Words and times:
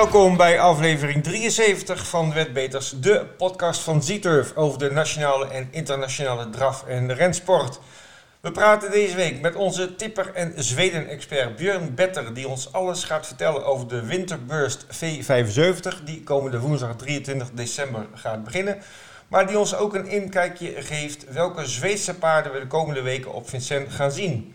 welkom 0.00 0.36
bij 0.36 0.60
aflevering 0.60 1.22
73 1.22 2.08
van 2.08 2.32
Wetbeters, 2.32 2.94
de 3.00 3.26
podcast 3.36 3.80
van 3.80 4.02
Z-Turf 4.02 4.56
over 4.56 4.78
de 4.78 4.90
nationale 4.90 5.46
en 5.48 5.68
internationale 5.70 6.50
draf- 6.50 6.84
en 6.86 7.14
rensport. 7.14 7.80
We 8.40 8.50
praten 8.50 8.90
deze 8.90 9.16
week 9.16 9.40
met 9.40 9.54
onze 9.54 9.96
tipper 9.96 10.34
en 10.34 10.52
Zweden-expert 10.56 11.56
Björn 11.56 11.94
Better, 11.94 12.34
die 12.34 12.48
ons 12.48 12.72
alles 12.72 13.04
gaat 13.04 13.26
vertellen 13.26 13.64
over 13.64 13.88
de 13.88 14.06
Winterburst 14.06 14.84
V75, 14.84 16.04
die 16.04 16.22
komende 16.22 16.60
woensdag 16.60 16.96
23 16.96 17.50
december 17.50 18.06
gaat 18.14 18.44
beginnen. 18.44 18.78
Maar 19.28 19.46
die 19.46 19.58
ons 19.58 19.74
ook 19.74 19.94
een 19.94 20.08
inkijkje 20.08 20.82
geeft 20.82 21.32
welke 21.32 21.66
Zweedse 21.66 22.14
paarden 22.14 22.52
we 22.52 22.60
de 22.60 22.66
komende 22.66 23.02
weken 23.02 23.32
op 23.32 23.48
Vincennes 23.48 23.94
gaan 23.94 24.12
zien. 24.12 24.54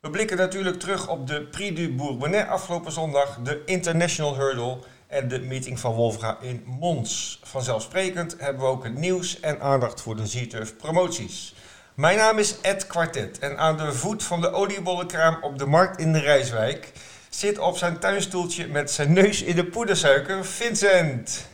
We 0.00 0.10
blikken 0.10 0.36
natuurlijk 0.36 0.80
terug 0.80 1.08
op 1.08 1.26
de 1.26 1.42
Prix 1.42 1.76
du 1.76 1.94
Bourbonnais 1.94 2.48
afgelopen 2.48 2.92
zondag, 2.92 3.38
de 3.42 3.62
International 3.64 4.36
Hurdle 4.36 4.78
en 5.06 5.28
de 5.28 5.40
meeting 5.40 5.78
van 5.78 5.94
Wolfga 5.94 6.38
in 6.40 6.62
Mons. 6.66 7.40
Vanzelfsprekend 7.42 8.36
hebben 8.38 8.62
we 8.62 8.68
ook 8.68 8.84
het 8.84 8.94
nieuws 8.94 9.40
en 9.40 9.60
aandacht 9.60 10.00
voor 10.00 10.16
de 10.16 10.26
Z-Turf 10.26 10.76
promoties. 10.76 11.54
Mijn 11.94 12.16
naam 12.16 12.38
is 12.38 12.60
Ed 12.60 12.86
Quartet 12.86 13.38
en 13.38 13.58
aan 13.58 13.76
de 13.76 13.92
voet 13.92 14.22
van 14.22 14.40
de 14.40 14.50
oliebollenkraam 14.50 15.38
op 15.42 15.58
de 15.58 15.66
markt 15.66 16.00
in 16.00 16.12
de 16.12 16.20
Rijswijk 16.20 16.92
zit 17.28 17.58
op 17.58 17.76
zijn 17.76 17.98
tuinstoeltje 17.98 18.66
met 18.66 18.90
zijn 18.90 19.12
neus 19.12 19.42
in 19.42 19.56
de 19.56 19.64
poedersuiker 19.64 20.44
Vincent. 20.44 21.48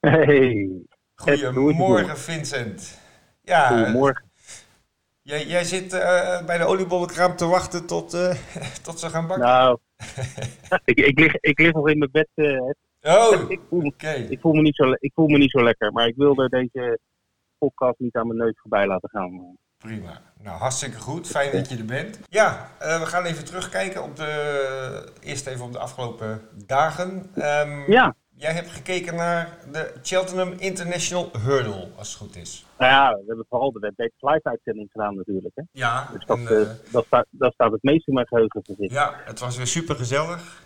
Hey. 0.00 0.68
Goedemorgen 1.14 2.18
Vincent. 2.18 2.98
Ja, 3.42 3.68
Goedemorgen. 3.68 4.25
Jij, 5.26 5.46
jij 5.46 5.64
zit 5.64 5.94
uh, 5.94 6.44
bij 6.44 6.58
de 6.58 6.64
oliebollenkraam 6.64 7.36
te 7.36 7.46
wachten 7.46 7.86
tot, 7.86 8.14
uh, 8.14 8.34
tot 8.86 9.00
ze 9.00 9.10
gaan 9.10 9.26
bakken? 9.26 9.46
Nou, 9.46 9.78
ik, 10.84 10.98
ik, 10.98 11.18
lig, 11.18 11.34
ik 11.40 11.58
lig 11.58 11.72
nog 11.72 11.88
in 11.88 11.98
mijn 11.98 12.10
bed. 12.10 12.28
Uh, 12.34 12.60
oh, 13.02 13.50
ik 13.50 13.60
voel, 13.68 13.92
ik, 14.28 14.40
voel 14.40 14.52
me 14.52 14.60
niet 14.60 14.76
zo, 14.76 14.92
ik 14.98 15.12
voel 15.14 15.28
me 15.28 15.38
niet 15.38 15.50
zo 15.50 15.62
lekker, 15.62 15.92
maar 15.92 16.06
ik 16.06 16.16
wilde 16.16 16.48
deze 16.48 16.98
podcast 17.58 17.98
niet 17.98 18.14
aan 18.14 18.26
mijn 18.26 18.38
neus 18.38 18.58
voorbij 18.60 18.86
laten 18.86 19.08
gaan. 19.08 19.56
Prima. 19.78 20.22
Nou, 20.42 20.58
hartstikke 20.58 20.98
goed. 20.98 21.26
Fijn 21.26 21.52
dat 21.52 21.68
je 21.68 21.76
er 21.76 21.84
bent. 21.84 22.20
Ja, 22.28 22.70
we 22.78 23.06
gaan 23.06 23.24
even 23.24 23.44
terugkijken 23.44 24.02
op 24.02 24.16
de, 24.16 25.12
eerst 25.20 25.46
even 25.46 25.64
op 25.64 25.72
de 25.72 25.78
afgelopen 25.78 26.48
dagen. 26.66 27.30
Um, 27.36 27.92
ja. 27.92 28.14
Jij 28.38 28.52
hebt 28.52 28.68
gekeken 28.68 29.14
naar 29.14 29.58
de 29.72 29.92
Cheltenham 30.02 30.52
International 30.58 31.30
Hurdle, 31.44 31.88
als 31.96 32.08
het 32.08 32.18
goed 32.22 32.36
is. 32.36 32.66
Nou 32.78 32.90
ja, 32.90 33.14
we 33.14 33.24
hebben 33.26 33.46
vooral 33.48 33.72
de 33.72 33.78
Webdate 33.78 34.12
Live 34.18 34.40
uitzending 34.42 34.88
gedaan 34.90 35.16
natuurlijk. 35.16 35.54
Hè? 35.54 35.62
Ja. 35.72 36.08
Dus 36.12 36.24
dat, 36.24 36.38
en, 36.38 36.42
uh, 36.42 36.92
dat, 36.92 37.04
staat, 37.06 37.26
dat 37.30 37.52
staat 37.52 37.72
het 37.72 37.82
meest 37.82 38.06
in 38.08 38.14
mijn 38.14 38.26
geheugen 38.26 38.60
zitten. 38.64 38.88
Ja, 38.88 39.14
het 39.24 39.40
was 39.40 39.56
weer 39.56 39.66
super 39.66 39.94
gezellig. 39.94 40.62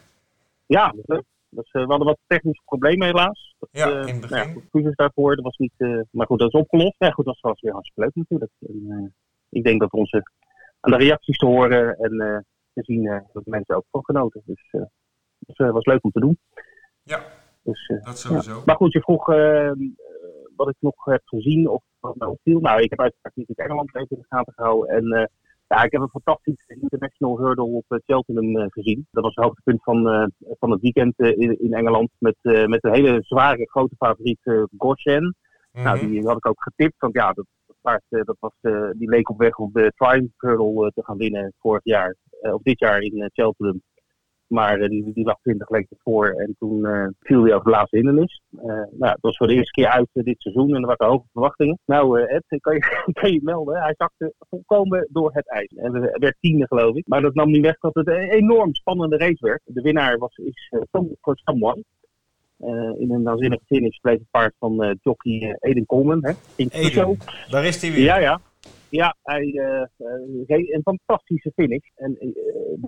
Ja, 0.67 0.95
dat. 1.03 1.25
Dus, 1.49 1.73
uh, 1.73 1.83
we 1.83 1.89
hadden 1.89 2.07
wat 2.07 2.19
technische 2.27 2.63
problemen 2.65 3.07
helaas. 3.07 3.55
Dat, 3.59 3.69
ja, 3.73 3.87
in 3.87 3.97
het 3.97 4.21
begin. 4.21 4.37
Nou 4.37 4.49
ja, 4.49 4.55
excuses 4.57 4.95
daarvoor. 4.95 5.35
Dat 5.35 5.45
was 5.45 5.57
niet, 5.57 5.75
uh, 5.79 6.01
maar 6.11 6.27
goed, 6.27 6.39
dat 6.39 6.55
is 6.55 6.61
opgelost. 6.61 6.95
Ja, 6.99 7.11
goed, 7.11 7.25
dat 7.25 7.39
was 7.41 7.61
weer 7.61 7.73
hartstikke 7.73 8.01
leuk 8.01 8.15
natuurlijk. 8.15 8.53
En, 8.61 9.15
ik 9.49 9.65
denk 9.65 9.81
dat 9.81 9.93
onze 9.93 10.23
aan 10.81 10.91
de 10.91 10.97
reacties 10.97 11.37
te 11.37 11.47
horen 11.47 11.97
en 11.97 12.45
te 12.73 12.83
zien 12.85 13.25
dat 13.33 13.47
mensen 13.47 13.77
ook 13.77 13.85
van 13.91 14.05
genoten. 14.05 14.43
Dus 14.45 14.65
het 15.47 15.71
was 15.71 15.85
leuk 15.85 16.05
om 16.05 16.11
te 16.11 16.21
doen. 16.21 16.39
Ja, 17.03 17.25
dus, 17.63 17.93
dat 18.05 18.19
sowieso. 18.19 18.55
Ja. 18.55 18.63
Maar 18.65 18.77
goed, 18.77 18.93
je 18.93 19.01
vroeg 19.01 19.27
wat 20.61 20.69
ik 20.69 20.77
nog 20.79 21.05
heb 21.05 21.23
gezien 21.25 21.69
of 21.69 21.83
wat 22.01 22.17
mij 22.17 22.29
opviel. 22.29 22.61
Nou, 22.61 22.83
ik 22.83 22.91
heb 22.91 23.01
uiteraard 23.01 23.37
niet 23.37 23.49
in 23.49 23.65
Engeland 23.65 23.95
even 23.95 24.17
in 24.17 24.19
de 24.19 24.37
gaten 24.37 24.53
gehouden. 24.53 24.89
En 24.89 25.05
uh, 25.05 25.25
ja, 25.67 25.83
ik 25.83 25.93
heb 25.93 26.01
een 26.01 26.23
fantastische 26.23 26.77
international 26.81 27.39
hurdle 27.39 27.65
op 27.65 27.85
uh, 27.89 27.99
Cheltenham 28.07 28.57
uh, 28.57 28.65
gezien. 28.69 29.07
Dat 29.11 29.23
was 29.23 29.35
het 29.35 29.45
hoogtepunt 29.45 29.83
van, 29.83 30.33
van 30.59 30.71
het 30.71 30.81
weekend 30.81 31.19
in, 31.19 31.61
in, 31.61 31.73
Engeland. 31.73 32.11
Met, 32.19 32.37
met 32.43 32.85
een 32.85 32.93
hele 32.93 33.19
zware, 33.21 33.69
grote 33.69 33.95
favoriet 33.99 34.69
Goshen. 34.77 35.23
Mm 35.23 35.35
-hmm. 35.73 35.83
Nou, 35.83 36.09
die 36.09 36.27
had 36.27 36.37
ik 36.37 36.47
ook 36.47 36.63
getipt. 36.63 36.99
Want 36.99 37.15
ja, 37.15 37.33
dat, 37.33 37.47
paard 37.81 38.03
dat 38.09 38.37
was, 38.41 38.53
die 38.97 39.09
leek 39.09 39.31
op 39.31 39.39
weg 39.39 39.57
om 39.57 39.71
de 39.73 39.93
Triumph 39.97 40.33
Hurdle 40.37 40.93
te 40.95 41.05
gaan 41.05 41.17
winnen 41.17 41.53
vorig 41.59 41.85
jaar. 41.85 42.17
of 42.41 42.63
dit 42.63 42.79
jaar 42.79 43.01
in 43.01 43.31
Cheltenham. 43.33 43.83
Maar 44.51 44.79
uh, 44.79 44.89
die, 44.89 45.13
die 45.13 45.25
lag 45.25 45.41
20 45.43 45.71
lengte 45.71 45.97
voor 45.99 46.29
en 46.29 46.55
toen 46.59 46.79
uh, 46.79 47.07
viel 47.21 47.43
hij 47.43 47.53
over 47.53 47.65
de 47.65 47.71
laatste 47.71 47.97
hindernis. 47.97 48.41
Uh, 48.53 48.65
nou, 48.73 48.89
dat 48.99 49.19
was 49.21 49.37
voor 49.37 49.47
de 49.47 49.55
eerste 49.55 49.73
keer 49.73 49.89
uit 49.89 50.09
dit 50.13 50.41
seizoen 50.41 50.75
en 50.75 50.81
er 50.81 50.87
waren 50.87 51.07
hoge 51.07 51.27
verwachtingen. 51.33 51.79
Nou, 51.85 52.21
Ed, 52.21 52.45
kan 52.61 52.75
je, 52.75 53.03
kan 53.21 53.33
je 53.33 53.41
melden, 53.43 53.83
hij 53.83 53.95
zakte 53.97 54.35
volkomen 54.39 55.09
door 55.11 55.31
het 55.33 55.49
ijs. 55.49 55.73
En 55.77 55.95
er 55.95 56.19
werd 56.19 56.37
tiende, 56.41 56.67
geloof 56.67 56.97
ik. 56.97 57.07
Maar 57.07 57.21
dat 57.21 57.35
nam 57.35 57.51
niet 57.51 57.63
weg 57.63 57.79
dat 57.79 57.95
het 57.95 58.07
een 58.07 58.31
enorm 58.31 58.75
spannende 58.75 59.17
race 59.17 59.47
werd. 59.47 59.61
De 59.65 59.83
winnaar 59.83 60.19
was, 60.19 60.37
is 60.37 60.73
voor 61.21 61.37
Someone. 61.37 61.85
in 62.99 63.11
een 63.11 63.23
waanzinnige 63.23 63.65
finish 63.67 63.97
bleef 63.97 64.19
het 64.19 64.31
paard 64.31 64.55
van 64.59 64.99
jockey 65.01 65.57
Eden 65.61 65.87
Coleman. 65.87 66.25
Hè, 66.25 66.33
in 66.57 66.69
Eden, 66.73 67.19
daar 67.51 67.65
is 67.65 67.83
hij 67.83 67.93
weer. 67.93 68.05
Ja, 68.05 68.19
ja. 68.19 68.41
Ja, 68.91 69.17
hij 69.23 69.45
uh, 69.45 69.85
reed 70.47 70.73
een 70.73 70.83
fantastische 70.83 71.53
finish. 71.55 71.89
En 71.95 72.27
uh, 72.27 72.33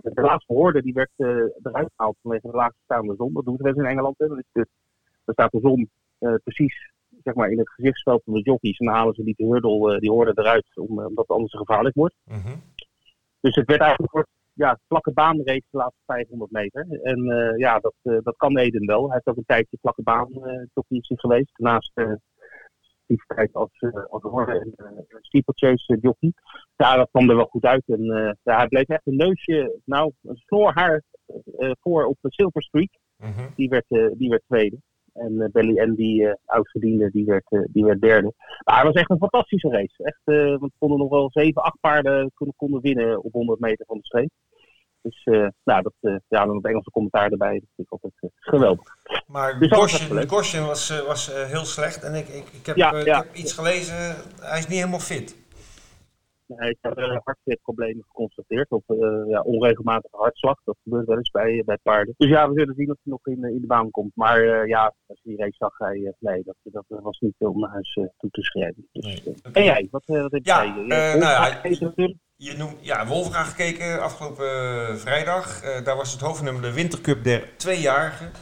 de 0.03 0.21
laatste 0.21 0.53
hoorde 0.53 0.83
die 0.83 0.93
werd 0.93 1.11
uh, 1.17 1.29
eruit 1.63 1.91
gehaald 1.97 2.17
vanwege 2.23 2.51
de 2.51 2.57
laagste 2.57 2.81
staande 2.85 3.15
zon. 3.17 3.33
Dat 3.33 3.45
doen 3.45 3.57
ze 3.57 3.63
wel 3.63 3.73
eens 3.73 3.83
in 3.83 3.89
Engeland. 3.91 4.19
Hè. 4.19 4.29
Dus 4.29 4.45
de, 4.53 4.67
daar 5.25 5.35
staat 5.35 5.51
de 5.53 5.61
zon 5.61 5.91
precies 6.45 6.91
zeg 7.23 7.35
maar, 7.35 7.51
in 7.51 7.59
het 7.59 7.71
gezichtsveld 7.71 8.23
van 8.25 8.35
de 8.35 8.41
jockeys. 8.41 8.79
En 8.79 8.87
dan 8.87 8.95
halen 8.95 9.15
ze 9.15 9.25
die 9.25 9.35
de 9.37 9.45
hurdle, 9.45 10.01
die 10.01 10.11
hoorde 10.11 10.33
eruit, 10.35 10.67
om, 10.75 10.89
omdat 10.89 11.27
het 11.27 11.37
anders 11.37 11.55
gevaarlijk 11.55 11.95
wordt. 11.95 12.15
Mm 12.25 12.41
-hmm. 12.41 12.63
Dus 13.41 13.55
het 13.55 13.67
werd 13.67 13.81
eigenlijk 13.81 14.15
een 14.15 14.27
ja, 14.53 14.79
vlakke 14.89 15.13
baanrace 15.13 15.63
de 15.71 15.77
laatste 15.79 16.03
500 16.07 16.51
meter. 16.51 16.87
En 17.03 17.25
ja, 17.57 17.79
dat, 17.79 17.95
dat 18.03 18.37
kan 18.37 18.59
Eden 18.59 18.87
wel. 18.87 19.05
Hij 19.05 19.13
heeft 19.13 19.27
ook 19.27 19.37
een 19.37 19.45
tijdje 19.47 19.79
vlakke 19.81 20.03
baan 20.03 20.29
jockey 20.75 21.01
geweest. 21.01 21.51
Daarnaast 21.57 21.93
activiteit 23.13 23.53
als, 23.53 23.81
uh, 23.81 24.05
als 24.11 24.23
horen 24.23 24.61
en 24.61 24.73
uh, 24.77 24.87
steeplechase 25.21 25.99
jockey. 26.01 26.33
Ja, 26.77 26.97
dat 26.97 27.09
kwam 27.11 27.31
er 27.31 27.37
wel 27.37 27.45
goed 27.45 27.65
uit. 27.65 27.83
En 27.87 28.05
ja, 28.43 28.57
hij 28.57 28.69
bleef 28.69 28.89
echt 28.89 29.07
een 29.07 29.17
neusje, 29.17 29.81
nou, 29.85 30.13
een 30.23 30.37
snor 30.37 30.73
haar 30.75 31.03
voor 31.81 32.05
op 32.05 32.17
de 32.21 32.33
Silver 32.33 32.63
Streak. 32.63 32.91
Mm 33.17 33.33
-hmm. 33.33 33.53
die, 33.57 33.69
werd, 33.69 33.87
die 34.19 34.29
werd 34.29 34.43
tweede. 34.47 34.77
En 35.13 35.51
Belly 35.53 35.81
Ann, 35.81 35.95
die 35.95 36.37
oudgediende, 36.45 37.11
die 37.11 37.25
werd, 37.25 37.67
die 37.73 37.85
werd 37.85 38.01
derde. 38.01 38.33
Maar 38.65 38.77
het 38.77 38.87
was 38.87 38.95
echt 38.95 39.11
een 39.11 39.19
fantastische 39.19 39.69
race. 39.69 40.05
Echt, 40.05 40.21
want 40.59 40.73
we 40.73 40.79
konden 40.79 40.99
nog 40.99 41.09
wel 41.09 41.31
zeven, 41.31 41.63
acht 41.63 41.81
paarden 41.81 42.31
konden, 42.35 42.57
konden 42.57 42.81
winnen 42.81 43.23
op 43.23 43.33
100 43.33 43.61
meter 43.61 43.87
van 43.87 43.97
de 43.97 44.05
streep. 44.05 44.31
Dus 45.03 45.27
uh, 45.27 45.49
nou, 45.65 45.83
dat, 45.83 45.93
uh, 46.01 46.17
ja, 46.29 46.47
dan 46.47 46.57
het 46.57 46.65
Engelse 46.65 46.91
commentaar 46.91 47.31
erbij. 47.31 47.53
Dat 47.53 47.69
vind 47.75 47.87
ik 47.87 47.93
altijd 47.93 48.13
uh, 48.21 48.31
geweldig. 48.35 48.97
Maar 49.27 49.59
dus 49.59 49.73
Goshen, 49.73 50.29
Goshen 50.29 50.67
was, 50.67 51.05
was 51.07 51.33
heel 51.47 51.65
slecht. 51.65 52.03
En 52.03 52.15
ik, 52.15 52.29
ik, 52.29 52.49
ik, 52.53 52.67
heb, 52.67 52.77
ja, 52.77 52.93
ik 52.93 53.07
ja. 53.07 53.19
heb 53.19 53.35
iets 53.35 53.53
gelezen, 53.53 53.95
hij 54.41 54.59
is 54.59 54.67
niet 54.67 54.79
helemaal 54.79 54.99
fit. 54.99 55.41
Nee, 56.47 56.71
ik 56.71 56.79
heb 56.81 57.21
hartritproblemen 57.25 58.05
geconstateerd. 58.07 58.71
Of 58.71 58.83
ja, 59.29 59.41
onregelmatige 59.41 60.17
hartslag. 60.17 60.61
Dat 60.65 60.77
gebeurt 60.83 61.07
wel 61.07 61.17
eens 61.17 61.31
bij, 61.31 61.63
bij 61.65 61.79
paarden. 61.83 62.15
Dus 62.17 62.29
ja, 62.29 62.49
we 62.49 62.59
zullen 62.59 62.75
zien 62.75 62.91
of 62.91 62.97
hij 63.03 63.13
nog 63.13 63.27
in, 63.27 63.55
in 63.55 63.61
de 63.61 63.67
baan 63.67 63.91
komt. 63.91 64.13
Maar 64.15 64.67
ja, 64.69 64.95
als 65.07 65.21
je 65.23 65.29
die 65.29 65.39
race 65.39 65.57
zag, 65.59 65.79
hij, 65.79 66.15
nee, 66.19 66.43
dat, 66.45 66.57
dat 66.63 66.85
was 66.89 67.19
niet 67.19 67.35
om 67.39 67.61
naar 67.61 67.71
huis 67.71 67.93
toe 67.93 68.31
te 68.31 68.43
schrijven. 68.43 68.89
Dus, 68.93 69.05
nee. 69.05 69.37
okay. 69.39 69.53
En 69.53 69.65
jij, 69.65 69.89
wat, 69.91 70.03
wat 70.07 70.33
heb 70.33 70.45
ja, 70.47 70.65
jij? 70.65 70.85
nou 70.85 71.19
ja, 71.19 71.61
natuurlijk. 71.63 72.17
Je 72.43 72.57
noemt, 72.57 72.77
ja, 72.81 73.07
Wolfga 73.07 73.45
gekeken 73.45 74.03
afgelopen 74.03 74.47
uh, 74.91 74.97
vrijdag. 74.97 75.65
Uh, 75.65 75.85
daar 75.85 75.97
was 75.97 76.13
het 76.13 76.21
hoofdnummer 76.21 76.63
de 76.63 76.73
Wintercup 76.73 77.25
der 77.25 77.49
tweejarigen. 77.57 78.33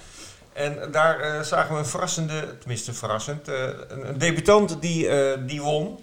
En 0.53 0.91
daar 0.91 1.21
uh, 1.21 1.41
zagen 1.41 1.75
we 1.75 1.79
een 1.79 1.87
verrassende, 1.87 2.59
tenminste 2.59 2.95
verrassend, 2.95 3.49
een, 3.49 4.09
een, 4.09 4.19
debutant 4.19 4.83
die, 4.83 5.09
die 5.45 5.63
won. 5.63 5.85
Mm 5.85 5.99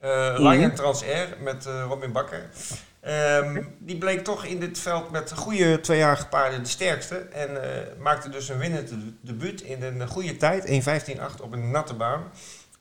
-hmm. 0.00 0.48
Lion 0.48 0.74
Transair 0.74 1.28
met 1.40 1.68
Robin 1.88 2.12
Bakker. 2.12 2.48
Um, 3.08 3.76
die 3.78 3.98
bleek 3.98 4.24
toch 4.24 4.44
in 4.44 4.60
dit 4.60 4.78
veld 4.78 5.10
met 5.10 5.32
goede 5.32 5.80
tweejarige 5.80 6.28
paarden 6.28 6.62
de 6.62 6.68
sterkste. 6.68 7.16
En 7.16 7.50
maakte 7.98 8.28
dus 8.28 8.48
een 8.48 8.58
winnend 8.58 8.92
debuut 9.20 9.60
in 9.60 9.82
een 9.82 10.08
goede 10.08 10.36
tijd, 10.36 10.66
1.15.8 11.16 11.42
op 11.42 11.52
een 11.52 11.70
natte 11.70 11.94
baan. 11.94 12.22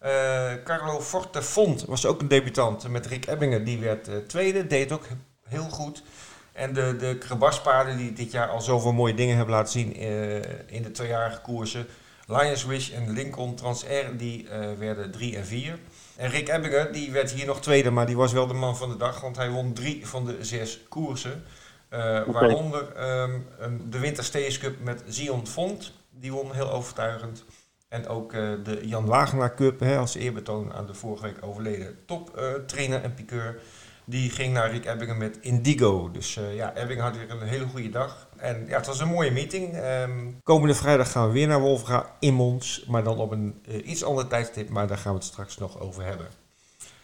Uh, 0.04 0.52
Carlo 0.64 1.02
Fortefont 1.02 1.86
was 1.86 2.06
ook 2.06 2.22
een 2.22 2.28
debutant 2.28 2.88
met 2.88 3.06
Rick 3.06 3.28
Ebbingen. 3.28 3.64
Die 3.64 3.80
werd 3.80 4.08
uh, 4.08 4.16
tweede, 4.28 4.68
deed 4.68 4.92
ook 4.92 5.06
heel 5.48 5.70
goed. 5.70 6.04
En 6.52 6.74
de, 6.74 6.96
de 6.96 7.18
Krabaspaarden 7.18 7.98
die 7.98 8.14
dit 8.14 8.32
jaar 8.32 8.48
al 8.50 8.62
zoveel 8.62 8.94
mooie 8.94 9.14
dingen 9.14 9.36
hebben 9.36 9.56
laten 9.56 9.72
zien 9.72 10.02
uh, 10.02 10.36
in 10.66 10.84
de 10.84 10.92
tweejarige 10.92 11.42
koersen. 11.42 11.86
Lions 12.28 12.66
Wish 12.66 12.92
en 12.92 13.12
Lincoln 13.12 13.56
Transair, 13.56 14.18
die 14.18 14.48
werden 14.78 15.12
drie 15.12 15.36
en 15.38 15.46
vier. 15.46 15.80
En 16.16 16.30
Rick 16.30 16.50
Ebbingen, 16.50 16.94
die 16.94 17.12
werd 17.12 17.32
hier 17.32 17.46
nog 17.46 17.62
tweede, 17.62 17.92
maar 17.92 18.06
die 18.06 18.18
was 18.18 18.32
wel 18.32 18.48
de 18.48 18.54
man 18.54 18.78
van 18.78 18.90
de 18.90 18.98
dag. 18.98 19.22
Want 19.22 19.36
hij 19.36 19.50
won 19.50 19.74
drie 19.74 20.08
van 20.08 20.26
de 20.26 20.38
zes 20.44 20.80
koersen. 20.90 21.44
Okay. 21.90 22.26
Waaronder 22.26 22.88
um, 23.22 23.48
de 23.90 24.00
Winter 24.00 24.24
Steers 24.24 24.58
Cup 24.58 24.80
met 24.84 25.04
Zion 25.08 25.48
Font. 25.48 25.94
Die 26.10 26.32
won 26.32 26.54
heel 26.54 26.72
overtuigend. 26.72 27.44
En 27.92 28.08
ook 28.08 28.34
uh, 28.34 28.52
de 28.64 28.80
Jan 28.88 29.06
Wagenaar 29.06 29.56
Cup, 29.56 29.80
hè, 29.80 29.98
als 29.98 30.16
eerbetoon 30.16 30.74
aan 30.74 30.86
de 30.86 30.94
vorige 30.94 31.24
week 31.24 31.38
overleden 31.42 31.98
toptrainer 32.06 33.00
uh, 33.00 33.04
en 33.04 33.14
piqueur. 33.14 33.60
Die 34.06 34.30
ging 34.30 34.54
naar 34.54 34.72
Rick 34.72 34.86
Ebbingen 34.86 35.18
met 35.18 35.38
Indigo. 35.42 36.12
Dus 36.12 36.40
ja, 36.54 36.76
Ebbingen 36.76 37.04
had 37.04 37.18
weer 37.18 37.32
een 37.32 37.48
hele 37.48 37.66
goede 37.66 37.90
dag. 37.90 38.28
En 38.38 38.66
ja, 38.68 38.78
het 38.78 38.86
was 38.86 39.00
een 39.00 39.08
mooie 39.08 39.32
meeting. 39.32 39.74
Ehm, 39.74 40.12
komende 40.44 40.76
vrijdag 40.76 41.12
gaan 41.12 41.28
we 41.28 41.34
weer 41.34 41.48
naar 41.48 41.60
Wolfga 41.60 42.16
in 42.20 42.34
Mons. 42.34 42.86
Maar 42.88 43.04
dan 43.04 43.18
op 43.18 43.32
een 43.32 43.62
iets 43.86 44.04
ander 44.04 44.28
tijdstip. 44.28 44.70
Maar 44.70 44.88
daar 44.88 44.98
gaan 44.98 45.14
we 45.14 45.18
het 45.18 45.28
straks 45.28 45.58
nog 45.58 45.80
over 45.80 46.04
hebben. 46.04 46.28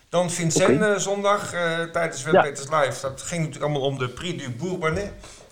Dan 0.09 0.31
Vincent 0.31 1.01
zondag 1.01 1.49
tijdens 1.91 2.23
Webpeters 2.23 2.67
ja. 2.69 2.79
Live. 2.79 3.01
Dat 3.01 3.21
ging 3.21 3.39
natuurlijk 3.43 3.71
allemaal 3.71 3.89
om 3.89 3.97
de 3.97 4.09
Prix 4.09 4.43
du 4.43 4.51
Bourbonnais 4.51 5.09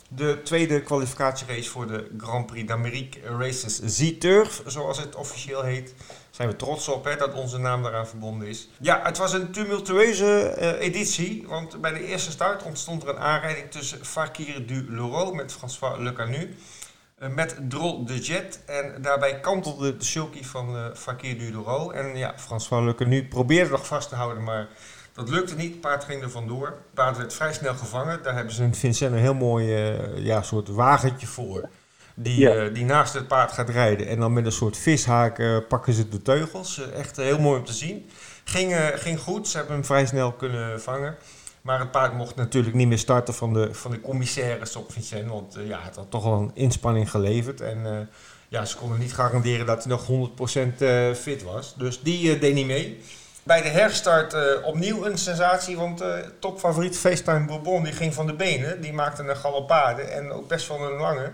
de 0.09 0.41
tweede 0.43 0.81
kwalificatierace 0.81 1.69
voor 1.69 1.87
de 1.87 2.11
Grand 2.17 2.45
Prix 2.45 2.67
d'Amérique 2.67 3.19
Races 3.37 3.79
Z-Turf, 3.83 4.61
zoals 4.65 4.97
het 4.97 5.15
officieel 5.15 5.63
heet. 5.63 5.93
Zijn 6.29 6.49
we 6.49 6.55
trots 6.55 6.87
op 6.87 7.03
hè, 7.03 7.15
dat 7.15 7.33
onze 7.33 7.57
naam 7.57 7.83
daaraan 7.83 8.07
verbonden 8.07 8.47
is. 8.47 8.69
Ja, 8.79 9.01
het 9.03 9.17
was 9.17 9.33
een 9.33 9.51
tumultueuze 9.51 10.55
uh, 10.59 10.85
editie, 10.85 11.45
want 11.47 11.81
bij 11.81 11.93
de 11.93 12.05
eerste 12.05 12.31
start 12.31 12.63
ontstond 12.63 13.03
er 13.03 13.09
een 13.09 13.19
aanrijding 13.19 13.71
tussen 13.71 14.05
Fakir 14.05 14.67
du 14.67 14.85
Loro 14.89 15.33
met 15.33 15.53
François 15.53 15.99
Lecanu. 15.99 16.55
Uh, 17.19 17.29
met 17.29 17.55
Drol 17.69 18.05
de 18.05 18.19
Jet 18.19 18.59
en 18.65 19.01
daarbij 19.01 19.39
kantelde 19.39 19.97
de 19.97 20.05
sulky 20.05 20.43
van 20.43 20.75
uh, 20.75 20.85
Fakir 20.93 21.37
du 21.37 21.53
Loro. 21.53 21.91
En 21.91 22.17
ja, 22.17 22.33
François 22.37 22.85
Lecanu 22.85 23.27
probeerde 23.27 23.69
nog 23.69 23.87
vast 23.87 24.09
te 24.09 24.15
houden, 24.15 24.43
maar 24.43 24.67
dat 25.15 25.29
lukte 25.29 25.55
niet, 25.55 25.71
het 25.71 25.81
paard 25.81 26.03
ging 26.03 26.21
er 26.21 26.29
vandoor. 26.29 26.65
Het 26.65 26.93
paard 26.93 27.17
werd 27.17 27.33
vrij 27.33 27.53
snel 27.53 27.75
gevangen. 27.75 28.23
Daar 28.23 28.35
hebben 28.35 28.53
ze 28.53 28.63
in 28.63 28.75
Vincent 28.75 29.13
een 29.13 29.19
heel 29.19 29.33
mooi 29.33 29.93
uh, 29.93 30.17
ja, 30.25 30.41
soort 30.41 30.67
wagentje 30.67 31.27
voor. 31.27 31.69
Die, 32.13 32.39
uh, 32.39 32.73
die 32.73 32.85
naast 32.85 33.13
het 33.13 33.27
paard 33.27 33.51
gaat 33.51 33.69
rijden. 33.69 34.07
En 34.07 34.19
dan 34.19 34.33
met 34.33 34.45
een 34.45 34.51
soort 34.51 34.77
vishaak 34.77 35.39
uh, 35.39 35.57
pakken 35.67 35.93
ze 35.93 36.09
de 36.09 36.21
teugels. 36.21 36.91
echt 36.91 37.17
heel 37.17 37.39
mooi 37.39 37.59
om 37.59 37.65
te 37.65 37.73
zien. 37.73 38.09
Ging, 38.43 38.75
ging 38.95 39.19
goed, 39.19 39.47
ze 39.47 39.57
hebben 39.57 39.75
hem 39.75 39.85
vrij 39.85 40.05
snel 40.05 40.31
kunnen 40.31 40.81
vangen. 40.81 41.15
Maar 41.61 41.79
het 41.79 41.91
paard 41.91 42.13
mocht 42.13 42.35
natuurlijk 42.35 42.75
niet 42.75 42.87
meer 42.87 42.99
starten 42.99 43.33
van 43.33 43.53
de, 43.53 43.73
van 43.73 43.91
de 43.91 44.01
commissaires 44.01 44.75
op 44.75 44.91
Vincent. 44.91 45.29
Want 45.29 45.57
ja, 45.67 45.79
het 45.81 45.95
had 45.95 46.11
toch 46.11 46.23
wel 46.23 46.39
een 46.39 46.51
inspanning 46.53 47.09
geleverd. 47.09 47.61
En 47.61 48.09
ja, 48.47 48.65
ze 48.65 48.77
konden 48.77 48.99
niet 48.99 49.13
garanderen 49.13 49.65
dat 49.65 49.83
hij 49.83 49.91
nog 49.91 50.29
100% 51.13 51.17
fit 51.17 51.43
was. 51.43 51.75
Dus 51.77 52.01
die 52.01 52.39
deed 52.39 52.53
niet 52.53 52.65
mee. 52.65 52.99
Bij 53.45 53.61
de 53.61 53.69
herstart 53.69 54.33
uh, 54.33 54.41
opnieuw 54.63 55.05
een 55.05 55.17
sensatie, 55.17 55.77
want 55.77 56.01
uh, 56.01 56.15
topfavoriet 56.39 56.97
FaceTime 56.97 57.45
Bourbon 57.45 57.83
die 57.83 57.93
ging 57.93 58.13
van 58.13 58.27
de 58.27 58.33
benen. 58.33 58.81
Die 58.81 58.93
maakte 58.93 59.23
een 59.23 59.37
galopade 59.37 60.01
en 60.01 60.31
ook 60.31 60.47
best 60.47 60.67
wel 60.67 60.91
een 60.91 60.97
lange. 60.97 61.31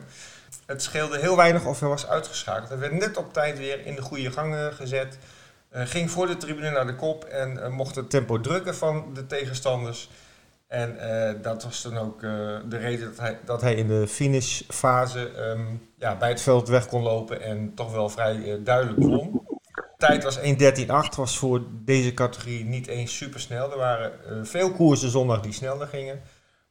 Het 0.65 0.81
scheelde 0.81 1.19
heel 1.19 1.35
weinig 1.35 1.65
of 1.65 1.79
hij 1.79 1.89
was 1.89 2.07
uitgeschakeld. 2.07 2.69
Hij 2.69 2.77
werd 2.77 2.93
net 2.93 3.17
op 3.17 3.33
tijd 3.33 3.57
weer 3.57 3.85
in 3.85 3.95
de 3.95 4.01
goede 4.01 4.31
gang 4.31 4.53
uh, 4.53 4.65
gezet. 4.65 5.17
ging 5.71 6.11
voor 6.11 6.27
de 6.27 6.37
tribune 6.37 6.69
naar 6.69 6.87
de 6.87 6.95
kop 6.95 7.23
en 7.23 7.71
mocht 7.71 7.95
het 7.95 8.09
tempo 8.09 8.41
drukken 8.41 8.75
van 8.75 9.13
de 9.13 9.27
tegenstanders. 9.27 10.09
En 10.67 10.97
dat 11.41 11.63
was 11.63 11.81
dan 11.81 11.97
ook 11.97 12.21
de 12.69 12.77
reden 12.77 13.07
dat 13.09 13.19
hij, 13.19 13.39
dat 13.45 13.61
hij 13.61 13.75
in 13.75 13.87
de 13.87 14.07
finishfase 14.07 15.49
um, 15.49 15.87
ja, 15.95 16.15
bij 16.15 16.29
het 16.29 16.41
veld 16.41 16.67
weg 16.67 16.87
kon 16.87 17.01
lopen 17.01 17.41
en 17.41 17.73
toch 17.75 17.91
wel 17.91 18.09
vrij 18.09 18.59
duidelijk 18.63 18.99
won 18.99 19.41
tijd 20.01 20.23
was 20.23 20.39
1.13.8, 20.39 21.15
was 21.15 21.37
voor 21.37 21.61
deze 21.71 22.13
categorie 22.13 22.65
niet 22.65 22.87
eens 22.87 23.17
super 23.17 23.39
snel. 23.39 23.71
Er 23.71 23.77
waren 23.77 24.11
uh, 24.29 24.39
veel 24.43 24.71
koersen 24.71 25.09
zondag 25.09 25.41
die 25.41 25.53
sneller 25.53 25.87
gingen. 25.87 26.21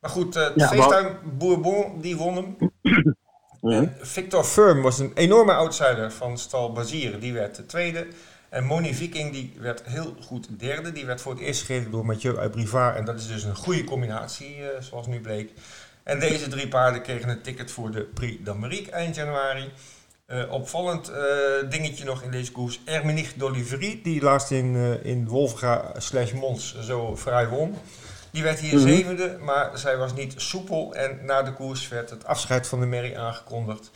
Maar 0.01 0.11
goed, 0.11 0.37
uh, 0.37 0.49
ja, 0.55 0.67
FaceTime 0.69 1.17
Bourbon 1.39 2.01
die 2.01 2.17
won 2.17 2.37
hem. 2.37 2.57
Ja. 3.63 3.93
Victor 4.01 4.45
Firm 4.45 4.83
was 4.83 4.99
een 4.99 5.13
enorme 5.15 5.53
outsider 5.53 6.13
van 6.13 6.39
Stal 6.39 6.73
Bazieren. 6.73 7.21
Die 7.21 7.33
werd 7.33 7.57
de 7.57 7.67
tweede. 7.67 8.07
En 8.49 8.65
Moni 8.65 8.95
Viking 8.95 9.33
die 9.33 9.53
werd 9.59 9.83
heel 9.85 10.15
goed 10.21 10.49
derde. 10.59 10.93
Die 10.93 11.07
werd 11.07 11.21
voor 11.21 11.33
het 11.33 11.41
eerst 11.41 11.63
gereden 11.63 11.91
door 11.91 12.07
Mathieu 12.07 12.39
Abrivard. 12.39 12.97
En 12.97 13.05
dat 13.05 13.19
is 13.19 13.27
dus 13.27 13.43
een 13.45 13.57
goede 13.57 13.85
combinatie, 13.85 14.59
uh, 14.59 14.67
zoals 14.81 15.07
nu 15.07 15.21
bleek. 15.21 15.53
En 16.03 16.21
deze 16.21 16.49
drie 16.49 16.69
paarden 16.69 17.03
kregen 17.03 17.29
een 17.29 17.43
ticket 17.43 17.71
voor 17.71 17.91
de 17.91 18.03
Prix 18.03 18.45
d'Amérique 18.45 18.91
eind 18.91 19.15
januari. 19.15 19.73
Uh, 20.33 20.53
opvallend 20.53 21.11
uh, 21.11 21.17
dingetje 21.71 22.05
nog 22.05 22.23
in 22.23 22.31
deze 22.31 22.53
koers. 22.53 22.81
Ermenich 22.85 23.35
d'Olivery, 23.35 24.01
die 24.03 24.23
laatst 24.23 24.51
in, 24.51 24.75
uh, 24.75 25.05
in 25.05 25.29
Wolfga 25.29 25.93
slash 25.97 26.33
Mons 26.33 26.81
zo 26.81 27.17
vrij 27.17 27.49
won. 27.49 27.77
Die 28.31 28.43
werd 28.43 28.59
hier 28.59 28.79
mm 28.79 28.79
-hmm. 28.79 28.89
zevende, 28.89 29.39
maar 29.41 29.71
zij 29.79 29.97
was 29.97 30.15
niet 30.15 30.35
soepel. 30.37 30.95
En 30.95 31.19
na 31.25 31.43
de 31.43 31.53
koers 31.53 31.89
werd 31.89 32.11
het 32.11 32.27
afscheid 32.27 32.67
van 32.67 32.81
de 32.81 32.87
Merrie 32.87 33.19
aangekondigd. 33.19 33.91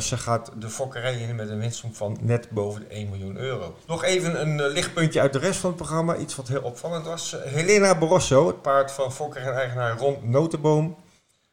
ze 0.00 0.16
gaat 0.16 0.50
de 0.58 0.68
fokkerij 0.68 1.14
in 1.14 1.36
met 1.36 1.48
een 1.48 1.58
winstsom 1.58 1.94
van 1.94 2.18
net 2.20 2.50
boven 2.50 2.80
de 2.80 2.86
1 2.86 3.08
miljoen 3.08 3.36
euro. 3.36 3.76
Nog 3.86 4.04
even 4.04 4.40
een 4.40 4.68
lichtpuntje 4.68 5.20
uit 5.20 5.32
de 5.32 5.38
rest 5.38 5.60
van 5.60 5.70
het 5.70 5.78
programma. 5.78 6.16
Iets 6.16 6.36
wat 6.36 6.48
heel 6.48 6.62
opvallend 6.62 7.06
was. 7.06 7.36
Helena 7.44 7.98
Barroso, 7.98 8.46
het 8.46 8.62
paard 8.62 8.92
van 8.92 9.12
fokker 9.12 9.42
en 9.42 9.54
eigenaar 9.54 9.98
Ron 9.98 10.18
Notenboom 10.22 10.96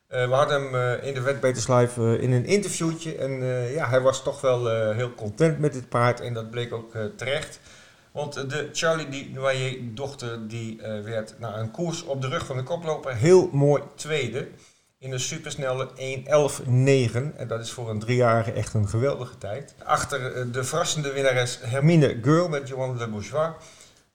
uh, 0.09 0.27
we 0.27 0.33
hadden 0.33 0.61
hem 0.61 0.75
uh, 0.75 1.07
in 1.07 1.13
de 1.13 1.21
Wetbeters 1.21 1.67
Live 1.67 2.01
uh, 2.01 2.21
in 2.21 2.31
een 2.31 2.45
interviewtje. 2.45 3.15
En 3.15 3.44
ja, 3.73 3.89
hij 3.89 4.01
was 4.01 4.23
toch 4.23 4.41
wel 4.41 4.91
heel 4.94 5.13
content 5.13 5.59
met 5.59 5.73
dit 5.73 5.89
paard. 5.89 6.21
En 6.21 6.33
dat 6.33 6.50
bleek 6.50 6.73
ook 6.73 6.94
terecht. 7.15 7.59
Want 8.11 8.50
de 8.50 8.69
Charlie 8.73 9.09
Di 9.09 9.31
Noyer 9.33 9.77
dochter 9.81 10.47
die 10.47 10.81
werd 11.03 11.35
na 11.39 11.57
een 11.57 11.71
koers 11.71 12.03
op 12.03 12.21
de 12.21 12.27
rug 12.27 12.45
van 12.45 12.57
de 12.57 12.63
koploper 12.63 13.15
heel 13.15 13.50
mooi 13.51 13.83
tweede. 13.95 14.47
In 14.97 15.11
een 15.11 15.19
supersnelle 15.19 15.89
1.11.9. 15.89 17.35
En 17.35 17.47
dat 17.47 17.59
is 17.59 17.71
voor 17.71 17.89
een 17.89 18.00
driejarige 18.00 18.51
echt 18.51 18.73
een 18.73 18.88
geweldige 18.88 19.38
tijd. 19.38 19.75
Achter 19.83 20.51
de 20.51 20.63
verrassende 20.63 21.13
winnares 21.13 21.59
Hermine 21.62 22.17
Girl 22.21 22.50
met 22.50 22.67
Johan 22.67 22.97
Le 22.97 23.07
Bourgeois. 23.07 23.51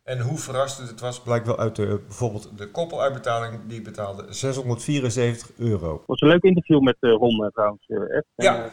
En 0.04 0.20
hoe 0.20 0.38
verrassend 0.38 0.88
het 0.88 1.00
was, 1.00 1.22
blijkt 1.22 1.46
wel 1.46 1.58
uit 1.58 1.76
de, 1.76 2.00
bijvoorbeeld 2.06 2.58
de 2.58 2.70
koppeluitbetaling. 2.70 3.66
Die 3.66 3.82
betaalde 3.82 4.26
674 4.28 5.50
euro. 5.58 5.92
Het 5.92 6.06
was 6.06 6.20
een 6.20 6.28
leuk 6.28 6.42
interview 6.42 6.80
met 6.80 6.96
uh, 7.00 7.12
Ron 7.12 7.42
uh, 7.42 7.48
trouwens. 7.48 7.88
Uh, 7.88 8.20
ja. 8.34 8.70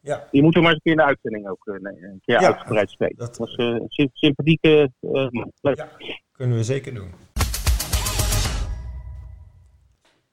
ja. 0.00 0.26
Die 0.30 0.42
moeten 0.42 0.60
we 0.60 0.66
maar 0.66 0.76
eens 0.76 0.84
een 0.84 0.92
keer 0.92 0.92
in 0.92 0.98
de 0.98 1.04
uitzending 1.04 1.48
ook 1.48 1.66
nee, 1.80 2.02
een 2.02 2.20
keer 2.24 2.40
ja, 2.40 2.46
uitgebreid 2.46 2.90
spreken. 2.90 3.16
Dat 3.16 3.36
was 3.36 3.56
een 3.56 4.10
sympathieke 4.12 4.92
man. 5.00 5.52
Ja, 5.60 5.88
kunnen 6.32 6.56
we 6.56 6.64
zeker 6.64 6.94
doen. 6.94 7.10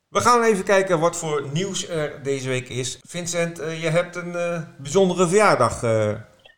We 0.10 0.20
gaan 0.22 0.44
even 0.44 0.64
kijken 0.64 1.00
wat 1.00 1.18
voor 1.18 1.50
nieuws 1.54 1.90
er 1.90 2.24
deze 2.24 2.50
week 2.50 2.70
is. 2.70 3.00
Vincent, 3.08 3.58
je 3.58 3.90
hebt 3.90 4.16
een 4.16 4.32
bijzondere 4.78 5.28
verjaardag 5.28 5.80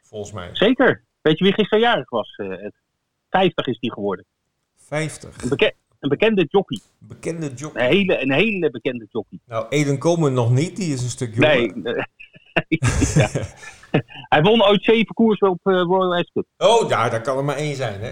volgens 0.02 0.32
mij. 0.32 0.50
Zeker. 0.54 1.04
Weet 1.22 1.38
je 1.38 1.44
wie 1.44 1.54
gisteren 1.54 1.84
jarig 1.84 2.10
was, 2.10 2.36
Ed? 2.36 2.74
50 3.38 3.68
is 3.68 3.80
die 3.80 3.92
geworden. 3.92 4.26
50? 4.76 5.42
Een, 5.42 5.50
beke 5.50 5.74
een 6.00 6.10
bekende 6.10 6.46
jockey. 6.50 6.80
Bekende 6.98 7.54
jockey? 7.54 7.84
Een 7.84 7.92
hele, 7.92 8.22
een 8.22 8.32
hele 8.32 8.70
bekende 8.70 9.08
jockey. 9.10 9.40
Nou, 9.46 9.66
Eden 9.70 9.98
Komen 9.98 10.34
nog 10.34 10.52
niet, 10.52 10.76
die 10.76 10.94
is 10.94 11.04
een 11.04 11.10
stuk 11.10 11.36
jonger. 11.36 11.74
Nee. 11.74 11.74
Hij 14.34 14.42
won 14.42 14.64
ooit 14.64 14.84
zeven 14.84 15.14
koersen 15.14 15.50
op 15.50 15.60
uh, 15.64 15.74
Royal 15.82 16.16
Ascot. 16.16 16.46
Oh, 16.58 16.90
ja, 16.90 17.10
daar 17.10 17.22
kan 17.22 17.38
er 17.38 17.44
maar 17.44 17.56
één 17.56 17.76
zijn, 17.76 18.02
hè? 18.02 18.12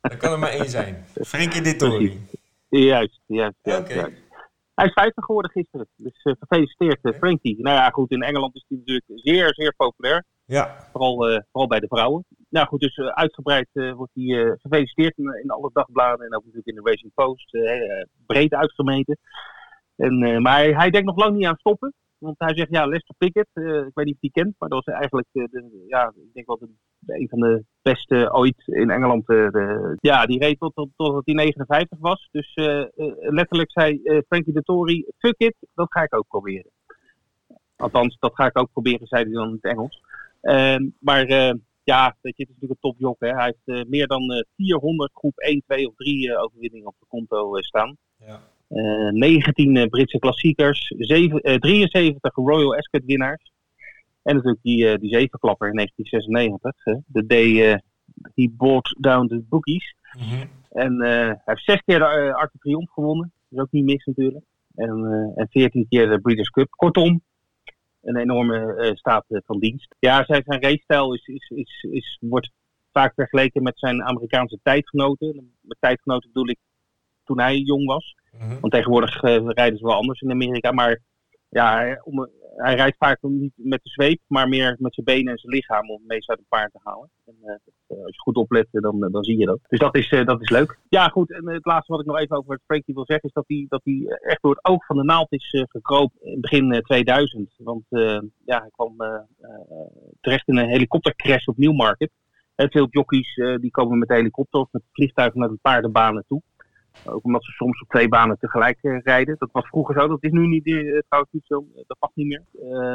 daar 0.00 0.16
kan 0.16 0.32
er 0.32 0.38
maar 0.38 0.50
één 0.50 0.70
zijn. 0.70 1.04
Frankie 1.14 1.62
Dettori. 1.62 2.26
Juist, 2.68 3.20
juist. 3.26 3.56
juist, 3.62 3.90
okay. 3.90 4.14
Hij 4.74 4.86
is 4.86 4.92
50 4.92 5.24
geworden 5.24 5.50
gisteren. 5.50 5.88
Dus 5.96 6.24
uh, 6.24 6.34
gefeliciteerd, 6.38 6.98
uh, 7.02 7.18
Frankie. 7.18 7.62
Nou 7.62 7.76
ja, 7.76 7.90
goed, 7.90 8.10
in 8.10 8.22
Engeland 8.22 8.54
is 8.54 8.64
hij 8.68 8.78
natuurlijk 8.78 9.04
zeer, 9.14 9.54
zeer 9.54 9.74
populair. 9.76 10.24
Ja. 10.44 10.88
Vooral, 10.92 11.30
uh, 11.30 11.40
vooral 11.50 11.68
bij 11.68 11.80
de 11.80 11.86
vrouwen. 11.86 12.24
Nou 12.54 12.66
goed, 12.66 12.80
dus 12.80 12.98
uitgebreid 12.98 13.68
wordt 13.72 14.14
hij 14.14 14.56
gefeliciteerd 14.62 15.18
in, 15.18 15.50
alle 15.50 15.70
dagbladen 15.72 16.26
en 16.26 16.34
ook 16.34 16.44
natuurlijk 16.44 16.66
in 16.66 16.74
de 16.74 16.90
Racing 16.90 17.12
Post. 17.14 17.50
breed 18.26 18.52
uitgemeten. 18.52 19.18
En, 19.96 20.42
maar 20.42 20.64
hij, 20.64 20.90
denkt 20.90 21.06
nog 21.06 21.16
lang 21.16 21.36
niet 21.36 21.46
aan 21.46 21.56
stoppen. 21.56 21.94
Want 22.18 22.34
hij 22.38 22.56
zegt, 22.56 22.70
ja, 22.70 22.86
Lester 22.86 23.14
Pickett, 23.18 23.48
ik 23.54 23.94
weet 23.94 24.04
niet 24.04 24.14
of 24.14 24.20
hij 24.20 24.30
kent, 24.32 24.54
maar 24.58 24.68
dat 24.68 24.84
was 24.84 24.94
eigenlijk, 24.94 25.26
de, 25.32 25.84
ja, 25.88 26.08
ik 26.08 26.32
denk 26.32 26.46
wel 26.46 26.58
de, 26.58 26.68
een 27.06 27.28
van 27.28 27.40
de 27.40 27.64
beste 27.82 28.32
ooit 28.32 28.62
in 28.66 28.90
Engeland. 28.90 29.24
Ja, 30.00 30.26
die 30.26 30.38
reed 30.38 30.58
tot, 30.58 30.74
tot, 30.74 30.88
tot 30.96 31.22
hij 31.24 31.34
59 31.34 31.98
was. 32.00 32.28
Dus 32.32 32.52
letterlijk 33.16 33.70
zei 33.70 34.00
Frankie 34.26 34.52
de 34.52 34.62
Tory, 34.62 35.04
fuck 35.18 35.38
it, 35.38 35.56
dat 35.74 35.92
ga 35.92 36.02
ik 36.02 36.14
ook 36.14 36.28
proberen. 36.28 36.70
Althans, 37.76 38.16
dat 38.18 38.34
ga 38.34 38.46
ik 38.46 38.58
ook 38.58 38.72
proberen, 38.72 39.06
zei 39.06 39.24
hij 39.24 39.32
dan 39.32 39.48
in 39.48 39.58
het 39.60 39.72
Engels. 39.72 40.02
Ehm, 40.40 40.88
maar 41.00 41.54
ja, 41.84 42.16
weet 42.20 42.36
je, 42.36 42.42
het 42.42 42.50
is 42.50 42.54
natuurlijk 42.54 42.80
een 42.82 42.90
topjok. 42.90 43.20
Hè. 43.20 43.28
Hij 43.28 43.54
heeft 43.64 43.88
meer 43.88 44.06
dan 44.06 44.44
400 44.56 45.10
groep 45.14 45.38
1, 45.38 45.62
2 45.66 45.88
of 45.88 45.94
3 45.94 46.38
overwinningen 46.38 46.88
op 46.88 46.96
de 46.98 47.06
konto 47.08 47.62
staan. 47.62 47.96
Ja. 48.18 48.40
Uh, 48.68 49.12
19 49.12 49.88
Britse 49.88 50.18
klassiekers, 50.18 50.94
7, 50.98 51.50
uh, 51.50 51.56
73 51.56 52.34
Royal 52.34 52.76
Ascot 52.76 53.04
winnaars. 53.04 53.52
En 54.22 54.34
natuurlijk 54.34 54.62
die, 54.62 54.98
die 54.98 55.10
zevenklapper 55.10 55.68
in 55.68 55.74
1996. 55.74 57.02
de 57.06 57.26
day 57.26 57.80
he 58.34 58.50
bought 58.56 58.96
down 59.00 59.26
the 59.26 59.44
bookies. 59.48 59.94
Mm 60.18 60.22
-hmm. 60.22 60.48
En 60.70 61.00
hij 61.00 61.40
heeft 61.44 61.64
zes 61.64 61.82
keer 61.84 61.98
de 61.98 62.34
Arc 62.34 62.50
Triomphe 62.58 62.92
gewonnen. 62.92 63.32
Dat 63.48 63.58
is 63.58 63.64
ook 63.64 63.72
niet 63.72 63.84
mis 63.84 64.04
natuurlijk. 64.04 64.44
En, 64.74 65.32
en 65.34 65.48
14 65.50 65.86
keer 65.88 66.08
de 66.08 66.20
Breeders' 66.20 66.50
Cup. 66.50 66.70
Kortom, 66.70 67.22
een 68.04 68.16
enorme 68.16 68.90
staat 68.94 69.24
van 69.28 69.58
dienst. 69.58 69.94
Ja, 69.98 70.24
zijn, 70.24 70.42
zijn 70.46 70.62
racestijl 70.62 71.14
is, 71.14 71.26
is, 71.26 71.50
is, 71.54 71.86
is, 71.90 72.18
wordt 72.20 72.50
vaak 72.92 73.14
vergeleken 73.14 73.62
met 73.62 73.78
zijn 73.78 74.02
Amerikaanse 74.02 74.58
tijdgenoten. 74.62 75.52
Met 75.60 75.76
tijdgenoten 75.80 76.30
bedoel 76.32 76.48
ik 76.48 76.58
toen 77.24 77.40
hij 77.40 77.56
jong 77.56 77.86
was. 77.86 78.14
Mhm. 78.38 78.60
Want 78.60 78.72
tegenwoordig 78.72 79.22
eh, 79.22 79.46
rijden 79.46 79.78
ze 79.78 79.84
wel 79.84 79.94
anders 79.94 80.20
in 80.20 80.30
Amerika. 80.30 80.72
Maar 80.72 81.00
ja, 81.54 82.00
om, 82.04 82.28
hij 82.56 82.74
rijdt 82.74 82.96
vaak 82.98 83.18
niet 83.22 83.52
met 83.54 83.80
de 83.82 83.90
zweep, 83.90 84.20
maar 84.26 84.48
meer 84.48 84.76
met 84.78 84.94
zijn 84.94 85.06
benen 85.06 85.32
en 85.32 85.38
zijn 85.38 85.52
lichaam 85.52 85.90
om 85.90 85.98
het 85.98 86.06
meest 86.06 86.28
uit 86.28 86.38
een 86.38 86.46
paard 86.48 86.72
te 86.72 86.80
halen. 86.82 87.10
En, 87.24 87.36
eh, 87.42 87.54
eh, 87.86 88.04
als 88.04 88.14
je 88.14 88.20
goed 88.20 88.36
oplet, 88.36 88.68
eh, 88.70 88.82
dan, 88.82 89.08
dan 89.12 89.24
zie 89.24 89.38
je 89.38 89.46
dat. 89.46 89.58
Dus 89.68 89.78
dat 89.78 89.96
is, 89.96 90.08
dat 90.24 90.40
is 90.40 90.50
leuk. 90.50 90.78
Ja, 90.88 91.08
goed. 91.08 91.32
En 91.32 91.48
het 91.48 91.64
laatste 91.64 91.92
wat 91.92 92.00
ik 92.00 92.06
nog 92.06 92.18
even 92.18 92.36
over 92.36 92.52
het 92.52 92.62
Frankie 92.66 92.94
wil 92.94 93.06
zeggen, 93.06 93.28
is 93.28 93.34
dat 93.34 93.44
hij, 93.46 93.66
dat 93.68 93.82
echt 94.20 94.42
door 94.42 94.54
het 94.54 94.64
oog 94.64 94.86
van 94.86 94.96
de 94.96 95.04
naald 95.04 95.32
is 95.32 95.52
eh, 95.52 95.62
gekropen 95.68 96.18
in 96.20 96.40
begin 96.40 96.72
eh, 96.72 96.80
2000. 96.80 97.54
Want 97.56 97.84
ja, 98.44 98.60
hij 98.60 98.70
kwam 98.70 98.96
terecht 100.20 100.48
in 100.48 100.56
een 100.56 100.68
helikoptercrash 100.68 101.46
op 101.46 101.56
Newmarket. 101.56 102.10
En 102.54 102.70
veel 102.70 102.86
jockeys 102.90 103.34
die 103.60 103.70
komen 103.70 103.98
met 103.98 104.08
de 104.08 104.14
helikopter 104.14 104.60
of 104.60 104.68
met 104.70 104.82
vliegtuigen 104.92 105.40
naar 105.40 105.48
de 105.48 105.58
paardenbanen 105.62 106.24
toe. 106.28 106.42
Ook 107.04 107.24
omdat 107.24 107.44
ze 107.44 107.50
soms 107.50 107.80
op 107.82 107.88
twee 107.88 108.08
banen 108.08 108.38
tegelijk 108.38 108.78
eh, 108.82 108.98
rijden. 109.02 109.36
Dat 109.38 109.48
was 109.52 109.66
vroeger 109.66 110.00
zo, 110.00 110.08
dat 110.08 110.22
is 110.22 110.30
nu 110.30 110.46
niet, 110.46 110.66
eh, 110.66 110.98
trouwens 111.08 111.32
niet 111.32 111.46
zo. 111.46 111.66
Eh, 111.76 111.82
dat 111.86 111.96
mag 112.00 112.10
niet 112.14 112.26
meer. 112.26 112.42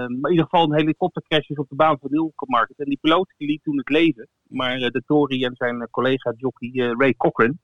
Maar 0.08 0.10
in 0.10 0.30
ieder 0.30 0.44
geval 0.50 0.64
een 0.64 0.76
helikoptercrash 0.80 1.50
is 1.50 1.58
op 1.58 1.70
de 1.70 1.76
baan 1.76 1.98
van 2.02 2.10
Newmarket. 2.12 2.78
En 2.80 2.86
die 2.86 2.98
piloot 3.02 3.34
die 3.38 3.48
liet 3.48 3.64
toen 3.64 3.78
het 3.78 3.90
leven. 3.90 4.28
Maar 4.48 4.78
de 4.78 5.04
Tory 5.06 5.44
en 5.44 5.56
zijn 5.56 5.88
collega 5.92 6.34
jockey 6.38 6.70
Ray 6.98 7.14
Cochran, 7.18 7.58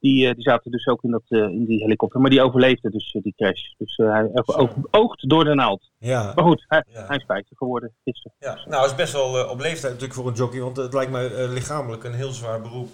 die, 0.00 0.34
die 0.34 0.42
zaten 0.42 0.70
dus 0.70 0.86
ook 0.86 1.02
in, 1.02 1.10
dat, 1.10 1.22
in 1.28 1.64
die 1.64 1.80
helikopter. 1.82 2.20
Maar 2.20 2.30
die 2.30 2.42
overleefde 2.42 2.90
dus 2.90 3.16
die 3.22 3.34
crash. 3.36 3.60
Dus 3.78 3.96
hij 3.96 4.30
oog- 4.34 4.76
oogt 4.90 5.28
door 5.28 5.44
de 5.44 5.54
naald. 5.54 5.90
Ja. 5.98 6.32
Maar 6.34 6.44
goed, 6.44 6.64
hij, 6.68 6.84
Ja. 6.88 7.06
hij 7.06 7.16
is 7.16 7.24
50 7.26 7.58
geworden 7.58 7.92
gisteren. 8.04 8.36
ja. 8.38 8.54
Nou, 8.68 8.82
het 8.82 8.90
is 8.90 8.96
best 8.96 9.12
wel 9.12 9.50
op 9.50 9.58
leeftijd 9.60 9.92
natuurlijk 9.92 10.14
voor 10.20 10.28
een 10.28 10.34
jockey, 10.36 10.60
want 10.60 10.76
het 10.76 10.92
lijkt 10.94 11.12
mij 11.12 11.48
lichamelijk 11.48 12.04
een 12.04 12.14
heel 12.14 12.30
zwaar 12.32 12.60
beroep. 12.60 12.88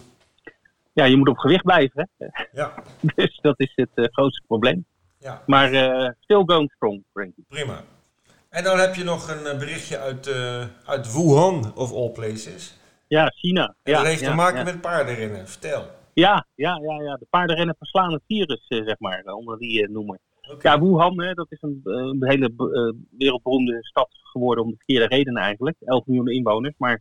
Ja, 0.93 1.05
je 1.05 1.17
moet 1.17 1.29
op 1.29 1.39
gewicht 1.39 1.65
blijven. 1.65 2.11
Hè? 2.19 2.27
Ja, 2.53 2.75
Dus 3.15 3.39
dat 3.43 3.61
is 3.61 3.73
het 3.75 3.91
eh, 3.95 4.05
grootste 4.05 4.43
probleem. 4.47 4.85
ja. 5.19 5.43
Maar 5.47 5.73
eh, 5.73 6.11
still 6.21 6.43
going 6.47 6.73
strong, 6.73 7.05
Frankie. 7.13 7.45
Prima. 7.49 7.85
En 8.49 8.65
dan 8.65 8.79
heb 8.79 8.95
je 8.95 9.05
nog 9.05 9.29
een 9.29 9.47
eh, 9.47 9.59
berichtje 9.59 9.99
uit, 9.99 10.29
uit 10.85 11.13
Wuhan, 11.13 11.77
of 11.77 11.93
all 11.93 12.11
places. 12.11 12.77
Ja, 13.09 13.27
China. 13.27 13.75
En 13.83 13.93
ja, 13.93 13.99
dat 13.99 14.07
heeft 14.07 14.21
ja, 14.21 14.31
te 14.31 14.35
maken 14.35 14.59
ja. 14.59 14.65
met 14.65 14.81
paardenrennen. 14.81 15.49
Vertel. 15.49 15.87
Ja, 16.15 16.47
ja, 16.55 16.79
ja, 16.83 17.03
ja. 17.03 17.17
De 17.17 17.27
paardenrennen 17.31 17.75
verslaan 17.79 18.13
het 18.13 18.23
virus, 18.27 18.65
zeg 18.69 18.99
maar, 18.99 19.23
onder 19.25 19.59
die 19.59 19.91
noemer. 19.91 20.19
Ja, 20.61 20.81
Wuhan, 20.81 21.23
hè, 21.23 21.35
dat 21.35 21.47
is 21.49 21.59
een, 21.61 21.81
een 21.85 22.29
hele 22.29 22.53
wereldberoemde 23.19 23.79
stad 23.81 24.09
geworden 24.23 24.65
om 24.65 24.71
de 24.71 24.77
verkeerde 24.77 25.15
redenen 25.15 25.43
eigenlijk. 25.43 25.77
11 25.81 26.07
miljoen 26.07 26.29
inwoners, 26.29 26.75
maar 26.79 27.01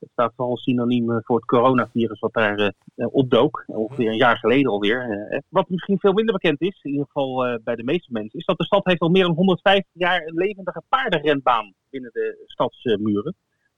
het 0.00 0.10
staat 0.10 0.32
vooral 0.36 0.56
synoniem 0.56 1.10
eh, 1.10 1.18
voor 1.22 1.36
het 1.36 1.44
coronavirus 1.44 2.20
wat 2.20 2.32
daar 2.32 2.58
eh, 2.58 2.68
eh, 2.94 3.06
opdook. 3.14 3.64
Ongeveer 3.66 4.10
een 4.10 4.16
jaar 4.16 4.36
geleden 4.36 4.70
alweer. 4.70 5.44
Wat 5.48 5.68
misschien 5.68 5.98
veel 5.98 6.12
minder 6.12 6.34
bekend 6.34 6.60
is, 6.60 6.80
in 6.82 6.90
ieder 6.90 7.06
geval 7.06 7.60
bij 7.64 7.74
de 7.76 7.84
meeste 7.84 8.12
mensen, 8.12 8.38
is 8.38 8.44
dat 8.44 8.58
de 8.58 8.64
stad 8.64 8.84
heeft 8.84 9.00
al 9.00 9.08
meer 9.08 9.24
dan 9.24 9.34
150 9.34 9.92
jaar 9.92 10.22
een 10.26 10.34
levendige 10.34 10.82
paardenrenbaan 10.88 11.74
binnen 11.90 12.10
de 12.12 12.44
stadsmuren. 12.46 13.34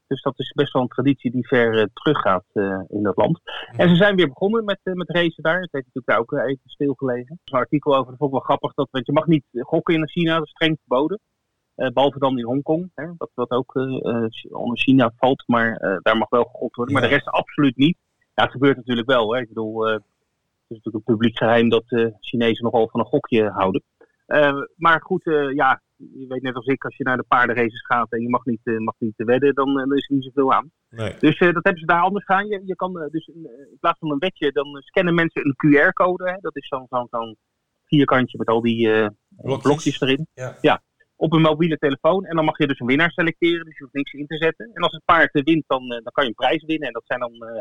Dus 0.06 0.22
dat 0.22 0.38
is 0.38 0.52
best 0.52 0.72
wel 0.72 0.82
een 0.82 0.88
traditie 0.88 1.30
die 1.30 1.46
ver 1.46 1.90
teruggaat 1.92 2.44
in 2.88 3.02
dat 3.02 3.16
land. 3.16 3.40
En 3.76 3.88
ze 3.88 3.96
zijn 3.96 4.16
weer 4.16 4.28
begonnen 4.28 4.64
met, 4.64 4.78
met 4.82 5.10
racen 5.10 5.42
daar. 5.42 5.60
Het 5.60 5.72
heeft 5.72 5.86
natuurlijk 5.86 6.06
daar 6.06 6.18
ook 6.18 6.32
even 6.32 6.60
stilgelegen. 6.64 7.30
Er 7.30 7.40
is 7.44 7.52
een 7.52 7.58
artikel 7.58 7.96
over, 7.96 8.10
dat 8.10 8.18
vond 8.18 8.30
ik 8.30 8.36
wel 8.36 8.46
grappig. 8.46 8.74
Dat, 8.74 8.88
want 8.90 9.06
je 9.06 9.12
mag 9.12 9.26
niet 9.26 9.44
gokken 9.52 9.94
in 9.94 10.08
China, 10.08 10.34
dat 10.34 10.44
is 10.44 10.50
streng 10.50 10.78
verboden. 10.78 11.20
Eh, 11.78 11.90
behalve 11.92 12.18
dan 12.18 12.38
in 12.38 12.44
Hongkong, 12.44 12.90
hè, 12.94 13.06
dat, 13.18 13.30
wat 13.34 13.50
ook 13.50 13.76
eh, 13.76 13.82
eh, 13.84 14.24
onder 14.50 14.78
China 14.78 15.12
valt. 15.16 15.42
Maar 15.46 15.76
eh, 15.76 15.96
daar 16.02 16.16
mag 16.16 16.28
wel 16.28 16.44
gegokt 16.44 16.76
worden. 16.76 16.94
Maar 16.94 17.02
Ja. 17.02 17.08
de 17.08 17.14
rest 17.14 17.28
absoluut 17.28 17.76
niet. 17.76 17.96
Ja, 18.34 18.42
het 18.42 18.52
gebeurt 18.52 18.76
natuurlijk 18.76 19.08
wel. 19.08 19.34
Hè. 19.34 19.40
Ik 19.40 19.48
bedoel, 19.48 19.86
het 19.86 20.02
is 20.68 20.76
natuurlijk 20.76 20.94
een 21.06 21.14
publiek 21.14 21.36
geheim 21.36 21.68
dat 21.68 21.84
eh 21.86 22.06
Chinezen 22.20 22.64
nogal 22.64 22.88
van 22.88 23.00
een 23.00 23.06
gokje 23.06 23.48
houden. 23.50 23.82
Maar 24.76 25.00
goed, 25.02 25.24
ja, 25.54 25.80
je 25.96 26.24
weet 26.28 26.42
net 26.42 26.54
als 26.54 26.66
ik, 26.66 26.84
als 26.84 26.96
je 26.96 27.04
naar 27.04 27.16
de 27.16 27.24
paardenraces 27.28 27.86
gaat 27.86 28.12
en 28.12 28.20
je 28.22 28.28
mag 28.28 28.44
niet, 28.44 28.60
mag 28.64 28.94
niet 28.98 29.12
wedden, 29.16 29.54
dan, 29.54 29.74
dan 29.74 29.94
is 29.96 30.08
er 30.08 30.14
niet 30.14 30.24
zoveel 30.24 30.52
aan. 30.52 30.70
Nee. 30.90 31.14
Dus 31.20 31.38
dat 31.38 31.52
hebben 31.54 31.78
ze 31.78 31.86
daar 31.86 32.02
anders 32.02 32.24
gedaan. 32.24 32.46
Je, 32.46 32.62
je 32.64 32.76
kan 32.76 32.92
dus 33.10 33.26
in, 33.26 33.48
in 33.70 33.76
plaats 33.80 33.98
van 33.98 34.10
een 34.10 34.18
wetje, 34.18 34.52
dan 34.52 34.66
scannen 34.80 35.14
mensen 35.14 35.42
een 35.46 35.56
QR-code. 35.66 36.38
Dat 36.40 36.56
is 36.56 36.68
zo'n 36.68 36.86
zo'n 36.90 37.06
zo'n 37.10 37.36
vierkantje 37.86 38.38
met 38.38 38.46
al 38.48 38.60
die 38.60 38.86
Blokjes. 39.28 39.62
blokjes 39.62 40.00
erin. 40.00 40.26
Ja. 40.60 40.82
Op 41.20 41.32
een 41.32 41.40
mobiele 41.40 41.78
telefoon. 41.78 42.24
En 42.24 42.36
dan 42.36 42.44
mag 42.44 42.58
je 42.58 42.66
dus 42.66 42.80
een 42.80 42.86
winnaar 42.86 43.10
selecteren. 43.10 43.64
Dus 43.64 43.76
je 43.76 43.82
hoeft 43.82 43.94
niks 43.94 44.12
in 44.12 44.26
te 44.26 44.36
zetten. 44.36 44.70
En 44.74 44.82
als 44.82 44.92
het 44.92 45.04
paard 45.04 45.42
wint, 45.44 45.64
dan, 45.66 45.82
eh, 45.82 45.88
dan 45.88 46.12
kan 46.12 46.24
je 46.24 46.28
een 46.30 46.34
prijs 46.34 46.64
winnen. 46.64 46.86
En 46.86 46.92
dat 46.92 47.06
zijn 47.06 47.20
dan 47.20 47.32
eh, 47.32 47.58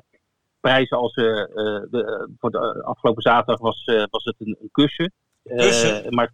prijzen 0.60 0.98
als... 0.98 1.14
eh, 1.14 1.24
de, 1.24 2.30
voor 2.40 2.52
de 2.52 2.84
afgelopen 2.84 3.22
zaterdag 3.22 3.60
was, 3.60 3.84
was 4.10 4.24
het 4.24 4.36
een, 4.38 4.58
een 4.62 4.72
kussen. 4.72 5.14
Maar, 6.10 6.32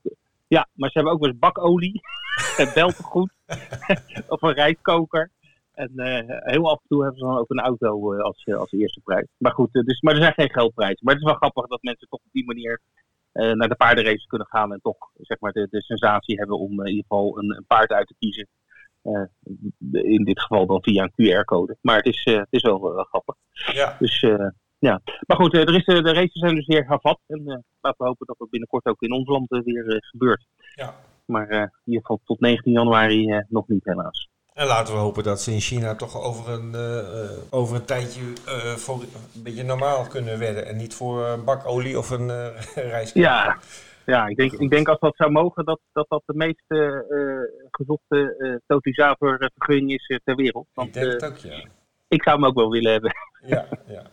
ja, 0.48 0.68
maar 0.74 0.90
ze 0.90 0.98
hebben 0.98 1.14
ook 1.14 1.20
wel 1.20 1.30
eens 1.30 1.40
bakolie. 1.40 2.02
Het 2.62 2.74
beltegoed. 2.74 3.34
of 4.28 4.42
een 4.42 4.54
rijstkoker. 4.54 5.32
En 5.74 5.92
heel 6.44 6.70
af 6.70 6.80
en 6.82 6.88
toe 6.88 7.02
hebben 7.02 7.20
ze 7.20 7.26
dan 7.26 7.38
ook 7.38 7.50
een 7.50 7.60
auto 7.60 8.18
als, 8.18 8.46
als 8.46 8.72
eerste 8.72 9.02
prijs. 9.04 9.28
Maar 9.38 9.52
goed, 9.52 9.72
dus, 9.72 10.02
maar 10.02 10.14
er 10.14 10.22
zijn 10.22 10.34
geen 10.34 10.52
geldprijzen. 10.52 11.00
Maar 11.02 11.14
het 11.14 11.24
is 11.24 11.30
wel 11.30 11.40
grappig 11.40 11.68
dat 11.68 11.82
mensen 11.84 12.08
toch 12.10 12.20
op 12.20 12.32
die 12.32 12.46
manier 12.46 12.82
naar 13.34 13.70
de 13.70 13.76
paardenraces 13.76 14.26
kunnen 14.26 14.48
gaan. 14.48 14.74
En 14.74 14.80
toch 14.82 14.98
zeg 15.14 15.40
maar, 15.40 15.52
de, 15.52 15.68
de 15.70 15.82
sensatie 15.82 16.38
hebben 16.38 16.60
om 16.60 16.72
eh, 16.72 16.86
in 16.86 16.96
ieder 16.96 17.06
geval 17.08 17.38
een, 17.38 17.56
een 17.58 17.66
paard 17.68 17.92
uit 17.92 18.08
te 18.08 18.16
kiezen. 18.20 18.48
Eh, 19.02 19.24
in 19.92 20.24
dit 20.24 20.42
geval 20.42 20.66
dan 20.66 20.84
via 20.84 21.04
een 21.04 21.42
QR-code. 21.42 21.78
Maar 21.82 21.96
het 21.96 22.06
is, 22.06 22.24
eh, 22.24 22.38
het 22.38 22.48
is 22.50 22.62
wel 22.62 22.98
eh, 22.98 23.06
grappig. 23.06 23.36
Ja. 23.74 23.96
Dus 24.00 24.22
eh, 24.22 24.48
ja. 24.84 25.02
Maar 25.28 25.38
goed, 25.38 25.54
eh, 25.54 25.62
er 25.62 25.76
is, 25.76 25.86
eh, 25.86 26.04
de 26.04 26.14
races 26.14 26.40
zijn 26.40 26.56
dus 26.56 26.66
weer 26.66 26.88
hervat. 26.88 27.20
En 27.28 27.40
eh, 27.40 27.58
laten 27.82 27.98
we 27.98 28.06
hopen 28.06 28.28
dat 28.28 28.38
dat 28.38 28.50
binnenkort 28.50 28.86
ook 28.86 29.02
in 29.02 29.12
ons 29.14 29.28
land 29.28 29.52
eh, 29.52 29.62
weer 29.64 29.88
eh, 29.88 29.98
gebeurt. 30.00 30.46
Ja. 30.76 30.96
Maar 31.26 31.48
eh, 31.48 31.60
in 31.60 31.70
ieder 31.86 32.02
geval 32.02 32.22
tot 32.26 32.40
19 32.40 32.72
januari 32.72 33.30
eh, 33.30 33.40
nog 33.50 33.68
niet 33.68 33.86
helaas. 33.86 34.30
En 34.54 34.68
laten 34.68 34.94
we 34.94 35.00
hopen 35.00 35.24
dat 35.24 35.42
ze 35.42 35.52
in 35.52 35.60
China 35.60 35.96
toch 35.96 36.22
over 36.22 36.54
een, 36.54 36.74
eh, 36.76 37.24
eh, 37.24 37.38
over 37.50 37.76
een 37.76 37.86
tijdje 37.86 38.22
eh, 38.46 38.74
voor 38.76 39.02
een 39.02 39.44
beetje 39.44 39.64
normaal 39.64 40.08
kunnen 40.08 40.40
wedden. 40.40 40.66
En 40.66 40.78
niet 40.78 40.94
voor 40.94 41.26
een 41.26 41.44
bak 41.44 41.68
olie 41.68 41.98
of 41.98 42.10
een 42.10 42.28
uh, 42.30 42.58
rijst. 42.76 43.14
Ja, 43.14 43.58
ja 44.06 44.28
ik, 44.28 44.38
denk, 44.38 44.52
ik 44.52 44.70
denk 44.70 44.88
als 44.88 45.00
dat 45.00 45.16
zou 45.16 45.32
mogen, 45.32 45.66
dat 45.66 45.80
dat, 45.92 46.06
dat 46.10 46.24
de 46.26 46.34
meest 46.34 46.64
gezochte 47.72 48.62
totalisatorvergunning 48.68 49.92
is 49.92 50.20
ter 50.24 50.36
wereld. 50.36 50.68
Ik 50.74 50.94
denk 50.94 51.12
het 51.12 51.26
ook, 51.26 51.38
ja. 51.38 51.66
ik 52.08 52.24
zou 52.24 52.36
hem 52.36 52.46
ook 52.46 52.56
wel 52.56 52.70
willen 52.70 52.92
hebben. 52.92 53.12
Ja, 53.46 53.68
ja. 53.88 54.04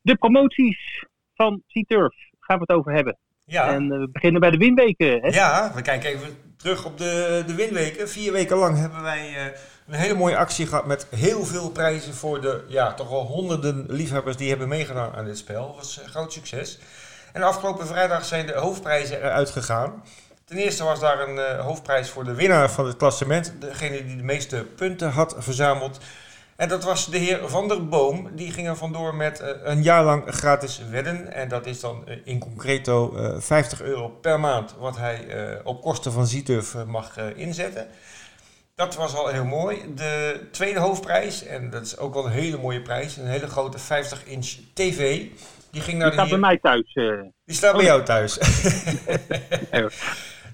De 0.00 0.16
promoties 0.16 1.04
van 1.34 1.62
C-Turf 1.66 2.14
gaan 2.40 2.56
we 2.56 2.64
het 2.66 2.78
over 2.78 2.92
hebben. 2.92 3.18
Ja. 3.44 3.72
En 3.72 3.88
we 3.88 4.08
beginnen 4.12 4.40
bij 4.40 4.50
de 4.50 4.56
winweken. 4.56 5.20
Hè? 5.20 5.28
Ja, 5.28 5.72
we 5.74 5.82
kijken 5.82 6.10
even 6.10 6.45
terug 6.56 6.84
op 6.84 6.98
de, 6.98 7.42
de 7.46 7.54
winweken. 7.54 8.08
Vier 8.08 8.32
weken 8.32 8.56
lang 8.56 8.78
hebben 8.78 9.02
wij 9.02 9.34
eh, 9.36 9.58
een 9.88 9.94
hele 9.94 10.14
mooie 10.14 10.36
actie 10.36 10.66
gehad 10.66 10.86
met 10.86 11.06
heel 11.10 11.44
veel 11.44 11.70
prijzen 11.70 12.14
voor 12.14 12.40
de 12.40 12.64
ja, 12.68 12.94
toch 12.94 13.08
wel 13.08 13.24
honderden 13.24 13.84
liefhebbers 13.88 14.36
die 14.36 14.48
hebben 14.48 14.68
meegedaan 14.68 15.14
aan 15.14 15.24
dit 15.24 15.38
spel. 15.38 15.66
Dat 15.66 15.76
was 15.76 16.00
een 16.02 16.08
groot 16.08 16.32
succes. 16.32 16.78
En 17.32 17.42
afgelopen 17.42 17.86
vrijdag 17.86 18.24
zijn 18.24 18.46
de 18.46 18.54
hoofdprijzen 18.54 19.16
eruit 19.22 19.50
gegaan. 19.50 20.02
Ten 20.44 20.56
eerste 20.56 20.84
was 20.84 21.00
daar 21.00 21.28
een 21.28 21.38
eh, 21.38 21.64
hoofdprijs 21.64 22.10
voor 22.10 22.24
de 22.24 22.34
winnaar 22.34 22.70
van 22.70 22.86
het 22.86 22.96
klassement. 22.96 23.52
Degene 23.60 24.04
die 24.04 24.16
de 24.16 24.22
meeste 24.22 24.66
punten 24.76 25.10
had 25.10 25.34
verzameld. 25.38 25.98
En 26.56 26.68
dat 26.68 26.84
was 26.84 27.06
de 27.10 27.18
heer 27.18 27.48
Van 27.48 27.68
der 27.68 27.88
Boom. 27.88 28.30
Die 28.36 28.52
ging 28.52 28.68
er 28.68 28.76
vandoor 28.76 29.14
met 29.14 29.40
eh, 29.40 29.48
een 29.62 29.82
jaar 29.82 30.04
lang 30.04 30.22
gratis 30.26 30.80
wedden. 30.90 31.32
En 31.32 31.48
dat 31.48 31.66
is 31.66 31.80
dan 31.80 32.02
eh, 32.06 32.16
in 32.24 32.38
concreto 32.38 33.16
eh 33.16 33.34
50 33.40 33.82
euro 33.82 34.08
per 34.08 34.40
maand. 34.40 34.74
Wat 34.78 34.96
hij 34.96 35.26
eh, 35.28 35.60
op 35.64 35.82
kosten 35.82 36.12
van 36.12 36.26
Zietuf 36.26 36.74
eh, 36.74 36.84
mag 36.84 37.16
eh, 37.16 37.24
inzetten. 37.36 37.86
Dat 38.74 38.94
was 38.94 39.14
al 39.14 39.26
heel 39.28 39.44
mooi. 39.44 39.94
De 39.94 40.40
tweede 40.52 40.78
hoofdprijs, 40.78 41.44
en 41.44 41.70
dat 41.70 41.86
is 41.86 41.98
ook 41.98 42.14
wel 42.14 42.26
een 42.26 42.32
hele 42.32 42.58
mooie 42.58 42.82
prijs. 42.82 43.16
Een 43.16 43.26
hele 43.26 43.46
grote 43.48 43.78
50-inch 43.78 44.48
tv. 44.74 45.24
Die 45.70 45.80
ging 45.82 45.98
naar 45.98 46.10
Die 46.10 46.18
de 46.20 46.26
staat 46.26 46.28
bij 46.28 46.38
mij 46.48 46.58
thuis. 46.58 46.92
eh. 46.94 47.22
Die 47.44 47.56
staat 47.56 47.72
bij 47.72 47.80
Oh, 47.80 47.86
jou 47.86 48.02
thuis. 48.02 48.38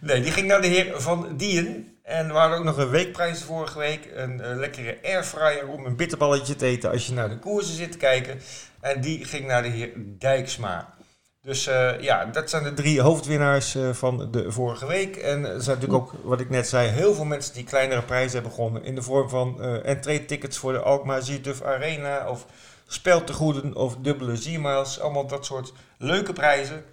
Nee, 0.01 0.21
die 0.23 0.33
ging 0.33 0.47
naar 0.47 0.61
de 0.61 0.67
heer 0.67 1.01
Van 1.01 1.37
Dien. 1.37 1.92
En 2.03 2.27
we 2.27 2.33
hadden 2.33 2.59
ook 2.59 2.65
nog 2.65 2.77
een 2.77 2.91
weekprijs 2.91 3.43
vorige 3.43 3.79
week. 3.79 4.11
Een 4.15 4.41
eh, 4.41 4.57
lekkere 4.57 4.99
airfryer 5.03 5.69
om 5.69 5.87
een 5.87 5.97
bitterballetje 5.97 6.57
te 6.57 6.67
eten 6.67 6.91
als 6.91 7.07
je 7.07 7.13
naar 7.13 7.29
de 7.29 7.39
koersen 7.39 7.75
zit 7.75 7.93
te 7.93 7.99
kijken. 7.99 8.41
En 8.81 9.01
die 9.01 9.25
ging 9.25 9.47
naar 9.47 9.63
de 9.63 9.69
heer 9.69 9.91
Dijksma. 9.97 10.95
Dus 11.43 11.67
eh, 11.67 12.01
ja, 12.01 12.25
dat 12.25 12.51
zijn 12.51 12.63
de 12.63 12.75
drie 12.75 13.01
hoofdwinnaars 13.01 13.75
eh, 13.75 13.91
van 13.91 14.31
de 14.31 14.53
vorige 14.53 14.87
week. 14.87 15.17
En 15.17 15.45
er 15.45 15.63
zijn 15.63 15.79
natuurlijk 15.79 16.03
ook, 16.03 16.15
wat 16.23 16.41
ik 16.41 16.51
net 16.51 16.69
zei, 16.69 16.89
heel 16.89 17.15
veel 17.15 17.25
mensen 17.25 17.55
die 17.55 17.65
kleinere 17.65 18.03
prijzen 18.03 18.33
hebben 18.33 18.53
gewonnen. 18.53 18.85
In 18.85 18.95
de 18.95 19.03
vorm 19.03 19.29
van 19.29 19.63
eh 19.63 19.87
entree-tickets 19.87 20.59
voor 20.59 20.73
de 20.73 20.79
Alkmaar 20.79 21.23
Ziertuf 21.23 21.63
Arena. 21.63 22.29
Of 22.29 22.47
speltegoeden 22.87 23.75
of 23.75 23.97
dubbele 23.97 24.37
Z-miles. 24.37 25.01
Allemaal 25.01 25.27
dat 25.27 25.47
soort 25.47 25.73
leuke 25.99 26.33
prijzen. 26.33 26.85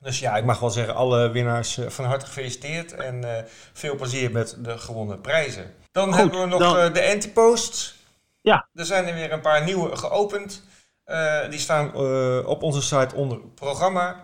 Dus 0.00 0.18
ja, 0.18 0.36
ik 0.36 0.44
mag 0.44 0.58
wel 0.60 0.70
zeggen, 0.70 0.94
alle 0.94 1.30
winnaars 1.30 1.78
eh, 1.78 1.88
van 1.88 2.04
harte 2.04 2.26
gefeliciteerd. 2.26 2.92
En 2.94 3.36
eh, 3.36 3.44
veel 3.72 3.94
plezier 3.96 4.30
met 4.30 4.56
de 4.58 4.78
gewonnen 4.78 5.20
prijzen. 5.20 5.74
Dan 5.92 6.08
Goed, 6.12 6.16
hebben 6.20 6.40
we 6.40 6.46
nog 6.46 6.60
dan- 6.60 6.78
eh, 6.78 6.92
de 6.94 7.10
antipost. 7.12 7.94
Ja. 8.40 8.68
Er 8.74 8.84
zijn 8.84 9.06
er 9.06 9.14
weer 9.14 9.32
een 9.32 9.40
paar 9.40 9.64
nieuwe 9.64 9.96
geopend. 9.96 10.66
die 11.50 11.58
staan 11.58 11.94
op 12.46 12.62
onze 12.62 12.82
site 12.82 13.14
onder 13.14 13.38
programma. 13.54 14.20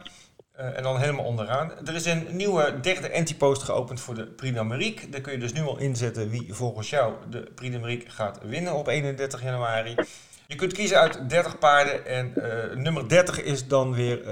en 0.52 0.82
dan 0.82 0.98
helemaal 0.98 1.24
onderaan. 1.24 1.72
Er 1.86 1.94
is 1.94 2.04
een 2.06 2.26
nieuwe 2.30 2.80
derde 2.80 3.14
antipost 3.14 3.62
geopend 3.62 4.00
voor 4.00 4.14
de 4.14 4.26
Prix 4.26 4.54
d'Amérique. 4.54 5.08
Daar 5.08 5.20
kun 5.20 5.32
je 5.32 5.38
dus 5.38 5.52
nu 5.52 5.62
al 5.62 5.78
inzetten 5.78 6.30
wie 6.30 6.54
volgens 6.54 6.90
jou 6.90 7.12
de 7.30 7.40
Prix 7.54 7.72
d'Amérique 7.74 8.10
gaat 8.10 8.38
winnen 8.42 8.74
op 8.74 8.86
31 8.86 9.42
januari. 9.42 9.94
Je 10.46 10.54
kunt 10.54 10.72
kiezen 10.72 10.98
uit 11.00 11.28
30 11.30 11.58
paarden 11.58 12.06
en 12.06 12.32
nummer 12.82 13.08
30 13.08 13.42
is 13.42 13.66
dan 13.66 13.94
weer 13.94 14.26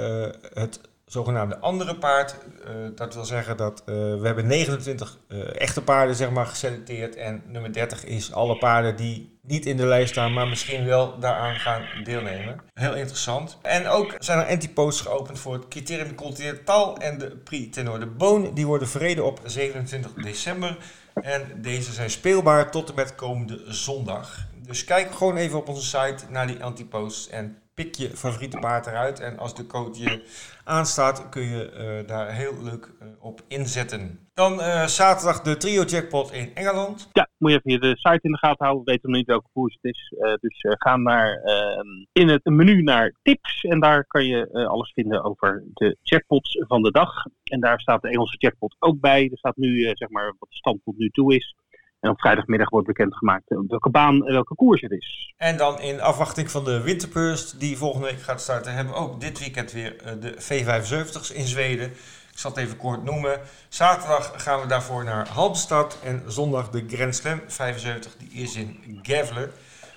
het 0.54 0.80
zogenaamde 1.12 1.59
andere 1.59 1.97
paard. 1.97 2.37
Uh, 2.61 2.71
dat 2.95 3.14
wil 3.14 3.25
zeggen 3.25 3.57
dat 3.57 3.83
uh, 3.87 3.95
we 3.95 4.21
hebben 4.23 4.47
29 4.47 5.19
uh, 5.28 5.61
echte 5.61 5.83
paarden 5.83 6.16
zeg 6.16 6.31
maar, 6.31 6.47
geselecteerd. 6.47 7.16
En 7.16 7.42
nummer 7.47 7.73
30 7.73 8.04
is 8.04 8.33
alle 8.33 8.59
paarden 8.59 8.97
die 8.97 9.38
niet 9.42 9.66
in 9.66 9.76
de 9.76 9.87
lijst 9.87 10.12
staan, 10.12 10.33
maar 10.33 10.49
misschien 10.49 10.85
wel 10.85 11.19
daaraan 11.19 11.57
gaan 11.57 11.83
deelnemen. 12.04 12.61
Heel 12.75 12.95
interessant. 12.95 13.59
En 13.62 13.87
ook 13.87 14.14
zijn 14.19 14.38
er 14.38 14.47
antiposts 14.47 15.00
geopend 15.00 15.38
voor 15.38 15.52
het 15.52 15.69
Criterium 15.69 16.14
Continental 16.14 16.97
en 16.97 17.19
de 17.19 17.37
Prix 17.37 17.75
Tenor 17.75 18.00
de 18.00 18.07
Boon. 18.07 18.54
Die 18.54 18.66
worden 18.66 18.88
verreden 18.88 19.25
op 19.25 19.40
27 19.45 20.12
december. 20.12 20.76
En 21.14 21.42
deze 21.57 21.92
zijn 21.92 22.11
speelbaar 22.11 22.71
tot 22.71 22.88
en 22.88 22.95
met 22.95 23.14
komende 23.14 23.62
zondag. 23.66 24.47
Dus 24.66 24.85
kijk 24.85 25.14
gewoon 25.14 25.37
even 25.37 25.59
op 25.59 25.69
onze 25.69 25.87
site 25.87 26.25
naar 26.28 26.47
die 26.47 26.64
antiposts 26.64 27.28
en 27.28 27.62
pik 27.74 27.94
je 27.94 28.08
favoriete 28.08 28.58
paard 28.58 28.86
eruit. 28.86 29.20
En 29.20 29.38
als 29.38 29.54
de 29.54 29.66
code 29.66 29.98
je 29.98 30.22
aanstaat, 30.64 31.28
kun 31.28 31.42
je 31.42 32.00
uh, 32.02 32.08
daar 32.08 32.32
heel 32.32 32.62
leuk 32.62 32.90
uh, 33.02 33.08
op 33.18 33.40
inzetten. 33.48 34.18
Dan 34.34 34.52
uh, 34.52 34.86
zaterdag 34.86 35.42
de 35.42 35.56
trio 35.56 35.82
jackpot 35.82 36.32
in 36.32 36.54
Engeland. 36.54 37.08
Ja, 37.12 37.28
moet 37.38 37.50
je 37.50 37.60
even 37.62 37.80
de 37.80 37.96
site 37.96 38.18
in 38.22 38.32
de 38.32 38.38
gaten 38.38 38.64
houden. 38.64 38.84
We 38.84 38.90
weten 38.90 39.10
nog 39.10 39.18
niet 39.18 39.26
welke 39.26 39.48
koers 39.52 39.78
het 39.80 39.94
is. 39.94 40.14
dus 40.40 40.76
ga 40.78 40.96
naar, 40.96 41.42
ehm, 41.44 41.86
in 42.12 42.28
het 42.28 42.44
menu 42.44 42.82
naar 42.82 43.14
tips. 43.22 43.62
En 43.62 43.80
daar 43.80 44.06
kan 44.06 44.26
je 44.26 44.66
alles 44.68 44.92
vinden 44.92 45.24
over 45.24 45.64
de 45.74 45.96
jackpots 46.02 46.64
van 46.68 46.82
de 46.82 46.90
dag. 46.90 47.26
En 47.44 47.60
daar 47.60 47.80
staat 47.80 48.02
de 48.02 48.08
Engelse 48.08 48.36
jackpot 48.38 48.76
ook 48.78 49.00
bij. 49.00 49.28
Er 49.30 49.38
staat 49.38 49.56
nu 49.56 49.90
zeg 49.94 50.08
maar 50.08 50.34
wat 50.38 50.48
de 50.48 50.56
stand 50.56 50.80
tot 50.84 50.98
nu 50.98 51.08
toe 51.08 51.34
is. 51.34 51.54
En 52.02 52.11
op 52.11 52.21
vrijdagmiddag 52.21 52.71
wordt 52.71 52.87
bekendgemaakt 52.87 53.44
welke 53.68 53.90
baan 53.90 54.26
en 54.26 54.32
welke 54.32 54.54
koers 54.54 54.80
het 54.80 54.90
is. 54.90 55.35
En 55.37 55.56
dan 55.56 55.80
in 55.80 56.00
afwachting 56.00 56.50
van 56.50 56.64
de 56.64 56.80
Winterburst, 56.80 57.61
die 57.61 57.76
volgende 57.76 58.06
week 58.06 58.23
gaat 58.23 58.40
starten, 58.40 58.75
hebben 58.75 58.94
we 58.94 59.00
ook 59.00 59.21
dit 59.21 59.38
weekend 59.38 59.73
weer 59.73 59.97
eh, 59.97 60.12
de 60.21 60.35
V75's 60.35 61.30
in 61.30 61.47
Zweden. 61.47 61.90
Ik 62.32 62.38
zal 62.38 62.50
het 62.50 62.61
even 62.61 62.76
kort 62.76 63.04
noemen. 63.04 63.40
Zaterdag 63.68 64.42
gaan 64.42 64.61
we 64.61 64.66
daarvoor 64.66 65.04
naar 65.04 65.28
Halmstad 65.28 66.00
en 66.04 66.23
zondag 66.26 66.71
de 66.71 66.85
Grand 66.88 67.14
Slam 67.14 67.40
75, 67.47 68.16
die 68.16 68.42
is 68.42 68.56
in 68.56 68.99
Gavle. 69.02 69.50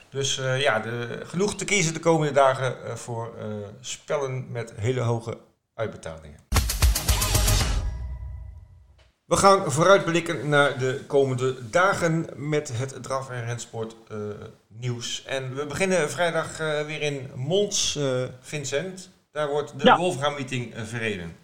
Dus 0.10 0.36
ja, 0.58 0.80
de, 0.80 1.22
genoeg 1.24 1.56
te 1.56 1.66
kiezen 1.66 1.94
de 1.94 2.00
komende 2.00 2.34
dagen 2.34 2.98
voor 2.98 3.34
spellen 3.80 4.52
met 4.52 4.74
hele 4.76 5.02
hoge 5.02 5.38
uitbetalingen. 5.74 6.45
We 9.26 9.36
gaan 9.36 9.72
vooruitblikken 9.72 10.50
naar 10.50 10.78
de 10.78 11.04
komende 11.08 11.70
dagen 11.70 12.26
met 12.36 12.78
het 12.80 13.04
draf- 13.04 13.30
en 13.30 13.46
rensport 13.46 13.96
uh, 14.12 14.18
nieuws. 14.68 15.26
En 15.26 15.56
we 15.56 15.66
beginnen 15.66 16.10
vrijdag 16.10 16.62
uh, 16.62 16.82
weer 16.82 17.02
in 17.02 17.30
Mons, 17.36 17.96
uh, 17.96 18.24
Vincent. 18.40 19.12
Daar 19.32 19.50
wordt 19.50 19.80
de 19.80 19.86
ja. 19.86 19.98
Wolfram 19.98 20.34
meeting 20.34 20.74
verreden. 20.76 21.36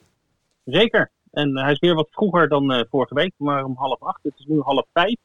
Zeker. 0.65 1.11
En 1.31 1.57
hij 1.57 1.71
is 1.71 1.79
weer 1.79 1.95
wat 1.95 2.07
vroeger 2.11 2.47
dan 2.47 2.85
vorige 2.89 3.13
week, 3.13 3.33
maar 3.38 3.63
om 3.63 3.75
half 3.75 4.01
acht. 4.01 4.19
Het 4.23 4.33
is 4.38 4.45
nu 4.45 4.59
half 4.59 4.85
vijf. 4.93 5.17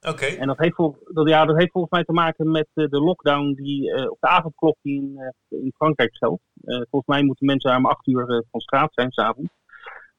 Oké. 0.00 0.10
Okay. 0.10 0.36
En 0.36 0.46
dat 0.46 0.58
heeft, 0.58 0.76
dat, 1.04 1.28
ja, 1.28 1.44
dat 1.44 1.56
heeft 1.56 1.70
volgens 1.70 1.92
mij 1.92 2.04
te 2.04 2.12
maken 2.12 2.50
met 2.50 2.66
de 2.72 3.00
lockdown 3.00 3.52
die 3.52 4.10
op 4.10 4.16
de 4.20 4.28
avondklok 4.28 4.76
die 4.82 4.96
in, 4.96 5.34
in 5.48 5.72
Frankrijk 5.76 6.16
geldt. 6.16 6.42
volgens 6.64 7.06
mij 7.06 7.22
moeten 7.22 7.46
mensen 7.46 7.76
om 7.76 7.86
acht 7.86 8.06
uur 8.06 8.44
van 8.50 8.60
straat 8.60 8.90
zijn 8.94 9.10
s'avonds. 9.12 9.50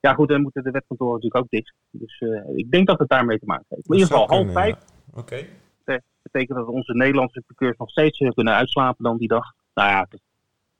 Ja, 0.01 0.13
goed, 0.13 0.27
dan 0.27 0.41
moeten 0.41 0.63
de 0.63 0.71
wetkantoren 0.71 1.13
natuurlijk 1.13 1.43
ook 1.43 1.49
dicht. 1.49 1.73
Dus 1.91 2.19
uh, 2.19 2.57
ik 2.57 2.71
denk 2.71 2.87
dat 2.87 2.99
het 2.99 3.09
daarmee 3.09 3.39
te 3.39 3.45
maken 3.45 3.65
heeft. 3.69 3.87
in 3.87 3.93
ieder 3.93 4.07
geval 4.07 4.27
half 4.27 4.51
vijf. 4.51 4.75
Oké. 5.09 5.19
Okay. 5.19 5.49
Dat 5.83 6.01
betekent 6.21 6.57
dat 6.57 6.67
onze 6.67 6.93
Nederlandse 6.93 7.43
piqueurs 7.47 7.77
nog 7.77 7.89
steeds 7.89 8.17
kunnen 8.17 8.53
uitslapen 8.53 9.03
dan 9.03 9.17
die 9.17 9.27
dag. 9.27 9.53
Nou 9.73 9.89
ja, 9.89 10.05
dat 10.09 10.19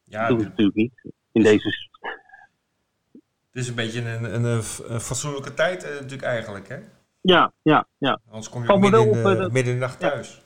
ja, 0.03 0.27
doen 0.27 0.37
we 0.37 0.43
natuurlijk 0.43 0.77
niet. 0.77 1.13
In 1.31 1.43
deze... 1.43 1.89
Het 3.51 3.61
is 3.61 3.67
een 3.67 3.75
beetje 3.75 4.01
een, 4.01 4.23
een, 4.23 4.43
een, 4.43 4.61
een 4.87 4.99
fatsoenlijke 4.99 5.53
tijd 5.53 5.83
uh, 5.83 5.89
natuurlijk 5.89 6.21
eigenlijk, 6.21 6.67
hè? 6.67 6.77
Ja, 7.21 7.53
ja, 7.61 7.87
ja. 7.97 8.19
Anders 8.25 8.49
kom 8.49 8.63
je 8.63 8.69
ook 8.69 8.79
midden, 8.79 9.01
in 9.01 9.11
de, 9.11 9.19
op, 9.19 9.25
uh, 9.25 9.39
midden 9.39 9.73
in 9.73 9.79
de 9.79 9.85
nacht 9.85 9.99
thuis. 9.99 10.41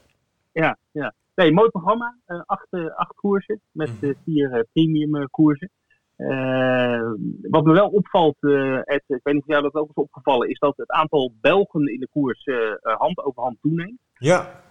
Ja, 0.52 0.78
ja. 0.92 1.14
Nee, 1.36 1.52
mooi 1.52 1.70
programma. 1.70 2.18
Uh, 2.28 2.42
acht, 2.46 2.68
acht 2.96 3.16
koersen 3.16 3.62
met 3.72 3.90
mm 3.90 3.98
-hmm. 4.00 4.16
vier 4.24 4.66
premium 4.74 5.30
koersen. 5.30 5.72
Uh, 6.17 7.12
wat 7.41 7.63
me 7.63 7.73
wel 7.73 7.88
opvalt, 7.88 8.36
uh, 8.39 8.78
Ed, 8.78 9.04
ik 9.08 9.19
weet 9.23 9.34
niet 9.34 9.43
of 9.43 9.47
jou 9.47 9.62
dat 9.62 9.73
ook 9.73 9.89
is 9.89 9.95
opgevallen, 9.95 10.49
is 10.49 10.60
dat 10.60 10.78
het 10.78 10.89
aantal 10.89 11.34
Belgen 11.41 11.93
in 11.93 11.99
de 11.99 12.08
koers 12.12 12.45
uh, 12.45 12.58
hand 12.82 13.25
over 13.25 13.41
hand 13.41 13.58
toeneemt. 13.62 13.99
Ja. 14.17 14.63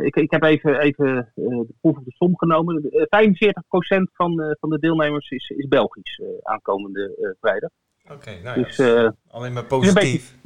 ik, 0.00 0.16
ik 0.16 0.30
heb 0.30 0.42
even, 0.42 0.80
even 0.80 1.32
de 1.34 1.74
proef 1.80 1.96
op 1.96 2.04
de 2.04 2.10
som 2.10 2.36
genomen. 2.36 2.82
45% 2.82 2.86
van, 4.12 4.56
van 4.60 4.70
de 4.70 4.78
deelnemers 4.78 5.30
is, 5.30 5.48
is 5.48 5.68
Belgisch 5.68 6.20
aankomende 6.42 7.34
vrijdag. 7.40 7.70
Oké, 8.04 8.14
okay, 8.14 8.40
nou 8.42 8.62
dus, 8.62 8.80
alleen 9.30 9.52
maar 9.52 9.64
positief. 9.64 10.36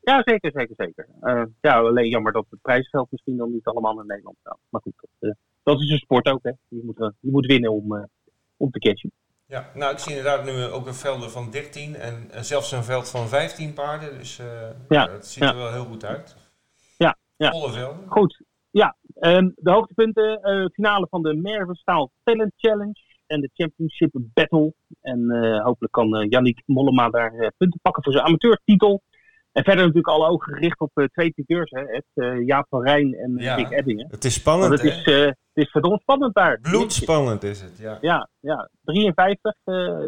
Ja, 0.00 0.22
zeker, 0.24 0.50
zeker, 0.54 0.74
zeker. 0.76 1.06
ja, 1.60 1.78
alleen 1.78 2.08
jammer 2.08 2.32
dat 2.32 2.46
het 2.50 2.60
prijsveld 2.62 3.10
misschien 3.10 3.36
dan 3.36 3.52
niet 3.52 3.66
allemaal 3.66 3.94
naar 3.94 4.06
Nederland 4.06 4.36
gaat. 4.42 4.58
Maar 4.68 4.80
goed, 4.80 4.94
dat, 5.18 5.36
dat 5.62 5.80
is 5.80 5.90
een 5.90 5.98
sport 5.98 6.26
ook, 6.26 6.42
hè. 6.42 6.52
Je 6.68 6.82
moet, 6.84 7.12
je 7.20 7.30
moet 7.30 7.46
winnen 7.46 7.72
om, 7.72 8.08
om 8.56 8.70
te 8.70 8.78
catchen. 8.78 9.12
Ja, 9.48 9.70
nou 9.74 9.92
ik 9.92 9.98
zie 9.98 10.16
inderdaad 10.16 10.44
nu 10.44 10.64
ook 10.64 10.86
een 10.86 10.94
velden 10.94 11.30
van 11.30 11.50
13 11.50 11.94
en 11.94 12.44
zelfs 12.44 12.72
een 12.72 12.84
veld 12.84 13.10
van 13.10 13.28
15 13.28 13.72
paarden. 13.72 14.18
Dus 14.18 14.38
uh, 14.38 14.46
ja, 14.88 15.10
het 15.10 15.26
ziet 15.26 15.42
ja. 15.42 15.50
er 15.50 15.56
wel 15.56 15.72
heel 15.72 15.84
goed 15.84 16.04
uit. 16.04 16.36
Ja, 16.96 17.16
ja. 17.36 17.50
Volle 17.50 17.72
velden. 17.72 18.08
Goed, 18.08 18.42
ja. 18.70 18.96
Um, 19.20 19.52
de 19.56 19.70
hoogtepunten, 19.70 20.40
uh, 20.42 20.66
finale 20.72 21.06
van 21.10 21.22
de 21.22 21.34
Mervenstaal 21.34 22.10
Talent 22.24 22.52
Challenge 22.56 23.00
en 23.26 23.40
de 23.40 23.50
Championship 23.54 24.10
Battle. 24.12 24.74
En 25.00 25.20
uh, 25.20 25.64
hopelijk 25.64 25.92
kan 25.92 26.26
Yannick 26.28 26.62
Mollema 26.66 27.08
daar 27.08 27.52
punten 27.56 27.80
pakken 27.82 28.02
voor 28.02 28.12
zijn 28.12 28.24
amateurtitel. 28.24 29.02
En 29.56 29.64
verder 29.64 29.84
natuurlijk 29.84 30.08
alle 30.08 30.28
ogen 30.28 30.54
gericht 30.54 30.80
op 30.80 30.90
uh, 30.94 31.04
twee 31.04 31.30
piqueurs, 31.30 31.70
hè, 31.70 31.80
het, 31.80 32.04
uh, 32.14 32.46
Jaap 32.46 32.66
van 32.68 32.82
Rijn 32.82 33.14
en 33.14 33.34
ja, 33.36 33.54
Rick 33.54 33.70
Ebbingen. 33.70 34.06
Het 34.10 34.24
is 34.24 34.34
spannend, 34.34 34.72
het 34.72 34.82
is, 34.82 35.06
uh, 35.06 35.30
het 35.56 35.64
is 35.64 35.70
verdomd 35.70 36.00
spannend 36.00 36.34
daar. 36.34 36.58
Bloedspannend 36.60 37.42
is 37.42 37.60
het, 37.60 37.78
ja. 37.78 37.98
Ja, 38.00 38.28
ja. 38.40 38.68
53 38.84 39.54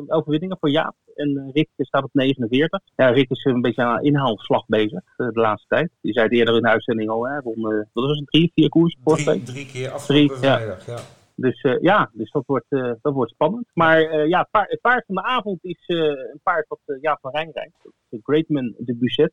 overwinningen 0.06 0.56
voor 0.60 0.70
Jaap 0.70 0.94
en 1.14 1.50
Rick 1.52 1.68
staat 1.76 2.04
op 2.04 2.10
49. 2.12 2.80
Ja, 2.96 3.08
Rick 3.08 3.30
is 3.30 3.44
een 3.44 3.60
beetje 3.60 3.82
aan 3.82 4.02
inhaalslag 4.02 4.66
bezig 4.66 5.02
de 5.16 5.30
laatste 5.32 5.68
tijd. 5.68 5.90
Die 6.00 6.12
zei 6.12 6.24
het 6.24 6.34
eerder 6.34 6.56
in 6.56 6.62
de 6.62 6.68
uitzending 6.68 7.10
al, 7.10 7.28
hè, 7.28 7.40
won, 7.40 7.62
wat 7.92 8.04
was 8.04 8.18
het, 8.18 8.26
drie, 8.26 8.52
vier 8.54 8.68
koers? 8.68 8.96
Drie, 9.04 9.42
drie 9.42 9.66
keer 9.66 9.90
afgelopen 9.90 10.28
drie, 10.28 10.38
vrijdag, 10.38 10.86
ja. 10.86 10.92
ja. 10.92 11.00
Dus 11.40 11.62
uh, 11.62 11.80
ja, 11.80 12.10
dus 12.12 12.30
dat 12.30 12.42
wordt, 12.46 12.66
uh, 12.68 12.92
dat 13.02 13.12
wordt 13.12 13.32
spannend. 13.32 13.66
Maar 13.74 14.00
uh, 14.00 14.28
ja, 14.28 14.38
het 14.38 14.50
paard, 14.50 14.70
het 14.70 14.80
paard, 14.80 15.04
van 15.06 15.14
de 15.14 15.22
avond 15.22 15.58
is 15.64 15.84
een 15.86 16.40
paard 16.42 16.68
wat 16.68 16.98
Jaap 17.00 17.18
van 17.20 17.30
Rijn 17.30 17.50
rijdt. 17.52 17.76
De 18.08 18.18
Greatman 18.22 18.74
de 18.78 18.94
Bucet 18.94 19.32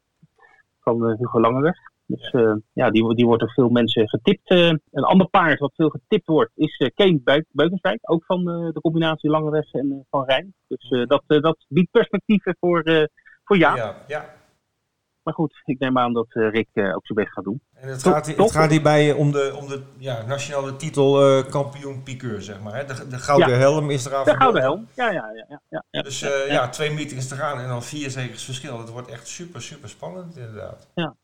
van 0.80 1.15
Hugo 1.17 1.39
Langeweg. 1.39 1.78
Dus 2.08 2.34
ja, 2.74 2.89
die, 2.89 3.15
die 3.15 3.26
wordt 3.26 3.41
door 3.41 3.52
veel 3.52 3.70
mensen 3.70 4.10
getipt. 4.10 4.50
een 4.50 4.82
ander 4.91 5.28
paard 5.28 5.60
wat 5.60 5.76
veel 5.76 5.89
getipt 5.89 6.28
wordt 6.28 6.52
is 6.56 6.80
uh, 6.80 6.89
Kane 6.96 7.44
Beukenswijk. 7.52 8.00
Ook 8.02 8.26
van 8.26 8.46
de 8.46 8.82
combinatie 8.82 9.30
Langeweg 9.30 9.74
en 9.74 10.06
Van 10.10 10.26
Rijn. 10.26 10.54
Dus 10.68 11.08
dat, 11.08 11.24
dat 11.28 11.65
biedt 11.68 11.91
perspectieven 11.91 12.56
voor, 12.60 13.10
voor 13.44 13.58
Jaap. 13.58 13.78
Ja, 13.78 13.96
ja. 14.08 14.34
Maar 15.24 15.34
goed, 15.34 15.62
ik 15.63 15.80
neem 15.80 15.98
aan 15.98 16.13
dat 16.13 16.28
Rick 16.30 16.68
ook 16.74 17.06
zijn 17.06 17.18
best 17.18 17.32
gaat 17.32 17.44
doen. 17.44 17.62
En 17.74 17.89
het 17.89 18.04
gaat, 18.04 18.28
het 18.28 18.52
gaat 18.52 18.72
hierbij 18.72 19.12
om 19.12 19.32
de, 19.32 19.56
om 19.62 19.68
de 19.68 19.82
ja, 19.98 20.26
nationale 20.26 20.76
titel 20.76 21.44
kampioen 21.44 22.04
piqueur, 22.04 22.41
zeg 22.41 22.62
maar. 22.62 22.76
Hè? 22.76 22.86
De, 22.86 23.08
de 23.08 23.18
gouden 23.18 23.50
ja. 23.50 23.56
helm 23.56 23.89
is 23.89 24.06
eraan 24.06 24.26
De 24.26 24.36
gouden 24.36 24.62
helm, 24.62 24.88
ja, 24.96 25.12
ja, 25.12 25.32
ja. 25.50 25.62
ja, 25.70 25.84
ja 25.89 26.02
dus 26.02 26.20
ja, 26.20 26.44
ja, 26.48 26.70
twee 26.70 26.94
meetings 26.94 27.28
te 27.28 27.36
gaan 27.36 27.60
en 27.60 27.68
dan 27.68 27.84
vier 27.84 28.10
zegers 28.10 28.44
verschil. 28.44 28.78
Dat 28.78 28.89
wordt 28.89 29.08
echt 29.08 29.28
super, 29.28 29.62
super 29.62 29.89
spannend 29.89 30.38
inderdaad. 30.38 30.88
Ja. 30.96 31.15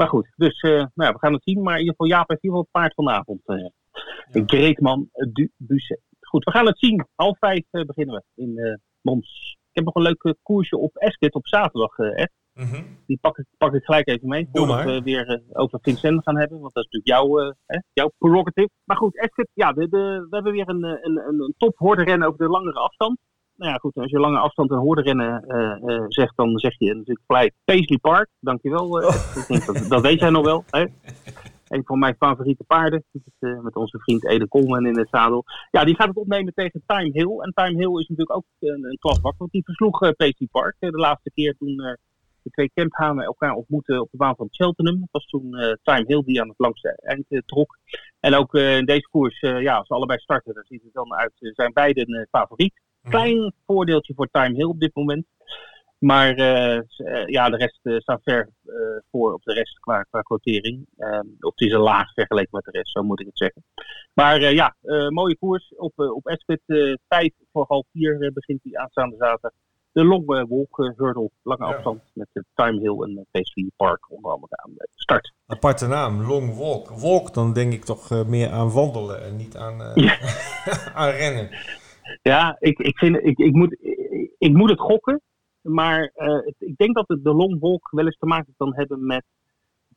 Maar 0.00 0.08
goed, 0.08 0.32
dus 0.36 0.60
nou 0.62 0.88
ja, 0.94 1.12
we 1.12 1.18
gaan 1.18 1.32
het 1.32 1.42
zien. 1.42 1.62
Maar 1.62 1.74
in 1.74 1.80
ieder 1.80 1.94
geval, 1.96 2.06
Jaap 2.06 2.28
heeft 2.28 2.42
in 2.42 2.50
ieder 2.50 2.64
geval 2.64 2.80
het 2.82 2.94
paard 2.94 2.94
vanavond. 2.94 3.40
Uh, 3.46 4.46
Greetman 4.46 5.08
du 5.32 5.50
Busset. 5.56 6.00
Goed, 6.20 6.44
we 6.44 6.50
gaan 6.50 6.66
het 6.66 6.78
zien. 6.78 7.06
Half 7.14 7.38
vijf 7.38 7.64
beginnen 7.70 8.14
we 8.14 8.42
in 8.42 8.80
Mons. 9.00 9.58
Ik 9.70 9.76
heb 9.76 9.84
nog 9.84 9.94
een 9.94 10.02
leuk 10.02 10.36
koersje 10.42 10.76
op 10.76 10.96
Esket 10.96 11.34
op 11.34 11.46
zaterdag. 11.46 11.96
Mm 11.96 12.26
-hmm. 12.54 12.98
Die 13.06 13.18
pak 13.20 13.38
ik, 13.38 13.46
pak 13.58 13.74
ik 13.74 13.84
gelijk 13.84 14.08
even 14.08 14.28
mee. 14.28 14.48
Voordat 14.52 14.84
we 14.84 15.02
weer 15.02 15.42
over 15.52 15.78
Vincent 15.82 16.22
gaan 16.22 16.38
hebben. 16.38 16.60
Want 16.60 16.74
dat 16.74 16.84
is 16.84 16.90
natuurlijk 16.90 17.22
jouw, 17.22 17.54
hè, 17.66 17.78
jouw 17.92 18.12
prerogative. 18.18 18.70
Maar 18.84 18.96
goed, 18.96 19.18
Esket, 19.18 19.48
ja, 19.54 19.74
we 19.74 20.26
hebben 20.30 20.52
weer 20.52 20.68
een, 20.68 20.84
een, 20.84 21.18
een, 21.28 21.40
een 21.40 21.54
top 21.56 21.78
rennen 21.78 22.28
over 22.28 22.38
de 22.38 22.48
langere 22.48 22.78
afstand. 22.78 23.18
Nou 23.60 23.72
ja, 23.72 23.78
goed, 23.78 23.94
als 23.94 24.10
je 24.10 24.18
lange 24.18 24.38
afstand 24.38 24.70
en 24.70 25.02
rennen 25.02 25.44
uh, 25.48 26.04
zegt, 26.08 26.36
dan 26.36 26.58
zeg 26.58 26.78
je 26.78 26.94
natuurlijk 26.94 27.26
gelijk 27.26 27.54
Paisley 27.64 27.98
Park. 27.98 28.28
Dankjewel. 28.38 28.88
Oh. 28.88 29.02
dat, 29.66 29.86
dat, 29.88 30.00
weet 30.00 30.20
jij 30.20 30.30
nog 30.30 30.44
wel. 30.44 30.64
Hè? 30.70 30.86
een 31.74 31.84
van 31.84 31.98
mijn 31.98 32.16
favoriete 32.18 32.64
paarden. 32.64 33.04
Met, 33.38 33.76
onze 33.76 33.98
vriend 33.98 34.26
Ede 34.26 34.48
Coleman 34.48 34.86
in 34.86 34.98
het 34.98 35.08
zadel. 35.10 35.44
Ja, 35.70 35.84
die 35.84 35.94
gaat 35.94 36.08
het 36.08 36.16
opnemen 36.16 36.54
tegen 36.54 36.82
Time 36.86 37.10
Hill. 37.12 37.38
En 37.38 37.52
Time 37.54 37.76
Hill 37.76 38.00
is 38.00 38.08
natuurlijk 38.08 38.36
ook 38.36 38.44
een, 38.60 38.84
een 38.84 38.98
klasbak, 38.98 39.34
want 39.38 39.50
die 39.50 39.64
versloeg 39.64 40.02
uh, 40.02 40.10
PC 40.10 40.50
Park 40.50 40.76
de 40.78 40.90
laatste 40.90 41.30
keer 41.34 41.56
toen 41.58 41.76
de 42.42 42.50
twee 42.50 42.70
camphanen 42.74 43.24
elkaar 43.24 43.54
ontmoeten 43.54 44.00
op 44.00 44.08
de 44.10 44.16
baan 44.16 44.36
van 44.36 44.48
Cheltenham. 44.50 45.00
Dat 45.00 45.08
was 45.10 45.26
toen 45.26 45.50
Time 45.82 46.04
Hill 46.06 46.22
die 46.24 46.40
aan 46.40 46.48
het 46.48 46.58
langste 46.58 47.00
eind 47.02 47.42
trok. 47.46 47.78
En 48.20 48.34
ook 48.34 48.54
in 48.54 48.84
deze 48.84 49.08
koers, 49.10 49.40
ja, 49.40 49.76
als 49.76 49.86
ze 49.86 49.94
allebei 49.94 50.18
starten, 50.18 50.54
dan 50.54 50.64
ziet 50.66 50.82
het 50.82 50.92
dan 50.92 51.14
uit, 51.14 51.32
zijn 51.38 51.72
beiden 51.72 52.28
favoriet. 52.30 52.80
Mhm. 53.02 53.10
Klein 53.10 53.54
voordeeltje 53.66 54.14
voor 54.14 54.28
Time 54.30 54.54
Hill 54.54 54.66
op 54.66 54.80
dit 54.80 54.94
moment. 54.94 55.26
Maar 56.00 56.38
uh, 56.38 56.80
ja, 57.26 57.50
de 57.50 57.56
rest 57.56 57.80
uh, 57.82 57.98
staat 57.98 58.22
ver 58.22 58.48
voor 59.10 59.32
op 59.32 59.42
de 59.42 59.52
rest 59.52 59.78
qua, 59.78 60.02
qua 60.02 60.20
quotering. 60.20 60.86
Ehm, 60.96 61.26
of 61.40 61.50
het 61.54 61.60
is 61.60 61.72
een 61.72 61.80
laag 61.80 62.12
vergeleken 62.12 62.48
met 62.52 62.64
de 62.64 62.70
rest, 62.70 62.92
zo 62.92 63.02
moet 63.02 63.20
ik 63.20 63.26
het 63.26 63.38
zeggen. 63.38 63.64
Maar 64.14 64.52
ja, 64.52 64.76
mooie 65.08 65.36
koers. 65.36 65.74
Op, 65.76 65.92
op 65.96 66.26
Ascot 66.26 66.60
5 67.08 67.32
voor 67.52 67.64
half 67.68 67.86
4 67.92 68.30
begint 68.34 68.60
hij 68.62 68.80
aanstaande 68.80 69.16
zaterdag. 69.16 69.52
De 69.92 70.04
Long 70.04 70.26
Walk 70.26 70.94
Hurdle, 70.96 71.30
lange 71.42 71.64
afstand 71.64 72.02
met 72.12 72.28
de 72.32 72.44
Time 72.54 72.80
Hill 72.80 73.02
en 73.02 73.26
PSV 73.30 73.54
Park 73.76 74.10
onder 74.10 74.32
andere 74.32 74.56
aan 74.56 74.72
de 74.74 74.88
start. 74.94 75.32
Aparte 75.46 75.86
naam, 75.86 76.22
Long 76.22 76.56
Walk. 76.56 76.90
Walk, 76.90 77.34
dan 77.34 77.52
denk 77.52 77.72
ik 77.72 77.84
toch 77.84 78.26
meer 78.26 78.50
aan 78.50 78.70
wandelen 78.70 79.22
en 79.22 79.36
niet 79.36 79.56
aan, 79.56 79.82
aan 81.00 81.10
rennen. 81.10 81.50
Ja, 82.22 82.56
ik, 82.58 82.78
ik, 82.78 82.98
vind, 82.98 83.16
ik, 83.16 83.38
ik, 83.38 83.52
moet, 83.52 83.76
ik 84.38 84.52
moet 84.52 84.70
het 84.70 84.80
gokken. 84.80 85.20
Maar 85.60 86.12
uh, 86.16 86.46
ik 86.58 86.76
denk 86.76 86.94
dat 86.94 87.08
het 87.08 87.24
de 87.24 87.34
longwalk 87.34 87.88
wel 87.90 88.04
eens 88.04 88.18
te 88.18 88.26
maken 88.26 88.54
kan 88.56 88.74
hebben 88.74 89.06
met 89.06 89.24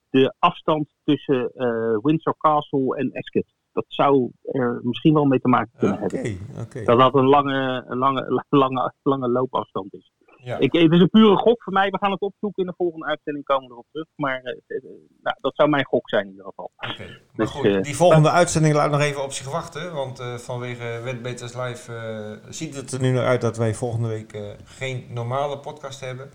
de 0.09 0.33
afstand 0.39 0.87
tussen 1.03 1.51
uh, 1.55 1.97
Windsor 2.01 2.35
Castle 2.37 2.95
en 2.95 3.11
Ascot. 3.13 3.45
Dat 3.71 3.85
zou 3.87 4.31
er 4.41 4.79
misschien 4.83 5.13
wel 5.13 5.25
mee 5.25 5.39
te 5.39 5.47
maken 5.47 5.71
kunnen 5.77 6.01
okay, 6.01 6.21
hebben. 6.21 6.63
Okay. 6.63 6.85
Dat 6.85 6.99
dat 6.99 7.15
een 7.15 7.27
lange, 7.27 7.85
een 7.87 7.97
lange, 7.97 8.43
lange, 8.49 8.93
lange 9.03 9.29
loopafstand 9.29 9.93
is. 9.93 10.11
Ja. 10.43 10.57
Ik, 10.59 10.73
het 10.73 10.91
is 10.91 10.99
een 10.99 11.09
pure 11.09 11.37
gok 11.37 11.63
voor 11.63 11.73
mij. 11.73 11.89
We 11.89 11.97
gaan 11.97 12.11
het 12.11 12.21
opzoeken 12.21 12.63
in 12.63 12.69
de 12.69 12.75
volgende 12.77 13.05
uitzending. 13.05 13.45
Komen 13.45 13.67
we 13.67 13.73
erop 13.73 13.87
terug. 13.91 14.07
Maar 14.15 14.41
uh, 14.43 14.81
nou, 15.21 15.37
dat 15.41 15.55
zou 15.55 15.69
mijn 15.69 15.85
gok 15.85 16.09
zijn 16.09 16.23
in 16.23 16.31
ieder 16.31 16.45
geval. 16.45 16.71
Okay. 16.77 17.19
Dus, 17.35 17.49
goed, 17.49 17.65
uh, 17.65 17.81
die 17.81 17.95
volgende 17.95 18.29
uitzending 18.29 18.75
laat 18.75 18.91
nog 18.91 19.01
even 19.01 19.23
op 19.23 19.31
zich 19.31 19.51
wachten. 19.51 19.93
Want 19.93 20.19
uh, 20.19 20.35
vanwege 20.35 21.01
Wetbeters 21.03 21.55
Live 21.55 22.39
ziet 22.49 22.75
het 22.75 22.91
er 22.91 23.01
nu 23.01 23.11
naar 23.11 23.25
uit 23.25 23.41
dat 23.41 23.57
wij 23.57 23.73
volgende 23.73 24.07
week 24.07 24.55
geen 24.63 25.05
normale 25.09 25.57
podcast 25.57 25.99
hebben. 25.99 26.31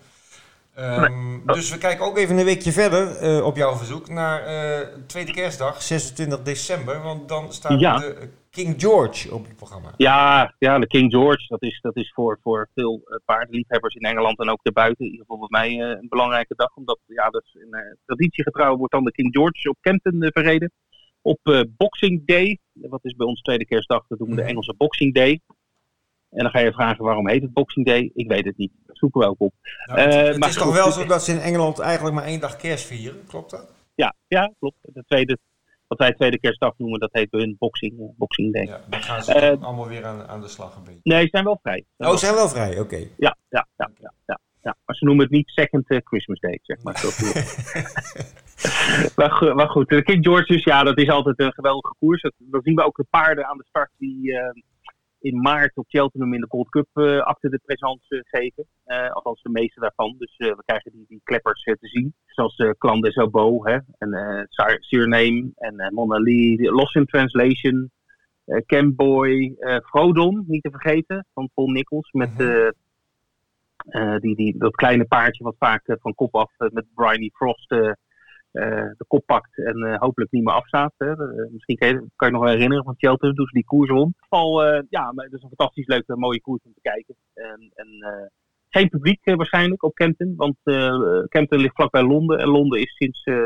Um, 0.78 1.42
nee. 1.44 1.56
Dus 1.56 1.70
we 1.70 1.78
kijken 1.78 2.04
ook 2.04 2.18
even 2.18 2.38
een 2.38 2.44
weekje 2.44 2.72
verder 2.72 3.44
op 3.44 3.56
jouw 3.56 3.76
verzoek 3.76 4.08
naar 4.08 4.42
tweede 5.06 5.32
kerstdag, 5.32 5.82
26 5.82 6.42
december. 6.42 7.02
Want 7.02 7.28
dan 7.28 7.52
staat 7.52 7.80
ja. 7.80 7.98
de 7.98 8.28
King 8.58 8.80
George 8.80 9.34
op 9.34 9.46
het 9.46 9.56
programma. 9.56 9.94
Ja, 9.96 10.54
ja 10.58 10.78
de 10.78 10.86
King 10.86 11.12
George, 11.12 11.46
dat 11.48 11.62
is, 11.62 11.80
dat 11.80 11.96
is 11.96 12.12
voor, 12.14 12.38
voor 12.42 12.68
veel 12.74 13.00
uh, 13.04 13.16
paardenliefhebbers 13.24 13.94
in 13.94 14.08
Engeland 14.08 14.38
en 14.38 14.50
ook 14.50 14.62
daarbuiten 14.62 15.04
in 15.04 15.10
ieder 15.10 15.26
geval 15.26 15.38
voor 15.38 15.50
mij 15.50 15.70
uh, 15.70 15.88
een 15.88 16.08
belangrijke 16.08 16.54
dag. 16.56 16.76
Omdat 16.76 16.98
ja, 17.06 17.30
dat 17.30 17.44
is 17.44 17.54
in 17.54 17.68
uh, 17.70 17.80
traditiegetrouw 18.04 18.76
wordt 18.76 18.92
dan 18.92 19.04
de 19.04 19.10
King 19.10 19.34
George 19.34 19.68
op 19.68 19.76
Kempton 19.80 20.30
verreden. 20.32 20.72
Op 21.22 21.66
Boxing 21.76 22.26
Day, 22.26 22.58
wat 22.72 23.04
is 23.04 23.16
bij 23.16 23.26
ons 23.26 23.40
tweede 23.40 23.66
kerstdag, 23.66 24.06
dat 24.08 24.18
doen 24.18 24.28
we 24.28 24.34
de 24.34 24.40
mhm. 24.40 24.50
Engelse 24.50 24.74
Boxing 24.76 25.14
Day. 25.14 25.40
En 26.30 26.42
dan 26.42 26.50
ga 26.50 26.58
je 26.58 26.72
vragen 26.72 27.04
waarom 27.04 27.28
heet 27.28 27.42
het 27.42 27.52
Boxing 27.52 27.86
Day? 27.86 28.10
Ik 28.14 28.28
weet 28.28 28.44
het 28.44 28.56
niet. 28.56 28.72
Dat 28.86 28.98
zoeken 28.98 29.20
we 29.20 29.26
ook 29.26 29.40
op. 29.40 29.52
Nou, 29.84 30.00
het, 30.00 30.34
het 30.34 30.44
is 30.44 30.54
toch 30.54 30.74
wel 30.74 30.90
zo 30.90 31.06
dat 31.06 31.24
ze 31.24 31.32
in 31.32 31.38
Engeland 31.38 31.78
eigenlijk 31.78 32.14
maar 32.14 32.24
één 32.24 32.40
dag 32.40 32.56
kerst 32.56 32.86
vieren, 32.86 33.26
klopt 33.26 33.50
dat? 33.50 33.74
Ja, 33.94 34.14
ja 34.28 34.52
klopt. 34.58 34.76
De 34.82 35.04
tweede, 35.04 35.38
wat 35.88 35.98
wij 35.98 36.12
tweede 36.12 36.38
kerstdag 36.38 36.74
noemen, 36.76 37.00
dat 37.00 37.12
heet 37.12 37.30
hun 37.30 37.56
boxing, 37.58 38.00
uh, 38.00 38.06
boxing 38.16 38.52
day. 38.52 38.64
Ja, 38.64 38.80
dan 38.88 39.02
gaan 39.02 39.22
ze 39.22 39.56
uh, 39.58 39.64
allemaal 39.64 39.88
weer 39.88 40.04
aan, 40.04 40.26
aan 40.26 40.40
de 40.40 40.48
slag 40.48 40.76
een 40.76 40.84
beetje. 40.84 41.00
Nee, 41.02 41.22
ze 41.22 41.28
zijn 41.30 41.44
wel 41.44 41.58
vrij. 41.62 41.84
Zijn 41.96 42.10
oh, 42.10 42.16
ze 42.16 42.24
zijn 42.24 42.34
wel 42.34 42.48
vrij, 42.48 42.70
oké. 42.70 42.80
Okay. 42.80 43.12
Ja, 43.16 43.36
ja, 43.48 43.66
ja, 43.76 43.90
ja, 44.00 44.12
ja, 44.26 44.38
ja. 44.62 44.76
Maar 44.84 44.96
ze 44.96 45.04
noemen 45.04 45.24
het 45.24 45.34
niet 45.34 45.48
second 45.48 45.90
uh, 45.90 45.98
Christmas 46.04 46.40
day, 46.40 46.58
zeg 46.62 46.82
maar. 46.82 47.04
maar, 49.16 49.54
maar, 49.58 49.68
goed, 49.68 49.88
de 49.88 50.02
King 50.02 50.24
George's, 50.24 50.64
ja, 50.64 50.82
dat 50.82 50.98
is 50.98 51.08
altijd 51.08 51.40
een 51.40 51.52
geweldige 51.52 51.94
koers. 51.98 52.22
Dan 52.38 52.62
zien 52.62 52.74
we 52.74 52.84
ook 52.84 52.96
de 52.96 53.06
paarden 53.10 53.46
aan 53.46 53.58
de 53.58 53.64
start 53.64 53.90
die 53.96 54.32
in 55.20 55.40
maart 55.40 55.76
op 55.76 55.84
Cheltenham 55.88 56.34
in 56.34 56.40
de 56.40 56.46
Gold 56.48 56.68
Cup 56.68 56.88
uh, 56.94 57.18
achter 57.18 57.50
de 57.50 57.60
présence 57.64 58.24
geven. 58.26 58.66
Uh, 58.86 59.10
althans 59.10 59.42
de 59.42 59.50
meeste 59.50 59.80
daarvan. 59.80 60.14
Dus 60.18 60.36
we 60.36 60.62
krijgen 60.64 60.92
die, 60.92 61.04
die 61.08 61.20
kleppers 61.24 61.62
te 61.62 61.76
zien. 61.80 62.14
Zoals 62.26 62.58
uh, 62.58 62.70
Clan 62.78 63.00
des 63.00 63.16
Obo 63.16 63.64
hè, 63.64 63.78
en 63.98 64.48
Surname 64.80 65.50
en 65.54 65.92
Mona 65.94 66.18
Lee, 66.18 66.70
Lost 66.70 66.96
in 66.96 67.06
Translation, 67.06 67.90
Camboy, 68.66 69.56
Frodon, 69.84 70.44
niet 70.46 70.62
te 70.62 70.70
vergeten, 70.70 71.26
van 71.34 71.50
Paul 71.54 71.68
Nichols. 71.68 72.12
Met 72.12 72.38
mm 72.38 72.70
die, 74.20 74.36
die, 74.36 74.58
dat 74.58 74.74
kleine 74.74 75.04
paardje 75.04 75.44
wat 75.44 75.56
vaak 75.58 75.82
van 76.00 76.14
kop 76.14 76.34
af 76.34 76.52
met 76.58 76.84
Briny 76.94 77.30
Frost 77.34 77.74
de 78.52 79.04
kop 79.08 79.26
pakt 79.26 79.58
en 79.58 79.96
hopelijk 79.98 80.30
niet 80.30 80.44
meer 80.44 80.54
afstaat. 80.54 80.92
Hè. 80.96 81.14
misschien 81.50 81.76
kan 81.76 81.88
je, 81.88 82.06
kan 82.16 82.28
je 82.28 82.34
nog 82.34 82.42
wel 82.42 82.52
herinneren 82.52 82.84
van 82.84 82.94
Cheltenham 82.96 83.36
toen 83.36 83.46
ze 83.46 83.54
die 83.54 83.64
koers 83.64 83.90
won. 83.90 84.14
Al, 84.28 84.64
ja, 84.88 85.12
maar 85.12 85.24
het 85.24 85.34
is 85.34 85.42
een 85.42 85.52
fantastisch 85.56 85.86
leuke, 85.86 86.16
mooie 86.16 86.40
koers 86.40 86.62
om 86.64 86.72
te 86.74 86.80
kijken. 86.80 87.14
En, 87.34 87.70
en 87.74 87.88
geen 88.68 88.88
publiek 88.88 89.20
waarschijnlijk 89.24 89.82
op 89.82 89.94
Kempton, 89.94 90.34
want 90.36 90.56
uh, 90.64 91.22
Kempton 91.28 91.58
ligt 91.58 91.74
vlakbij 91.74 92.02
Londen. 92.02 92.38
En 92.38 92.48
Londen 92.48 92.80
is 92.80 92.96
sinds 92.96 93.26
uh, 93.26 93.36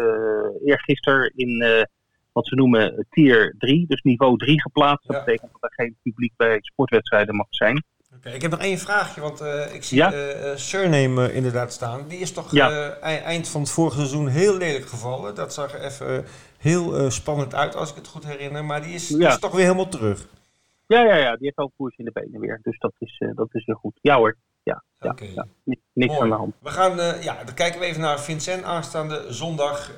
eergisteren 0.65 1.33
in 1.35 1.87
wat 2.33 2.47
ze 2.47 2.55
noemen 2.55 3.07
tier 3.11 3.55
3, 3.59 3.87
dus 3.87 4.03
niveau 4.03 4.37
3 4.37 4.61
geplaatst. 4.61 5.09
Dat 5.09 5.25
betekent 5.25 5.53
dat 5.53 5.63
er 5.63 5.85
geen 5.85 5.97
publiek 6.03 6.33
bij 6.37 6.59
sportwedstrijden 6.61 7.37
mag 7.37 7.47
zijn. 7.51 7.85
Okay, 8.17 8.35
ik 8.35 8.43
heb 8.43 8.51
nog 8.51 8.61
één 8.61 8.79
vraagje, 8.79 9.21
want 9.21 9.41
ik 9.73 9.85
zie 9.85 9.97
ja? 9.97 10.13
Surname 10.57 11.33
inderdaad 11.33 11.73
staan. 11.73 12.09
Die 12.09 12.19
is 12.19 12.33
toch 12.33 12.51
ja. 12.51 12.91
eind 13.01 13.49
van 13.49 13.61
het 13.61 13.71
vorige 13.71 13.97
seizoen 13.97 14.29
heel 14.29 14.57
lelijk 14.57 14.87
gevallen. 14.87 15.35
Dat 15.35 15.55
zag 15.55 15.75
er 15.75 15.81
even 15.81 16.25
heel 16.59 17.11
spannend 17.11 17.55
uit, 17.55 17.77
als 17.77 17.91
ik 17.91 17.97
het 17.97 18.07
goed 18.07 18.27
herinner. 18.27 18.65
Maar 18.65 18.83
die 18.83 18.95
is, 18.95 19.09
ja. 19.09 19.29
is 19.29 19.39
toch 19.39 19.53
weer 19.53 19.65
helemaal 19.65 19.89
terug. 19.89 20.27
Ja, 20.87 21.03
ja, 21.03 21.17
ja, 21.17 21.31
die 21.31 21.45
heeft 21.45 21.59
ook 21.59 21.73
koers 21.77 21.97
in 21.97 22.05
de 22.05 22.11
benen 22.13 22.41
weer. 22.41 22.61
Dus 22.63 22.79
dat 22.79 22.93
is, 22.99 23.23
dat 23.35 23.49
is 23.53 23.65
heel 23.67 23.75
goed. 23.75 23.99
Ja 24.01 24.17
hoor 24.17 24.37
ja, 24.63 24.83
okay. 25.01 25.35
niks 25.93 26.19
aan 26.19 26.29
de 26.29 26.35
hand. 26.35 26.55
We 26.59 26.71
gaan, 26.71 27.23
ja, 27.23 27.45
dan 27.45 27.55
kijken 27.55 27.81
we 27.81 27.87
even 27.87 28.01
naar 28.01 28.21
Vincent 28.21 28.63
aanstaande 28.63 29.25
zondag. 29.29 29.91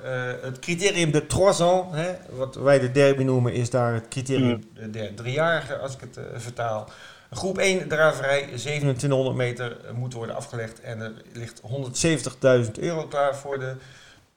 Het 0.42 0.58
criterium 0.58 1.10
de 1.10 1.26
trois 1.26 1.60
ans, 1.60 1.94
hè, 1.96 2.12
wat 2.36 2.54
wij 2.54 2.78
de 2.78 2.90
derby 2.90 3.22
noemen, 3.22 3.52
is 3.52 3.70
daar 3.70 3.94
het 3.94 4.08
criterium 4.08 4.62
mm. 4.80 4.92
de 4.92 5.14
driejarige, 5.14 5.78
als 5.78 5.94
ik 5.94 6.00
het 6.00 6.20
vertaal. 6.34 6.88
Groep 7.34 7.58
1 7.58 7.88
draverij, 7.88 8.42
2700 8.42 9.36
meter 9.36 9.76
moet 9.94 10.12
worden 10.12 10.36
afgelegd 10.36 10.80
en 10.80 11.00
er 11.00 11.12
ligt 11.32 11.60
170.000 12.64 12.70
euro 12.80 13.06
klaar 13.06 13.36
voor 13.36 13.58
de 13.58 13.76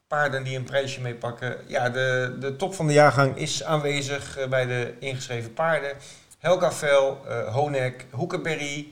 paarden 0.08 0.44
die 0.44 0.58
een 0.58 0.64
prijsje 0.64 1.02
meepakken. 1.02 1.58
Ja, 1.68 1.90
de, 1.90 2.36
de 2.40 2.56
top 2.56 2.74
van 2.74 2.88
de 2.88 2.94
jaargang 2.94 3.38
is 3.38 3.64
aanwezig 3.64 4.48
bij 4.50 4.66
de 4.66 4.94
ingeschreven 5.00 5.54
paarden. 5.54 5.92
Helga 6.38 6.72
Vel, 6.72 7.18
Honek, 7.52 8.06
Hoekenberry, 8.12 8.88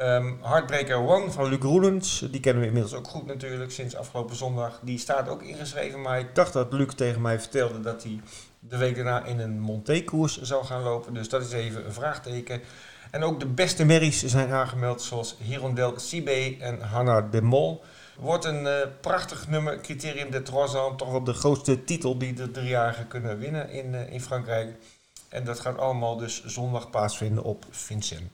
Um, 0.00 0.38
Heartbreaker 0.42 0.96
One 0.96 1.30
van 1.30 1.48
Luc 1.48 1.60
Roelens, 1.60 2.24
die 2.30 2.40
kennen 2.40 2.62
we 2.62 2.68
inmiddels 2.68 2.94
ook 2.94 3.08
goed 3.08 3.26
natuurlijk 3.26 3.70
sinds 3.70 3.96
afgelopen 3.96 4.36
zondag. 4.36 4.80
Die 4.82 4.98
staat 4.98 5.28
ook 5.28 5.42
ingeschreven, 5.42 6.00
maar 6.00 6.18
ik 6.18 6.34
dacht 6.34 6.52
dat 6.52 6.72
Luc 6.72 6.94
tegen 6.94 7.20
mij 7.20 7.40
vertelde 7.40 7.80
dat 7.80 8.02
hij 8.02 8.20
de 8.58 8.76
week 8.76 8.94
daarna 8.94 9.24
in 9.24 9.38
een 9.38 9.60
Monté-koers 9.60 10.40
zou 10.40 10.64
gaan 10.64 10.82
lopen. 10.82 11.14
Dus 11.14 11.28
dat 11.28 11.42
is 11.42 11.52
even 11.52 11.84
een 11.84 11.92
vraagteken. 11.92 12.60
En 13.10 13.22
ook 13.22 13.40
de 13.40 13.46
beste 13.46 13.84
merries 13.84 14.24
zijn 14.24 14.52
aangemeld, 14.52 15.02
zoals 15.02 15.36
Hirondel 15.38 15.98
Cibé 15.98 16.56
en 16.60 16.80
Hanna 16.80 17.20
de 17.20 17.42
Mol. 17.42 17.84
Wordt 18.18 18.44
een 18.44 18.62
uh, 18.62 18.74
prachtig 19.00 19.48
nummer, 19.48 19.80
Criterium 19.80 20.30
de 20.30 20.42
Trois 20.42 20.72
toch 20.72 21.10
wel 21.10 21.24
de 21.24 21.32
grootste 21.32 21.84
titel 21.84 22.18
die 22.18 22.32
de 22.32 22.50
driejarigen 22.50 23.08
kunnen 23.08 23.38
winnen 23.38 23.70
in, 23.70 23.94
uh, 23.94 24.12
in 24.12 24.20
Frankrijk. 24.20 24.76
En 25.28 25.44
dat 25.44 25.60
gaat 25.60 25.78
allemaal 25.78 26.16
dus 26.16 26.44
zondag 26.44 26.90
plaatsvinden 26.90 27.44
op 27.44 27.64
Vincent. 27.70 28.30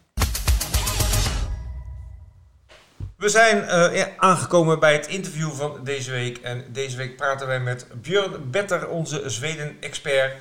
We 3.16 3.28
zijn 3.28 3.64
uh, 3.64 4.02
aangekomen 4.16 4.78
bij 4.78 4.92
het 4.92 5.06
interview 5.06 5.50
van 5.50 5.80
deze 5.84 6.10
week. 6.10 6.38
En 6.38 6.64
deze 6.72 6.96
week 6.96 7.16
praten 7.16 7.46
wij 7.46 7.60
met 7.60 7.87
Björn 8.02 8.50
Better, 8.50 8.88
onze 8.88 9.30
Zweden-expert. 9.30 10.32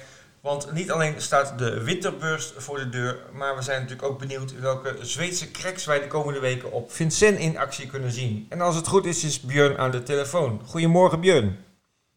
Want 0.44 0.74
niet 0.74 0.92
alleen 0.92 1.22
staat 1.22 1.58
de 1.58 1.84
winterbeurs 1.84 2.54
voor 2.58 2.78
de 2.78 2.90
deur, 2.90 3.18
maar 3.34 3.56
we 3.56 3.62
zijn 3.62 3.82
natuurlijk 3.82 4.08
ook 4.08 4.20
benieuwd 4.20 4.60
welke 4.60 4.96
Zweedse 5.02 5.52
cracks 5.52 5.86
wij 5.86 6.00
de 6.00 6.08
komende 6.08 6.40
weken 6.40 6.72
op 6.72 6.92
Vincent 6.92 7.40
in 7.40 7.58
actie 7.58 7.88
kunnen 7.88 8.12
zien. 8.12 8.46
En 8.50 8.62
als 8.62 8.76
het 8.76 8.88
goed 8.88 9.06
is, 9.06 9.24
is 9.24 9.42
Björn 9.42 9.78
aan 9.78 9.92
de 9.92 10.04
telefoon. 10.04 10.62
Goedemorgen 10.66 11.20
Björn. 11.20 11.58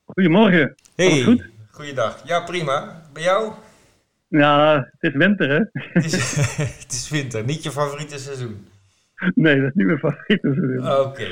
Goedemorgen. 0.04 0.74
Hey, 0.94 1.22
goed? 1.22 1.48
goeiedag. 1.70 2.22
Ja, 2.24 2.40
prima. 2.40 3.02
Bij 3.12 3.22
jou? 3.22 3.52
Ja, 4.28 4.76
het 4.98 5.12
is 5.12 5.18
winter 5.18 5.48
hè? 5.50 5.80
Het 5.92 6.04
is, 6.04 6.36
het 6.82 6.92
is 6.92 7.08
winter, 7.08 7.44
niet 7.44 7.62
je 7.62 7.70
favoriete 7.70 8.18
seizoen. 8.18 8.68
Nee, 9.34 9.60
dat 9.60 9.68
is 9.68 9.74
niet 9.74 9.86
mijn 9.86 9.98
favoriete 9.98 10.98
Oké. 11.06 11.28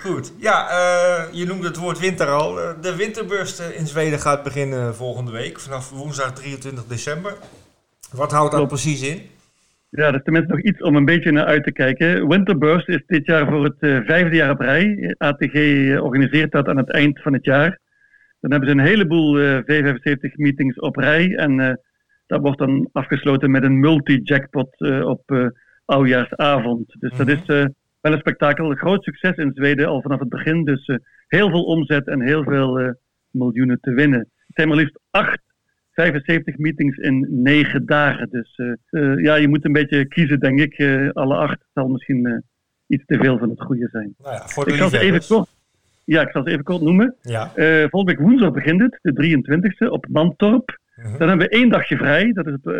Goed, 0.00 0.32
ja, 0.38 0.68
uh, 0.70 1.32
je 1.32 1.46
noemde 1.46 1.66
het 1.66 1.76
woord 1.76 1.98
winter 1.98 2.26
al. 2.26 2.54
de 2.80 2.96
winterbeurs 2.96 3.60
in 3.76 3.86
Zweden 3.86 4.18
gaat 4.18 4.42
beginnen 4.42 4.94
volgende 4.94 5.30
week, 5.30 5.60
vanaf 5.60 5.90
woensdag 5.90 6.32
23 6.32 6.84
december. 6.84 7.32
Wat 8.12 8.32
houdt 8.32 8.52
dat 8.52 8.68
precies 8.68 9.02
in? 9.02 9.20
Ja, 9.88 10.04
dat 10.04 10.14
is 10.14 10.22
tenminste 10.22 10.52
nog 10.52 10.62
iets 10.62 10.82
om 10.82 10.96
een 10.96 11.04
beetje 11.04 11.32
naar 11.32 11.44
uit 11.44 11.64
te 11.64 11.72
kijken. 11.72 12.28
Winterburst 12.28 12.88
is 12.88 13.02
dit 13.06 13.26
jaar 13.26 13.46
voor 13.46 13.64
het 13.64 13.76
uh, 13.80 14.00
vijfde 14.06 14.36
jaar 14.36 14.50
op 14.50 14.60
rij. 14.60 15.14
ATG 15.18 15.54
organiseert 16.00 16.52
dat 16.52 16.68
aan 16.68 16.76
het 16.76 16.90
eind 16.90 17.22
van 17.22 17.32
het 17.32 17.44
jaar. 17.44 17.78
Dan 18.40 18.50
hebben 18.50 18.68
ze 18.68 18.74
een 18.74 18.86
heleboel 18.86 19.40
uh, 19.40 19.58
V75 19.58 20.34
meetings 20.34 20.78
op 20.78 20.96
rij. 20.96 21.34
En 21.34 21.80
dat 22.26 22.40
wordt 22.40 22.58
dan 22.58 22.88
afgesloten 22.92 23.50
met 23.50 23.62
een 23.62 23.80
multi-jackpot 23.80 24.80
op 25.04 25.52
oudjaarsavond. 25.84 26.96
Dus 26.98 27.16
dat 27.16 27.28
is 27.28 27.70
wel 28.00 28.12
een 28.12 28.18
spektakel. 28.18 28.70
Een 28.70 28.76
groot 28.76 29.02
succes 29.02 29.36
in 29.36 29.52
Zweden 29.54 29.86
al 29.86 30.02
vanaf 30.02 30.18
het 30.18 30.28
begin. 30.28 30.64
Dus 30.64 30.98
heel 31.28 31.50
veel 31.50 31.64
omzet 31.64 32.06
en 32.06 32.20
heel 32.20 32.44
veel 32.44 32.94
miljoenen 33.30 33.78
te 33.80 33.90
winnen. 33.90 34.18
Het 34.18 34.56
zijn 34.56 34.68
maar 34.68 34.76
liefst 34.76 34.98
acht 35.10 35.40
75 35.92 36.58
meetings 36.58 36.96
in 36.96 37.26
9 37.30 37.86
dagen. 37.86 38.28
Dus 38.30 38.58
uh, 38.90 39.22
ja, 39.22 39.34
je 39.34 39.48
moet 39.48 39.64
een 39.64 39.72
beetje 39.72 40.06
kiezen, 40.06 40.40
denk 40.40 40.60
ik. 40.60 40.80
Alle 41.12 41.36
acht 41.36 41.58
zal 41.74 41.88
misschien 41.88 42.44
iets 42.86 43.04
te 43.06 43.18
veel 43.18 43.38
van 43.38 43.48
het 43.48 43.60
goede 43.62 43.88
zijn. 43.92 44.14
Nou 44.18 44.34
ja, 44.34 44.46
voor 44.46 44.64
de 44.64 44.70
ik 44.70 44.76
zal 44.76 44.88
ze 44.88 44.98
even 44.98 45.26
kort, 45.26 45.48
ja, 46.04 46.22
ik 46.22 46.30
zal 46.30 46.42
ze 46.42 46.50
even 46.50 46.64
kort 46.64 46.80
noemen. 46.80 47.14
Ja. 47.22 47.50
volgende 47.88 48.04
week 48.04 48.18
woensdag 48.18 48.52
begint 48.52 48.80
het, 48.80 48.98
de 49.02 49.40
23e, 49.86 49.90
op 49.90 50.06
Mantorp. 50.08 50.78
-huh. 50.94 51.18
Dan 51.18 51.28
hebben 51.28 51.46
we 51.46 51.52
één 51.52 51.68
dagje 51.68 51.96
vrij, 51.96 52.32
dat 52.32 52.46
is 52.46 52.54
op 52.54 52.74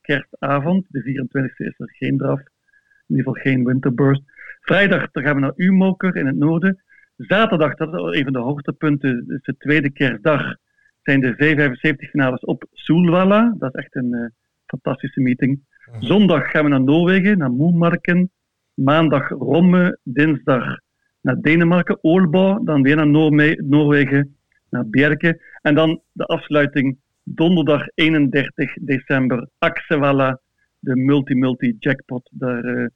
kerstavond. 0.00 0.86
De 0.88 1.02
24e 1.02 1.56
is 1.56 1.74
er 1.76 1.94
geen 1.98 2.16
draf. 2.16 2.38
In 2.38 3.16
ieder 3.16 3.24
geval 3.24 3.52
geen 3.52 3.64
winterburst. 3.64 4.22
Vrijdag 4.66 5.10
dan 5.10 5.22
gaan 5.22 5.34
we 5.34 5.40
naar 5.40 5.52
Umoker 5.56 6.16
in 6.16 6.26
het 6.26 6.36
noorden. 6.36 6.82
Zaterdag, 7.16 7.74
dat 7.74 7.94
is 7.94 8.18
een 8.18 8.24
van 8.24 8.32
de 8.32 8.38
hoogtepunten, 8.38 9.24
is 9.28 9.42
de 9.42 9.56
tweede 9.58 9.90
kerstdag 9.90 10.54
zijn 11.02 11.20
de 11.20 11.34
V75 11.34 12.08
finales 12.10 12.40
op 12.40 12.64
Soelwalla. 12.72 13.54
Dat 13.58 13.74
is 13.74 13.82
echt 13.82 13.96
een 13.96 14.12
uh, 14.12 14.26
fantastische 14.66 15.20
meeting. 15.20 15.60
Mhm. 15.90 16.02
Zondag 16.02 16.50
gaan 16.50 16.64
we 16.64 16.70
naar 16.70 16.82
Noorwegen, 16.82 17.38
naar 17.38 17.50
Moelmarken. 17.50 18.30
Maandag 18.74 19.28
Romme. 19.28 19.98
Dinsdag 20.02 20.78
naar 21.20 21.40
Denemarken, 21.40 21.98
Aalborg. 22.02 22.62
Dan 22.62 22.82
weer 22.82 22.96
naar 22.96 23.08
Noorme 23.08 23.62
Noorwegen, 23.64 24.36
naar 24.70 24.86
Bjerke. 24.88 25.40
En 25.62 25.74
dan 25.74 26.00
de 26.12 26.24
afsluiting 26.24 26.96
donderdag 27.22 27.86
31 27.94 28.74
december, 28.80 29.48
Axevalla. 29.58 30.40
De 30.78 30.96
multi-multi-jackpot. 30.96 32.28
Daar 32.32 32.64
uh, 32.64 32.86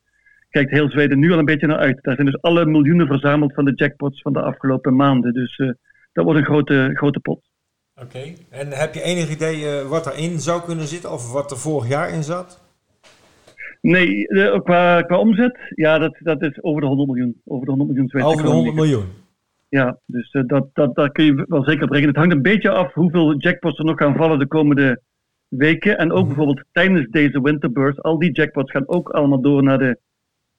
kijkt 0.51 0.71
heel 0.71 0.91
Zweden 0.91 1.19
nu 1.19 1.33
al 1.33 1.39
een 1.39 1.45
beetje 1.45 1.67
naar 1.67 1.79
uit. 1.79 2.03
Daar 2.03 2.15
zijn 2.15 2.27
dus 2.27 2.43
alle 2.43 2.67
miljoenen 2.67 3.07
verzameld 3.07 3.55
van 3.55 3.65
de 3.65 3.73
jackpots 3.75 4.23
van 4.23 4.33
de 4.33 4.43
afgelopen 4.43 4.97
maanden. 4.97 5.33
Dus 5.33 5.59
uh, 5.59 5.73
dat 6.13 6.25
wordt 6.25 6.41
een 6.41 6.47
grote, 6.47 6.91
grote 6.95 7.21
pot. 7.21 7.41
Oké, 7.95 8.05
okay. 8.05 8.37
en 8.51 8.69
heb 8.71 8.95
je 8.95 9.03
enig 9.03 9.31
idee 9.31 9.61
uh, 9.61 9.89
wat 9.89 10.07
erin 10.07 10.39
zou 10.39 10.63
kunnen 10.63 10.87
zitten 10.87 11.13
of 11.13 11.33
wat 11.33 11.51
er 11.51 11.57
vorig 11.57 11.89
jaar 11.89 12.11
in 12.11 12.23
zat? 12.23 12.69
Nee, 13.81 14.27
de, 14.27 14.61
qua, 14.65 15.03
qua 15.03 15.19
omzet, 15.19 15.59
ja, 15.75 15.99
dat, 15.99 16.17
dat 16.19 16.43
is 16.43 16.63
over 16.63 16.81
de 16.81 16.87
100 16.87 17.09
miljoen. 17.09 17.41
Over 17.45 17.67
de 17.67 17.73
100 17.73 17.89
miljoen. 17.89 18.23
Over 18.23 18.45
de 18.45 18.51
100 18.51 18.75
miljoen? 18.75 19.05
Ja, 19.69 19.99
dus 20.07 20.33
uh, 20.33 20.43
dat, 20.47 20.69
dat, 20.73 20.95
dat 20.95 21.13
kun 21.13 21.25
je 21.25 21.45
wel 21.49 21.65
zeker 21.65 21.87
brengen. 21.87 22.09
Het 22.09 22.17
hangt 22.17 22.33
een 22.33 22.43
beetje 22.43 22.71
af 22.71 22.93
hoeveel 22.93 23.37
jackpots 23.37 23.79
er 23.79 23.85
nog 23.85 23.99
gaan 23.99 24.17
vallen 24.17 24.39
de 24.39 24.47
komende 24.47 25.01
weken. 25.49 25.99
En 25.99 26.11
ook 26.11 26.11
mm 26.11 26.19
-hmm. 26.19 26.27
bijvoorbeeld 26.27 26.67
tijdens 26.73 27.11
deze 27.11 27.43
winterbeurs, 27.43 28.03
al 28.03 28.19
die 28.19 28.33
jackpots 28.33 28.71
gaan 28.71 28.89
ook 28.89 29.09
allemaal 29.09 29.41
door 29.41 29.63
naar 29.63 29.79
de 29.79 29.99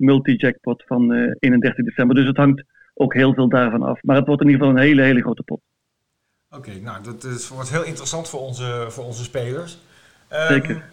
multi-jackpot 0.02 0.84
van 0.88 1.14
uh, 1.14 1.34
31 1.40 1.86
december. 1.86 2.16
Dus 2.16 2.28
het 2.28 2.38
hangt 2.38 2.64
ook 2.94 3.14
heel 3.14 3.34
veel 3.34 3.50
daarvan 3.50 3.84
af. 3.84 4.00
Maar 4.04 4.16
het 4.16 4.28
wordt 4.28 4.42
in 4.42 4.50
ieder 4.50 4.66
geval 4.66 4.78
een 4.78 4.88
hele, 4.88 5.02
hele 5.02 5.22
grote 5.22 5.44
pot. 5.44 5.62
Oké, 6.50 6.70
okay, 6.70 6.82
nou 6.82 7.04
dat 7.04 7.24
is, 7.24 7.50
wordt 7.50 7.72
heel 7.72 7.84
interessant 7.84 8.30
voor 8.30 8.40
onze, 8.40 8.86
voor 8.90 9.04
onze 9.04 9.24
spelers. 9.24 9.78
Um, 10.34 10.48
Zeker. 10.48 10.84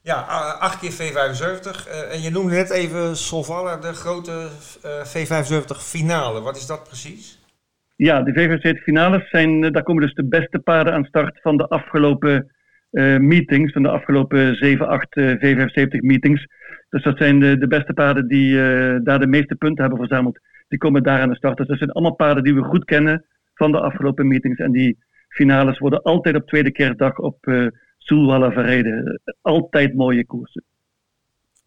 Ja, 0.00 0.20
8 0.20 0.78
keer 0.78 0.92
V75. 0.92 1.88
Uh, 1.88 2.12
en 2.12 2.22
je 2.22 2.30
noemde 2.30 2.54
net 2.54 2.70
even 2.70 3.16
Solvalla, 3.16 3.76
de 3.76 3.92
grote 3.92 4.48
uh, 4.84 5.04
V75 5.04 5.76
finale. 5.76 6.40
Wat 6.40 6.56
is 6.56 6.66
dat 6.66 6.84
precies? 6.84 7.44
Ja, 7.96 8.22
de 8.22 8.32
V75 8.32 8.82
finales 8.82 9.30
zijn, 9.30 9.72
daar 9.72 9.82
komen 9.82 10.02
dus 10.02 10.14
de 10.14 10.24
beste 10.24 10.58
paarden 10.58 10.92
aan 10.92 11.04
start 11.04 11.40
van 11.42 11.56
de 11.56 11.68
afgelopen 11.68 12.50
eh, 12.90 13.16
meetings, 13.16 13.72
van 13.72 13.82
de 13.82 13.88
afgelopen 13.88 14.56
7, 14.56 14.88
8 14.88 15.06
V75 15.20 16.00
meetings. 16.00 16.46
Dus 16.96 17.04
dat 17.04 17.18
zijn 17.18 17.40
de, 17.40 17.58
de 17.58 17.66
beste 17.66 17.92
paarden 17.92 18.28
die 18.28 18.60
eh, 18.60 18.98
daar 19.02 19.18
de 19.18 19.26
meeste 19.26 19.54
punten 19.54 19.84
hebben 19.84 20.06
verzameld. 20.06 20.40
Die 20.68 20.78
komen 20.78 21.02
daar 21.02 21.20
aan 21.20 21.28
de 21.28 21.36
start. 21.36 21.56
Dus 21.56 21.66
dat 21.66 21.78
zijn 21.78 21.90
allemaal 21.90 22.14
paarden 22.14 22.44
die 22.44 22.54
we 22.54 22.62
goed 22.62 22.84
kennen 22.84 23.24
van 23.54 23.72
de 23.72 23.80
afgelopen 23.80 24.26
meetings. 24.26 24.58
En 24.58 24.72
die 24.72 24.98
finales 25.28 25.78
worden 25.78 26.02
altijd 26.02 26.34
op 26.34 26.46
tweede 26.46 26.72
kerstdag 26.72 27.18
op 27.18 27.46
uh, 27.46 27.66
Soelwalla 27.98 28.50
verreden. 28.50 29.20
Altijd 29.40 29.94
mooie 29.94 30.26
koersen. 30.26 30.64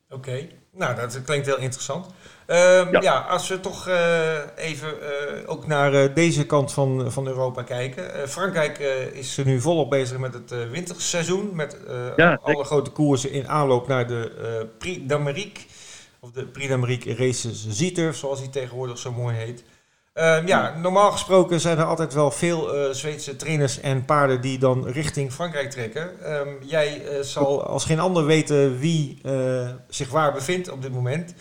Oké. 0.10 0.38
Nou 0.72 0.96
dat 0.96 1.22
klinkt 1.24 1.46
heel 1.46 1.58
interessant. 1.58 2.06
Uh, 2.48 2.56
ja. 2.92 3.02
ja. 3.02 3.20
als 3.20 3.48
we 3.48 3.60
toch 3.60 3.88
uh, 3.88 4.38
even 4.56 4.88
uh, 4.88 5.50
ook 5.50 5.68
naar 5.68 6.14
deze 6.14 6.46
kant 6.46 6.74
van, 6.74 7.12
van 7.12 7.28
Europa 7.28 7.64
kijken. 7.64 8.30
Frankrijk 8.30 8.80
is 9.14 9.38
er 9.38 9.46
nu 9.46 9.62
volop 9.62 9.90
bezig 9.90 10.18
met 10.18 10.34
het 10.34 10.70
winterseizoen. 10.72 11.56
Met 11.56 11.78
ja, 12.16 12.40
alle 12.42 12.64
grote 12.64 12.90
koersen 12.90 13.32
in 13.32 13.48
aanloop 13.48 13.88
naar 13.88 14.08
de 14.08 14.68
Prix 14.78 15.00
d'Amérique. 15.08 15.64
Of 16.20 16.32
de 16.32 16.46
Prix 16.46 16.68
d'Amérique 16.68 17.16
Races 17.16 17.68
Zieter, 17.70 18.14
zoals 18.14 18.40
die 18.40 18.50
tegenwoordig 18.50 18.98
zo 18.98 19.12
mooi 19.12 19.36
heet. 19.36 19.64
Uh, 20.20 20.48
ja, 20.48 20.78
normaal 20.78 21.12
gesproken 21.12 21.60
zijn 21.60 21.78
er 21.78 21.84
altijd 21.84 22.14
wel 22.14 22.32
veel 22.32 22.76
uh, 22.76 22.94
Zweedse 22.94 23.36
trainers 23.36 23.80
en 23.80 24.06
paarden 24.06 24.42
die 24.42 24.58
dan 24.58 24.88
richting 24.88 25.34
Frankrijk 25.34 25.72
trekken. 25.72 26.34
Um, 26.34 26.58
jij 26.62 27.02
uh, 27.04 27.20
zal 27.22 27.64
als 27.64 27.86
geen 27.86 28.00
ander 28.00 28.26
weten 28.26 28.80
wie 28.80 29.22
zich 29.90 30.10
waar 30.10 30.34
bevindt 30.34 30.72
op 30.72 30.82
dit 30.82 30.92
moment. 30.92 31.34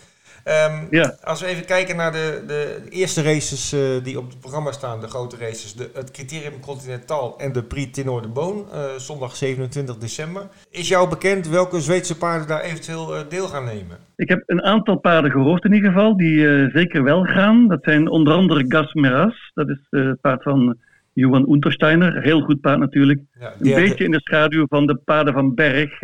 Um, 0.45 0.87
ja. 0.89 1.15
Als 1.23 1.41
we 1.41 1.47
even 1.47 1.65
kijken 1.65 1.95
naar 1.95 2.11
de, 2.11 2.43
de 2.47 2.81
eerste 2.89 3.21
races 3.21 3.75
die 4.03 4.17
op 4.17 4.29
het 4.29 4.39
programma 4.39 4.71
staan, 4.71 4.99
de 4.99 5.07
grote 5.07 5.37
races, 5.37 5.73
de, 5.73 5.89
het 5.93 6.11
Criterium 6.11 6.59
Continental 6.59 7.39
en 7.39 7.51
de 7.51 7.63
Prix 7.63 7.91
Tenor 7.91 8.21
de 8.21 8.27
Boon, 8.27 8.65
zondag 8.97 9.35
27 9.35 9.97
december. 9.97 10.47
Is 10.69 10.87
jou 10.87 11.09
bekend 11.09 11.47
welke 11.47 11.79
Zweedse 11.79 12.17
paarden 12.17 12.47
daar 12.47 12.61
eventueel 12.61 13.27
deel 13.29 13.47
gaan 13.47 13.65
nemen? 13.65 13.97
Ik 14.15 14.29
heb 14.29 14.43
een 14.45 14.63
aantal 14.63 14.95
paarden 14.95 15.31
gehoord 15.31 15.63
in 15.63 15.73
ieder 15.73 15.91
geval, 15.91 16.17
die 16.17 16.69
zeker 16.69 17.03
wel 17.03 17.23
gaan. 17.23 17.67
Dat 17.67 17.83
zijn 17.83 18.09
onder 18.09 18.33
andere 18.33 18.65
Gas 18.67 18.93
Meras, 18.93 19.51
dat 19.53 19.69
is 19.69 19.87
het 19.89 20.21
paard 20.21 20.43
van 20.43 20.77
Johan 21.13 21.51
Untersteiner. 21.51 22.21
Heel 22.21 22.41
goed 22.41 22.61
paard 22.61 22.79
natuurlijk. 22.79 23.19
Ja, 23.39 23.53
een 23.59 23.73
beetje 23.73 23.95
de... 23.95 24.03
in 24.03 24.11
de 24.11 24.21
schaduw 24.21 24.65
van 24.67 24.85
de 24.85 24.95
paarden 24.95 25.33
van 25.33 25.55
Berg, 25.55 25.99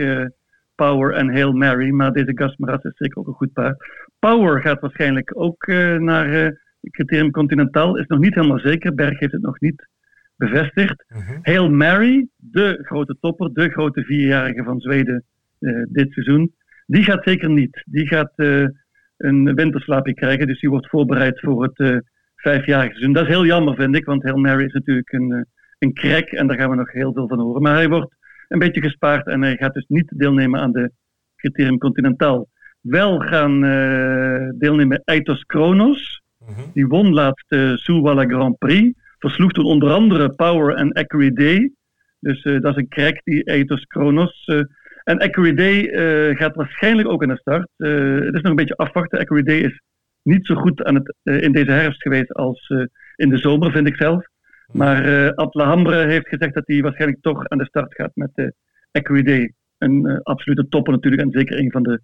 Power 0.76 1.13
en 1.13 1.34
Hail 1.34 1.52
Mary. 1.52 1.89
Maar 1.89 2.12
deze 2.12 2.32
Gas 2.36 2.58
Meras 2.58 2.84
is 2.84 2.91
zeker 2.95 3.17
ook 3.17 3.28
een 3.28 3.34
goed 3.34 3.54
paard. 3.54 3.84
Power 4.26 4.62
gaat 4.62 4.80
waarschijnlijk 4.80 5.32
ook 5.34 5.68
naar 5.98 6.58
Criterium 6.92 7.32
Continental, 7.32 7.98
is 7.98 8.08
nog 8.08 8.20
niet 8.20 8.36
helemaal 8.36 8.60
zeker. 8.60 8.94
Berg 8.94 9.20
heeft 9.20 9.32
het 9.32 9.42
nog 9.42 9.60
niet 9.60 9.88
bevestigd. 10.36 11.06
Uh 11.08 11.28
-huh. 11.28 11.38
Hail 11.42 11.70
Mary, 11.70 12.28
de 12.36 12.80
grote 12.82 13.18
topper, 13.20 13.54
de 13.54 13.70
grote 13.70 14.04
vierjarige 14.04 14.64
van 14.64 14.80
Zweden 14.80 15.24
dit 15.90 16.12
seizoen. 16.12 16.54
Die 16.86 17.04
gaat 17.04 17.24
zeker 17.24 17.50
niet. 17.50 17.84
Die 17.86 18.08
gaat 18.08 18.34
een 19.18 19.56
winterslaapje 19.56 20.14
krijgen, 20.14 20.48
dus 20.48 20.60
die 20.60 20.70
wordt 20.70 20.90
voorbereid 20.90 21.40
voor 21.40 21.64
het 21.64 22.04
vijfjarige 22.36 22.92
seizoen. 22.92 23.14
Dat 23.14 23.24
is 23.24 23.30
heel 23.30 23.46
jammer, 23.46 23.76
vind 23.76 23.96
ik, 23.96 24.06
want 24.06 24.24
Hail 24.24 24.38
Mary 24.38 24.66
is 24.66 24.74
natuurlijk 24.74 25.12
een, 25.12 25.46
een 25.80 25.94
crack 25.94 26.28
en 26.28 26.48
daar 26.48 26.58
gaan 26.58 26.70
we 26.70 26.76
nog 26.76 26.92
heel 26.92 27.14
veel 27.14 27.28
van 27.28 27.40
horen. 27.40 27.62
Maar 27.62 27.76
hij 27.76 27.90
wordt 27.90 28.16
een 28.48 28.60
beetje 28.60 28.82
gespaard 28.82 29.28
en 29.28 29.42
hij 29.42 29.56
gaat 29.56 29.74
dus 29.74 29.86
niet 29.88 30.14
deelnemen 30.18 30.60
aan 30.60 30.72
de 30.72 30.92
Criterium 31.36 31.78
Continental. 31.78 32.50
Wel 32.88 33.19
gaan 33.19 33.62
deelnemen 34.58 35.02
Eitos 35.06 35.43
Kronos. 35.43 36.21
Uh 36.41 36.48
-huh. 36.48 36.65
Die 36.74 36.88
won 36.88 37.13
laatst 37.13 37.50
de 37.50 37.78
Soelwalla 37.78 38.26
Grand 38.26 38.58
Prix. 38.58 39.00
Versloeg 39.19 39.52
toen 39.52 39.65
onder 39.65 39.91
andere 39.91 40.30
Power 40.30 40.76
en 40.76 41.34
Day. 41.34 41.71
Dus 42.19 42.43
dat 42.43 42.65
is 42.65 42.76
een 42.76 42.88
crack, 42.88 43.21
die 43.24 43.43
Eitos 43.43 43.86
Kronos. 43.86 44.45
En 45.06 45.19
Accurate 45.19 45.56
Day 45.56 45.78
uh, 45.84 46.38
gaat 46.38 46.56
waarschijnlijk 46.56 47.08
ook 47.08 47.24
aan 47.24 47.30
de 47.30 47.38
start. 47.38 47.69
Uh, 47.78 48.26
het 48.26 48.36
is 48.36 48.41
nog 48.41 48.50
een 48.50 48.56
beetje 48.56 48.76
afwachten. 48.76 49.19
Accurate 49.19 49.48
Day 49.48 49.60
is 49.60 49.82
niet 50.21 50.45
zo 50.45 50.56
goed 50.56 50.84
aan 50.84 50.95
het, 50.95 51.15
uh, 51.24 51.41
in 51.41 51.52
deze 51.52 51.71
herfst 51.71 52.02
geweest 52.02 52.34
als 52.34 52.74
in 53.15 53.30
de 53.30 53.38
zomer, 53.38 53.71
vind 53.71 53.88
ik 53.88 53.95
zelf. 53.95 54.26
Maar 54.71 55.08
uh, 55.08 55.30
Atlahambre 55.30 56.06
heeft 56.06 56.28
gezegd 56.28 56.54
dat 56.54 56.67
hij 56.67 56.82
waarschijnlijk 56.82 57.21
toch 57.21 57.48
aan 57.48 57.58
de 57.58 57.65
start 57.65 57.93
gaat 57.95 58.12
met 58.13 58.30
de 58.34 58.54
Accurate 58.91 59.30
Day. 59.30 59.54
Een 59.78 60.21
absolute 60.24 60.67
topper 60.67 60.93
natuurlijk 60.93 61.21
en 61.21 61.32
zeker 61.32 61.60
een 61.60 61.71
van 61.71 61.84
de 61.84 62.02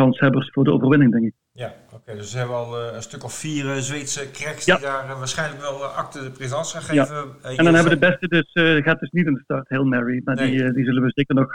kanshebbers 0.00 0.50
voor 0.52 0.64
de 0.64 0.72
overwinning, 0.72 1.12
denk 1.12 1.24
ik. 1.24 1.34
Ja, 1.52 1.74
oké. 1.86 1.94
Okay, 1.94 2.14
dus 2.14 2.32
we 2.32 2.38
hebben 2.38 2.56
al 2.56 2.94
een 2.94 3.02
stuk 3.02 3.24
of 3.24 3.34
vier 3.34 3.64
Zweedse 3.80 4.30
cracks 4.30 4.64
ja. 4.64 4.76
die 4.76 4.84
daar 4.84 5.18
waarschijnlijk 5.18 5.60
wel 5.60 5.84
acte 5.84 6.22
de 6.22 6.30
présence 6.30 6.76
gaan 6.76 6.82
geven. 6.82 7.16
Ja. 7.42 7.56
en 7.56 7.64
dan 7.64 7.74
hebben 7.74 7.92
de 8.00 8.06
beste 8.08 8.28
dus, 8.28 8.50
gaat 8.84 9.00
dus 9.00 9.10
niet 9.10 9.26
aan 9.26 9.34
de 9.34 9.40
start, 9.44 9.68
Hail 9.68 9.84
Mary. 9.84 10.20
Maar 10.24 10.34
nee. 10.34 10.50
die, 10.50 10.72
die 10.72 10.84
zullen 10.84 11.02
we 11.02 11.10
zeker 11.14 11.34
nog 11.34 11.54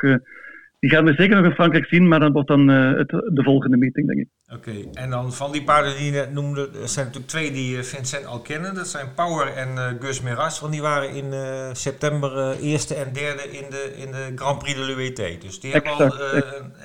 Die 0.80 0.90
gaan 0.90 1.06
we 1.06 1.14
zeker 1.14 1.36
nog 1.36 1.46
in 1.46 1.52
Frankrijk 1.52 1.86
zien, 1.86 2.08
maar 2.08 2.20
dat 2.20 2.32
wordt 2.32 2.48
dan 2.48 2.68
het, 2.68 3.10
de 3.10 3.44
volgende 3.44 3.78
meeting, 3.78 4.08
denk 4.08 4.20
ik. 4.20 4.28
Oké, 4.56 4.72
en 4.94 5.10
dan 5.10 5.34
van 5.34 5.52
die 5.52 5.64
paarden 5.64 5.98
die 5.98 6.06
je 6.06 6.12
net 6.12 6.34
noemde, 6.34 6.70
er 6.82 6.88
zijn 6.88 7.06
natuurlijk 7.06 7.32
twee 7.32 7.52
die 7.52 7.84
Vincent 7.84 8.26
al 8.26 8.42
kennen. 8.42 8.76
Dat 8.76 8.88
zijn 8.88 9.14
Power 9.16 9.48
en 9.48 9.98
Gus 10.00 10.22
Meras, 10.22 10.60
want 10.60 10.74
die 10.74 10.82
waren 10.82 11.10
in 11.10 11.34
september 11.76 12.58
eerste 12.60 12.96
en 12.96 13.14
derde 13.14 13.44
in 13.44 13.66
de, 13.70 13.94
in 13.96 14.12
de 14.12 14.32
Grand 14.36 14.60
Prix 14.60 14.76
de 14.76 14.86
l'UET. 14.86 15.42
Dus 15.42 15.60
die 15.60 15.72
hebben 15.72 15.92
al 15.92 16.14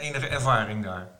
enige 0.01 0.29
ervaring 0.29 0.85
daar. 0.85 1.16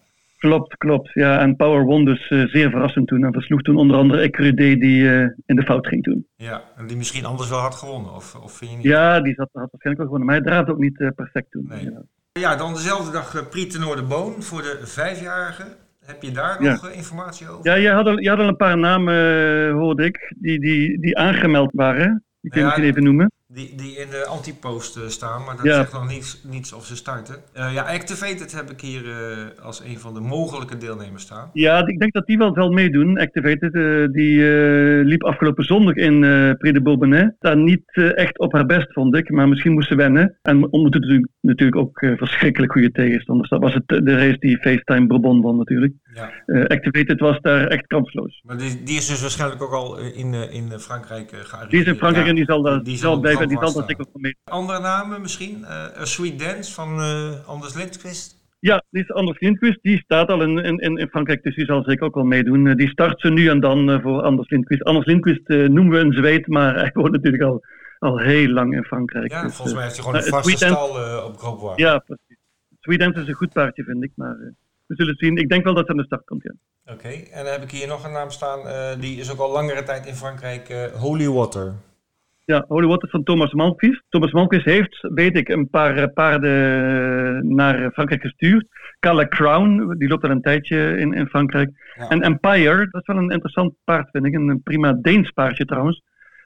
Klopt, 0.47 0.77
klopt. 0.77 1.11
Ja, 1.13 1.41
en 1.41 1.57
Power 1.57 1.85
won 1.85 2.05
dus 2.05 2.31
uh, 2.31 2.47
zeer 2.47 2.71
verrassend 2.71 3.07
toen 3.07 3.25
en 3.25 3.33
versloeg 3.33 3.63
toen 3.63 3.77
onder 3.77 3.97
andere 3.97 4.23
Ecrudé 4.23 4.77
die 4.77 5.03
uh, 5.03 5.29
in 5.47 5.57
de 5.57 5.63
fout 5.63 5.87
ging 5.87 6.03
toen. 6.03 6.27
Ja, 6.37 6.63
en 6.77 6.87
die 6.87 6.97
misschien 6.97 7.25
anders 7.25 7.49
wel 7.49 7.59
had 7.59 7.75
gewonnen, 7.75 8.15
of, 8.15 8.35
of 8.35 8.53
vind 8.53 8.71
je 8.71 8.77
niet? 8.77 8.87
Ja, 8.87 9.21
die 9.21 9.35
zat, 9.35 9.49
had 9.53 9.71
waarschijnlijk 9.71 9.97
wel 9.97 10.07
gewonnen, 10.07 10.27
maar 10.27 10.37
hij 10.37 10.45
draaide 10.45 10.73
ook 10.73 10.79
niet 10.79 11.01
uh, 11.01 11.09
perfect 11.15 11.51
toen. 11.51 11.67
Nee. 11.69 11.85
Ja. 11.85 12.03
ja. 12.33 12.57
dan 12.57 12.75
dezelfde 12.75 13.13
dag 13.13 13.49
Prix 13.51 13.75
de 13.75 14.05
Boon 14.09 14.43
voor 14.43 14.63
de 14.63 14.81
vijfjarigen. 14.83 15.67
Heb 16.05 16.23
je 16.23 16.31
daar 16.31 16.63
nog 16.63 16.91
informatie 16.91 17.49
over? 17.49 17.71
Ja, 17.71 17.75
je 17.75 17.91
had, 17.91 18.07
al, 18.07 18.19
je 18.19 18.29
had 18.29 18.39
al 18.39 18.49
een 18.49 18.57
paar 18.57 18.79
namen, 18.79 19.71
hoorde 19.71 20.05
ik, 20.05 20.35
die, 20.39 20.61
die, 20.61 21.01
die 21.01 21.19
aangemeld 21.19 21.71
waren. 21.75 22.25
Die 22.41 22.51
kun 22.51 22.61
je 22.61 22.67
misschien 22.67 22.87
even 22.87 23.03
noemen. 23.03 23.33
Die, 23.57 23.73
die 23.77 23.97
in 23.97 24.11
de 24.11 24.27
antipost 24.27 24.97
uh, 24.97 25.03
staan, 25.07 25.45
maar 25.45 25.57
dat 25.57 25.75
zegt 25.75 25.93
nog 25.93 26.09
niets, 26.09 26.41
niets 26.45 26.73
of 26.73 26.85
ze 26.85 26.97
starten. 26.97 27.37
Uh, 27.57 27.75
ja, 27.75 27.83
Activated 27.83 28.53
heb 28.53 28.71
ik 28.71 28.81
hier 28.81 29.05
uh, 29.05 29.15
als 29.63 29.81
een 29.81 29.99
van 29.99 30.15
de 30.15 30.21
mogelijke 30.21 30.77
deelnemers 30.77 31.23
staan. 31.23 31.51
Ja, 31.53 31.87
ik 31.87 31.99
denk 31.99 32.13
dat 32.13 32.27
die 32.27 32.39
wel 32.39 32.55
zal 32.55 32.71
meedoen. 32.71 33.19
Activated, 33.19 33.73
die 34.13 34.43
liep 35.05 35.25
afgelopen 35.25 35.65
zondag 35.65 35.95
in 35.95 36.21
Prix 36.59 36.75
de 36.75 36.83
Bourbonnais. 36.83 37.31
Daar 37.39 37.57
niet 37.57 38.13
echt 38.15 38.39
op 38.39 38.53
haar 38.53 38.67
best, 38.67 38.93
vond 38.93 39.17
ik, 39.17 39.31
maar 39.31 39.49
misschien 39.49 39.73
moest 39.73 39.89
ze 39.89 39.95
wennen. 39.95 40.39
En 40.43 40.73
ondertussen 40.73 41.31
natuurlijk 41.41 41.77
ook 41.77 41.99
verschrikkelijk 42.17 42.73
goede 42.73 42.91
tegenstanders. 42.91 43.49
Dat 43.49 43.61
was 43.61 43.75
het, 43.75 43.89
de 43.89 44.17
race 44.17 44.39
die 44.39 44.59
FaceTime 44.59 45.07
Bourbon 45.07 45.41
won 45.41 45.57
natuurlijk. 45.57 45.95
Ja. 46.15 46.31
Activated 46.67 47.21
was 47.21 47.41
daar 47.41 47.67
echt 47.67 47.87
kansloos. 47.87 48.43
Maar 48.45 48.57
die, 48.57 48.83
die 48.83 48.97
is 48.97 49.07
dus 49.07 49.21
waarschijnlijk 49.21 49.63
ook 49.63 49.73
al 49.73 49.99
in, 49.99 50.35
in 50.35 50.79
Frankrijk 50.79 51.29
gearriveerd. 51.29 51.71
Die 51.71 51.81
is 51.81 51.87
in 51.87 51.97
Frankrijk 51.97 52.27
en 52.29 52.35
die 52.35 52.45
zal 52.45 52.63
daar 52.63 52.83
die 52.83 52.97
zal 52.97 53.21
bij 53.21 53.45
die 53.49 53.59
zal 53.59 53.73
dat 53.73 53.85
zeker 53.89 54.07
mee. 54.13 54.37
Andere 54.45 54.81
namen 54.81 55.21
misschien? 55.21 55.59
Uh, 55.61 56.01
A 56.01 56.05
Sweet 56.05 56.39
Dance 56.39 56.75
van 56.75 57.01
uh, 57.01 57.47
Anders 57.47 57.75
Lindqvist? 57.75 58.45
Ja, 58.61 58.85
die 58.91 59.03
is 59.03 59.13
Anders 59.13 59.41
Lindqvist. 59.41 59.79
Die 59.83 59.99
staat 59.99 60.29
al 60.29 60.43
in, 60.43 60.59
in, 60.59 60.97
in 60.97 61.09
Frankrijk, 61.09 61.43
dus 61.43 61.55
die 61.55 61.65
zal 61.65 61.83
zeker 61.83 62.07
ook 62.07 62.15
wel 62.15 62.25
meedoen. 62.25 62.65
Uh, 62.65 62.75
die 62.75 62.89
start 62.89 63.21
ze 63.21 63.31
nu 63.31 63.49
en 63.49 63.61
dan 63.61 64.01
voor 64.03 64.23
Anders 64.23 64.51
Lindqvist. 64.51 64.85
Anders 64.85 65.07
Lindqvist 65.07 65.49
noemen 65.49 65.91
we 65.91 65.99
een 65.99 66.13
Zweed, 66.13 66.47
maar 66.47 66.75
hij 66.81 66.91
woont 66.93 67.13
natuurlijk 67.13 67.43
al, 67.43 67.65
al 67.99 68.19
heel 68.19 68.49
lang 68.49 68.75
in 68.75 68.85
Frankrijk. 68.85 69.31
Ja, 69.31 69.43
dus, 69.43 69.55
volgens 69.55 69.77
mij 69.77 69.85
heeft 69.85 69.97
hij 69.97 70.05
gewoon 70.05 70.21
een 70.21 70.29
vaste 70.29 70.67
stal 70.67 71.25
op 71.25 71.39
Grootwaard. 71.39 71.79
Ja, 71.79 71.99
precies. 71.99 72.37
Sweet 72.81 72.99
Dance 72.99 73.21
is 73.21 73.29
een 73.29 73.35
goed 73.35 73.53
paardje, 73.53 73.85
vind 73.85 74.03
ik, 74.05 74.13
maar 74.15 74.37
we 74.87 74.95
zullen 74.95 75.13
het 75.13 75.21
zien. 75.21 75.37
Ik 75.37 75.49
denk 75.49 75.65
wel 75.65 75.75
dat 75.75 75.87
hij 75.87 75.97
aan 75.97 76.01
de 76.01 76.07
start 76.07 76.25
komt, 76.25 76.43
ja. 76.43 76.53
Oké, 76.93 77.09
en 77.09 77.45
dan 77.45 77.53
heb 77.53 77.63
ik 77.63 77.71
hier 77.71 77.87
nog 77.87 78.05
een 78.05 78.13
naam 78.13 78.31
staan. 78.31 78.61
die 79.01 79.19
is 79.19 79.33
ook 79.33 79.39
al 79.39 79.53
langere 79.53 79.83
tijd 79.83 80.07
in 80.07 80.15
Frankrijk. 80.15 80.91
Holy 80.95 81.29
Water. 81.29 81.75
Ja, 82.47 82.65
Holy 82.69 82.87
Water 82.87 83.09
van 83.09 83.23
Thomas 83.23 83.53
Malmquist. 83.53 84.03
Thomas 84.09 84.33
Malmquist 84.33 84.65
heeft, 84.65 84.99
weet 85.01 85.37
ik, 85.37 85.49
een 85.49 85.71
paar 85.71 85.97
eh, 85.97 86.13
paarden 86.15 87.55
naar 87.55 87.91
Frankrijk 87.93 88.21
gestuurd. 88.21 88.67
Cala 89.01 89.29
Crown, 89.29 89.95
die 89.99 90.09
loopt 90.09 90.25
al 90.25 90.31
een 90.31 90.41
tijdje 90.41 90.99
in, 90.99 91.13
in 91.13 91.27
Frankrijk. 91.27 91.71
En 92.09 92.23
Empire, 92.23 92.89
dat 92.91 93.01
is 93.01 93.07
wel 93.07 93.17
een 93.17 93.31
interessant 93.31 93.75
paard, 93.85 94.09
vind 94.11 94.27
ik. 94.27 94.35
Een 94.35 94.61
prima 94.63 94.93
Deens 94.93 95.31
paardje 95.31 95.65
trouwens. 95.65 96.03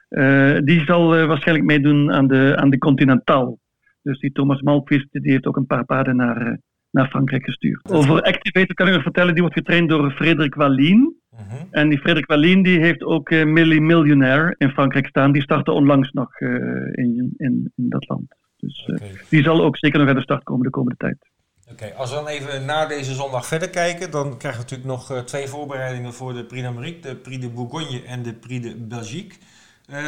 Uh, 0.09 0.57
die 0.63 0.83
zal 0.85 1.17
uh, 1.17 1.25
waarschijnlijk 1.25 1.67
meedoen 1.67 2.11
aan 2.11 2.27
de, 2.27 2.53
aan 2.57 2.69
de 2.69 2.77
Continental. 2.77 3.59
Dus 4.01 4.19
die 4.19 4.31
Thomas 4.31 4.61
Malmquist 4.61 5.07
die 5.11 5.31
heeft 5.31 5.45
ook 5.45 5.57
een 5.57 5.65
paar 5.65 5.85
paarden 5.85 6.15
naar, 6.15 6.59
naar 6.91 7.07
Frankrijk 7.07 7.45
gestuurd. 7.45 7.91
Over 7.91 8.21
Activator 8.21 8.75
kan 8.75 8.87
ik 8.87 8.93
nog 8.93 9.03
vertellen, 9.03 9.33
die 9.33 9.41
wordt 9.41 9.57
getraind 9.57 9.89
door 9.89 10.11
Frederik 10.11 10.55
Wallien. 10.55 11.20
Mhm. 11.47 11.65
En 11.71 11.89
die 11.89 11.99
Frederik 11.99 12.27
Wallin 12.27 12.63
die 12.63 12.79
heeft 12.79 13.03
ook 13.03 13.29
uh, 13.29 13.45
Millie 13.45 13.81
Millionaire 13.81 14.55
in 14.57 14.69
Frankrijk 14.69 15.07
staan. 15.07 15.31
Die 15.31 15.41
startte 15.41 15.71
onlangs 15.71 16.11
nog 16.11 16.39
uh, 16.39 16.49
in, 16.91 17.33
in, 17.37 17.71
in, 17.75 17.89
dat 17.89 18.07
land. 18.07 18.35
Dus 18.57 18.87
uh, 18.87 18.99
die 19.29 19.43
zal 19.43 19.63
ook 19.63 19.77
zeker 19.77 19.99
nog 19.99 20.09
aan 20.09 20.15
de 20.15 20.21
start 20.21 20.43
komen 20.43 20.63
de 20.63 20.69
komende 20.69 20.97
tijd. 20.97 21.17
Oké, 21.71 21.93
als 21.95 22.09
we 22.09 22.15
dan 22.15 22.27
even 22.27 22.65
na 22.65 22.85
deze 22.85 23.13
zondag 23.13 23.45
verder 23.45 23.69
kijken, 23.69 24.11
dan 24.11 24.37
krijgen 24.37 24.61
we 24.61 24.69
natuurlijk 24.69 24.89
nog 24.89 25.23
twee 25.23 25.47
voorbereidingen 25.47 26.13
voor 26.13 26.33
de 26.33 26.45
Prix 26.45 26.63
d'Amérique, 26.63 27.09
de 27.09 27.15
Prix 27.15 27.41
de 27.41 27.49
Bourgogne 27.49 28.03
en 28.03 28.23
de 28.23 28.33
Prix 28.33 28.67
de 28.67 28.75
Belgique. 28.75 29.37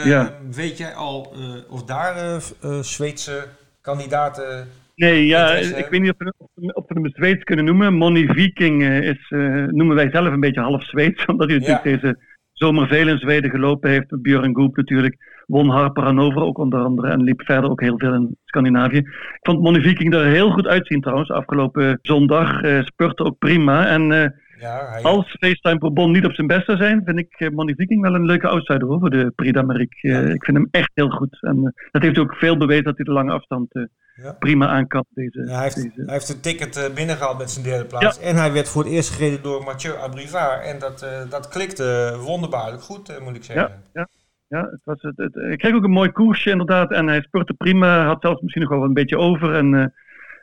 Ja. 0.04 0.34
Weet 0.52 0.78
jij 0.78 0.94
al 0.94 1.36
of 1.70 1.84
daar 1.84 2.42
Zweedse 2.82 3.48
kandidaten 3.82 4.68
Nee, 4.96 5.26
ja, 5.26 5.54
ik 5.54 5.88
weet 5.90 6.02
niet 6.02 6.10
of 6.10 6.18
we, 6.18 6.74
of 6.74 6.84
we 6.88 6.94
hem 6.94 7.10
Zweeds 7.14 7.44
kunnen 7.44 7.66
noemen. 7.66 7.94
Money 7.94 8.28
Viking 8.28 8.82
uh, 8.82 9.02
is, 9.02 9.30
uh, 9.30 9.66
noemen 9.66 9.96
wij 9.96 10.10
zelf 10.12 10.28
een 10.28 10.40
beetje 10.40 10.62
half 10.62 10.84
Zweeds, 10.84 11.26
omdat 11.32 11.50
hij 11.50 11.58
natuurlijk 11.58 11.84
deze 11.84 12.18
zomer 12.54 12.88
veel 12.88 13.08
in 13.08 13.18
Zweden 13.18 13.50
gelopen 13.50 13.90
heeft. 13.90 14.22
Björn 14.22 14.56
Goop 14.56 14.76
natuurlijk, 14.76 15.44
won 15.48 15.70
Harper 15.70 16.04
Hannover 16.04 16.42
ook 16.42 16.58
onder 16.58 16.80
andere 16.80 17.08
en 17.08 17.24
liep 17.24 17.42
verder 17.42 17.70
ook 17.70 17.82
heel 17.82 17.98
veel 17.98 18.14
in 18.14 18.38
Scandinavië. 18.46 18.98
Ik 18.98 19.38
vond 19.42 19.62
Money 19.62 19.82
Viking 19.82 20.14
er 20.14 20.26
heel 20.26 20.52
goed 20.52 20.68
uitzien 20.68 21.02
trouwens, 21.02 21.30
afgelopen 21.30 22.00
zondag. 22.02 22.64
Uh, 22.64 22.84
spurte 22.84 23.24
ook 23.24 23.38
prima 23.38 23.88
en... 23.88 24.34
Ja, 24.60 24.90
hij... 24.90 25.02
Als 25.02 25.36
FaceTime 25.40 25.78
Bourbon 25.78 26.12
niet 26.12 26.26
op 26.26 26.34
zijn 26.34 26.48
best 26.48 26.66
zou 26.66 26.78
zijn, 26.78 27.02
vind 27.06 27.20
ik 27.20 27.52
Money 27.52 27.76
Viking 27.76 28.02
wel 28.02 28.16
een 28.16 28.26
leuke 28.26 28.48
outsider 28.48 28.88
hoor, 28.88 29.00
voor 29.00 29.10
de 29.10 29.32
Prix 29.36 29.54
d'Amérique. 29.54 30.08
Ja. 30.08 30.20
ik 30.20 30.44
vind 30.44 30.58
hem 30.58 30.68
echt 30.72 30.92
heel 30.94 31.10
goed. 31.10 31.38
En 31.42 31.74
dat 31.92 32.02
heeft 32.02 32.18
ook 32.18 32.36
veel 32.36 32.58
bewezen 32.58 32.84
dat 32.84 32.96
hij 32.96 33.06
de 33.06 33.12
lange 33.12 33.32
afstand 33.32 33.72
ja. 34.16 34.32
prima 34.40 34.68
aan 34.68 34.88
kan. 34.88 35.06
Deze, 35.10 35.40
ja, 35.40 35.54
hij, 35.54 35.64
heeft, 35.64 35.76
deze... 35.76 36.04
hij 36.06 36.14
heeft 36.14 36.30
een 36.30 36.42
ticket 36.42 36.92
binnengehaald 36.96 37.38
met 37.38 37.52
zijn 37.52 37.66
derde 37.66 37.86
plaats. 37.86 38.20
En 38.20 38.36
hij 38.36 38.52
werd 38.52 38.70
voor 38.70 38.84
het 38.84 38.92
eerst 38.92 39.10
gereden 39.10 39.42
door 39.42 39.64
Mathieu 39.64 39.96
Abrivard. 39.96 40.66
En 40.66 40.80
dat, 40.80 41.08
dat 41.30 41.48
klikte 41.48 42.18
wonderbaarlijk 42.26 42.82
goed, 42.82 43.20
moet 43.24 43.36
ik 43.36 43.44
zeggen. 43.44 43.82
Ja, 43.94 44.08
ja. 44.48 44.62
het 44.72 44.82
was 44.84 45.02
het, 45.02 45.18
het, 45.18 45.36
ik 45.36 45.58
kreeg 45.58 45.76
ook 45.76 45.84
een 45.84 45.92
mooi 45.92 46.12
koersje 46.12 46.50
inderdaad. 46.50 46.92
En 46.92 47.08
hij 47.08 47.22
spurte 47.22 47.54
prima. 47.54 48.06
Had 48.06 48.22
zelfs 48.22 48.42
misschien 48.42 48.62
nog 48.62 48.72
wel 48.72 48.84
een 48.84 48.94
beetje 48.94 49.18
over. 49.18 49.54
En 49.54 49.94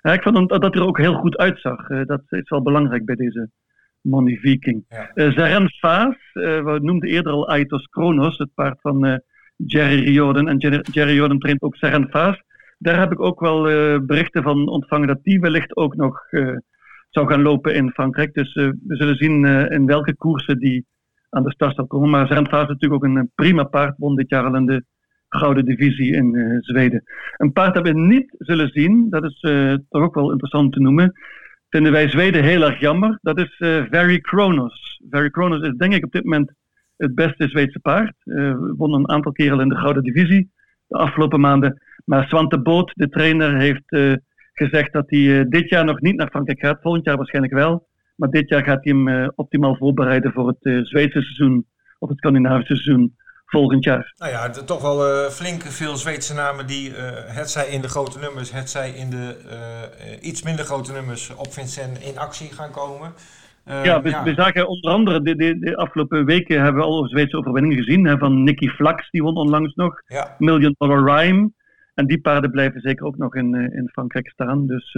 ja, 0.03 0.13
ik 0.13 0.23
vond 0.23 0.49
dat, 0.49 0.63
dat 0.63 0.75
er 0.75 0.87
ook 0.87 0.99
heel 0.99 1.15
goed 1.15 1.37
uitzag. 1.37 1.87
dat 1.87 2.23
is 2.29 2.49
wel 2.49 2.63
belangrijk 2.63 3.05
bij 3.05 3.15
deze 3.15 3.51
Money 4.01 4.37
Viking. 4.37 4.85
Ja. 4.89 5.31
Zaren 5.31 5.69
Faas, 5.69 6.17
we 6.33 6.79
noemden 6.83 7.09
eerder 7.09 7.33
al 7.33 7.49
Aitos 7.49 7.87
Kronos, 7.87 8.39
het 8.39 8.55
paard 8.55 8.81
van 8.81 9.23
Jerry 9.57 10.05
Riordan. 10.05 10.49
En 10.49 10.57
Jerry, 10.57 10.85
Jerry 10.93 11.11
Riordan 11.11 11.39
traint 11.39 11.63
ook 11.63 11.77
Zaren 11.77 12.09
Faas 12.11 12.43
daar 12.81 12.99
heb 12.99 13.13
ik 13.13 13.21
ook 13.21 13.41
wel 13.41 13.71
uh, 13.71 13.99
berichten 14.01 14.43
van 14.43 14.69
ontvangen 14.69 15.09
dat 15.09 15.23
die 15.23 15.41
wellicht 15.41 15.77
ook 15.77 15.97
nog 15.97 16.27
uh, 16.31 16.57
zou 17.11 17.27
gaan 17.27 17.43
lopen 17.43 17.75
in 17.75 17.91
Frankrijk. 17.91 18.35
Dus 18.35 18.55
uh, 18.55 18.69
we 18.87 18.97
zullen 18.97 19.17
zien 19.17 19.45
in 19.71 19.87
welke 19.87 20.17
koersen 20.17 20.59
die 20.59 20.87
aan 21.31 21.43
de 21.43 21.51
start 21.51 21.75
zal 21.75 21.87
komen. 21.87 22.11
Maar 22.11 22.27
Zerentvaas 22.27 22.63
is 22.63 22.69
natuurlijk 22.69 23.05
ook 23.05 23.11
een 23.11 23.31
prima 23.35 23.65
paard, 23.65 23.95
won 23.99 24.17
dit 24.17 24.29
jaar 24.29 24.45
al 24.45 24.57
in 24.57 24.67
de 24.67 24.85
Gouden 25.29 25.65
Divisie 25.65 26.15
in 26.15 26.59
Zweden. 26.61 27.03
Een 27.37 27.53
paard 27.53 27.75
dat 27.75 27.83
we 27.83 27.93
niet 27.93 28.35
zullen 28.39 28.69
zien, 28.69 29.11
dat 29.11 29.25
is 29.25 29.41
toch 29.89 30.03
ook 30.03 30.15
wel 30.15 30.31
interessant 30.31 30.73
te 30.73 30.81
noemen, 30.81 31.13
vinden 31.71 31.93
wij 31.93 32.09
Zweden 32.09 32.45
heel 32.45 32.63
erg 32.63 32.81
jammer. 32.81 33.19
Dat 33.23 33.39
is 33.39 33.55
Very 33.91 34.21
Kronos. 34.21 35.01
Very 35.11 35.31
Kronos 35.31 35.69
is 35.69 35.77
denk 35.77 35.95
ik 35.95 36.05
op 36.05 36.13
dit 36.13 36.25
moment 36.25 36.53
het 36.97 37.15
beste 37.15 37.49
Zweedse 37.49 37.81
paard. 37.81 38.15
won 38.77 38.95
een 38.95 39.09
aantal 39.09 39.33
keren 39.33 39.61
in 39.61 39.69
de 39.69 39.77
Gouden 39.77 40.03
Divisie 40.03 40.51
de 40.91 40.99
afgelopen 40.99 41.41
maanden. 41.41 41.83
Maar 42.05 42.27
Swante 42.27 42.61
Boot, 42.61 42.93
de 42.95 43.09
trainer, 43.09 43.57
heeft 43.57 43.93
uh, 43.93 44.13
gezegd 44.53 44.93
dat 44.93 45.11
hij 45.11 45.19
uh, 45.19 45.45
dit 45.49 45.69
jaar 45.69 45.85
nog 45.85 46.01
niet 46.01 46.17
naar 46.17 46.29
Frankrijk 46.29 46.61
gaat. 46.61 46.81
Volgend 46.81 47.05
jaar 47.05 47.17
waarschijnlijk 47.17 47.55
wel. 47.55 47.89
Maar 48.17 48.29
dit 48.29 48.49
jaar 48.49 48.65
gaat 48.65 48.85
hij 48.85 48.93
hem 48.93 49.09
uh, 49.09 49.29
optimaal 49.35 49.77
voorbereiden 49.77 50.33
voor 50.33 50.49
het 50.49 50.87
Zweedse 50.87 51.23
seizoen 51.23 51.67
of 51.99 52.09
het 52.09 52.19
Scandinavische 52.19 52.77
seizoen 52.77 53.17
volgend 53.51 53.85
jaar. 53.85 54.13
Nou 54.17 54.31
ja, 54.31 54.49
toch 54.49 54.83
wel 54.83 55.25
uh, 55.25 55.31
flink 55.31 55.63
veel 55.63 55.97
Zweedse 55.97 56.35
namen 56.35 56.67
die, 56.67 56.91
uh, 56.91 56.97
het 57.27 57.51
zij 57.51 57.67
in 57.67 57.81
de 57.81 57.89
grote 57.89 58.19
nummers, 58.19 58.53
het 58.53 58.71
zij 58.71 58.91
in 58.91 59.11
de 59.11 59.37
uh, 59.47 60.29
iets 60.29 60.43
minder 60.43 60.65
grote 60.65 60.93
nummers 60.93 61.35
op 61.37 61.53
Vincent 61.53 61.99
in 61.99 62.19
actie 62.19 62.53
gaan 62.53 62.71
komen. 62.71 63.13
ja, 63.65 64.03
we, 64.03 64.09
ja. 64.09 64.23
we, 64.23 64.35
zagen 64.35 64.69
onder 64.69 64.91
andere 64.91 65.23
de, 65.23 65.37
de, 65.37 65.59
de, 65.59 65.77
afgelopen 65.77 66.25
weken 66.25 66.63
hebben 66.63 66.83
we 66.83 66.89
al 66.89 67.09
Zweedse 67.09 67.37
overwinningen 67.37 67.85
gezien. 67.85 68.07
Hè, 68.07 68.19
van 68.19 68.43
Nicky 68.43 68.69
Flax, 68.69 69.11
die 69.11 69.23
won 69.23 69.37
onlangs 69.37 69.75
nog. 69.75 70.03
Ja. 70.07 70.35
Million 70.39 70.75
Dollar 70.79 71.05
Rhyme. 71.05 71.51
En 71.95 72.07
die 72.07 72.21
paarden 72.21 72.51
blijven 72.51 72.81
zeker 72.81 73.07
ook 73.07 73.17
nog 73.17 73.35
in, 73.35 73.55
eh, 73.55 73.79
in 73.79 73.89
Frankrijk 73.93 74.29
staan. 74.31 74.67
Dus 74.67 74.93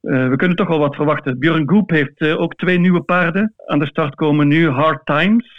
we 0.00 0.34
kunnen 0.36 0.56
toch 0.56 0.68
wel 0.68 0.78
wat 0.78 0.94
verwachten. 0.94 1.38
Björn 1.38 1.70
Goop 1.70 1.90
heeft 1.90 2.22
ook 2.22 2.54
twee 2.54 2.78
nieuwe 2.78 3.02
paarden 3.02 3.54
aan 3.66 3.78
de 3.78 3.86
start 3.86 4.14
komen 4.14 4.48
nu. 4.48 4.68
Hard 4.68 5.06
Times 5.06 5.57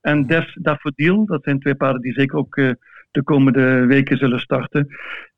en 0.00 0.26
Des 0.26 0.58
Daffodil. 0.60 1.26
Dat 1.26 1.44
zijn 1.44 1.60
twee 1.60 1.74
paarden 1.74 2.00
die 2.00 2.12
zeker 2.12 2.38
ook 2.38 2.54
de 3.10 3.22
komende 3.24 3.86
weken 3.86 4.16
zullen 4.16 4.40
starten. 4.40 4.88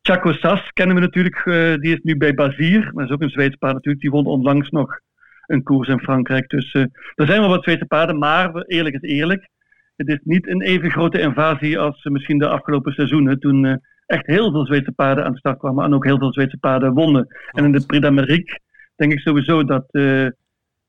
Chaco 0.02 0.32
Sas 0.32 0.70
kennen 0.72 0.94
we 0.94 1.00
natuurlijk. 1.00 1.44
die 1.80 1.94
is 1.94 2.00
nu 2.02 2.16
bij 2.16 2.34
Bazier. 2.34 2.90
Maar 2.94 3.04
is 3.04 3.10
ook 3.10 3.22
een 3.22 3.30
Zweeds 3.30 3.56
paard 3.56 3.74
natuurlijk. 3.74 4.02
Die 4.02 4.10
won 4.10 4.26
onlangs 4.26 4.70
nog 4.70 5.00
een 5.46 5.62
koers 5.62 5.88
in 5.88 6.00
Frankrijk. 6.00 6.48
Dus 6.48 6.74
er 6.74 7.26
zijn 7.26 7.40
wel 7.40 7.48
wat 7.48 7.62
Zweedse 7.62 7.86
paarden. 7.86 8.18
Maar 8.18 8.62
eerlijk 8.62 8.94
is 8.94 9.10
eerlijk. 9.10 9.48
Het 9.96 10.08
is 10.08 10.20
niet 10.22 10.48
een 10.48 10.62
even 10.62 10.90
grote 10.90 11.20
invasie 11.20 11.78
als 11.78 12.04
misschien 12.04 12.38
de 12.38 12.48
afgelopen 12.48 12.92
seizoenen. 12.92 13.38
Toen 13.38 13.80
echt 14.06 14.26
heel 14.26 14.50
veel 14.50 14.66
Zweedse 14.66 14.92
paarden 14.92 15.24
aan 15.24 15.32
de 15.32 15.38
start 15.38 15.58
kwamen 15.58 15.84
en 15.84 15.94
ook 15.94 16.04
heel 16.04 16.18
veel 16.18 16.32
Zweedse 16.32 16.58
paarden 16.58 16.92
wonnen. 16.92 17.26
En 17.50 17.64
in 17.64 17.72
de 17.72 17.86
Prix 17.86 18.02
d'Amérique 18.02 18.60
denk 18.96 19.12
ik 19.12 19.18
sowieso 19.18 19.64
dat 19.64 19.86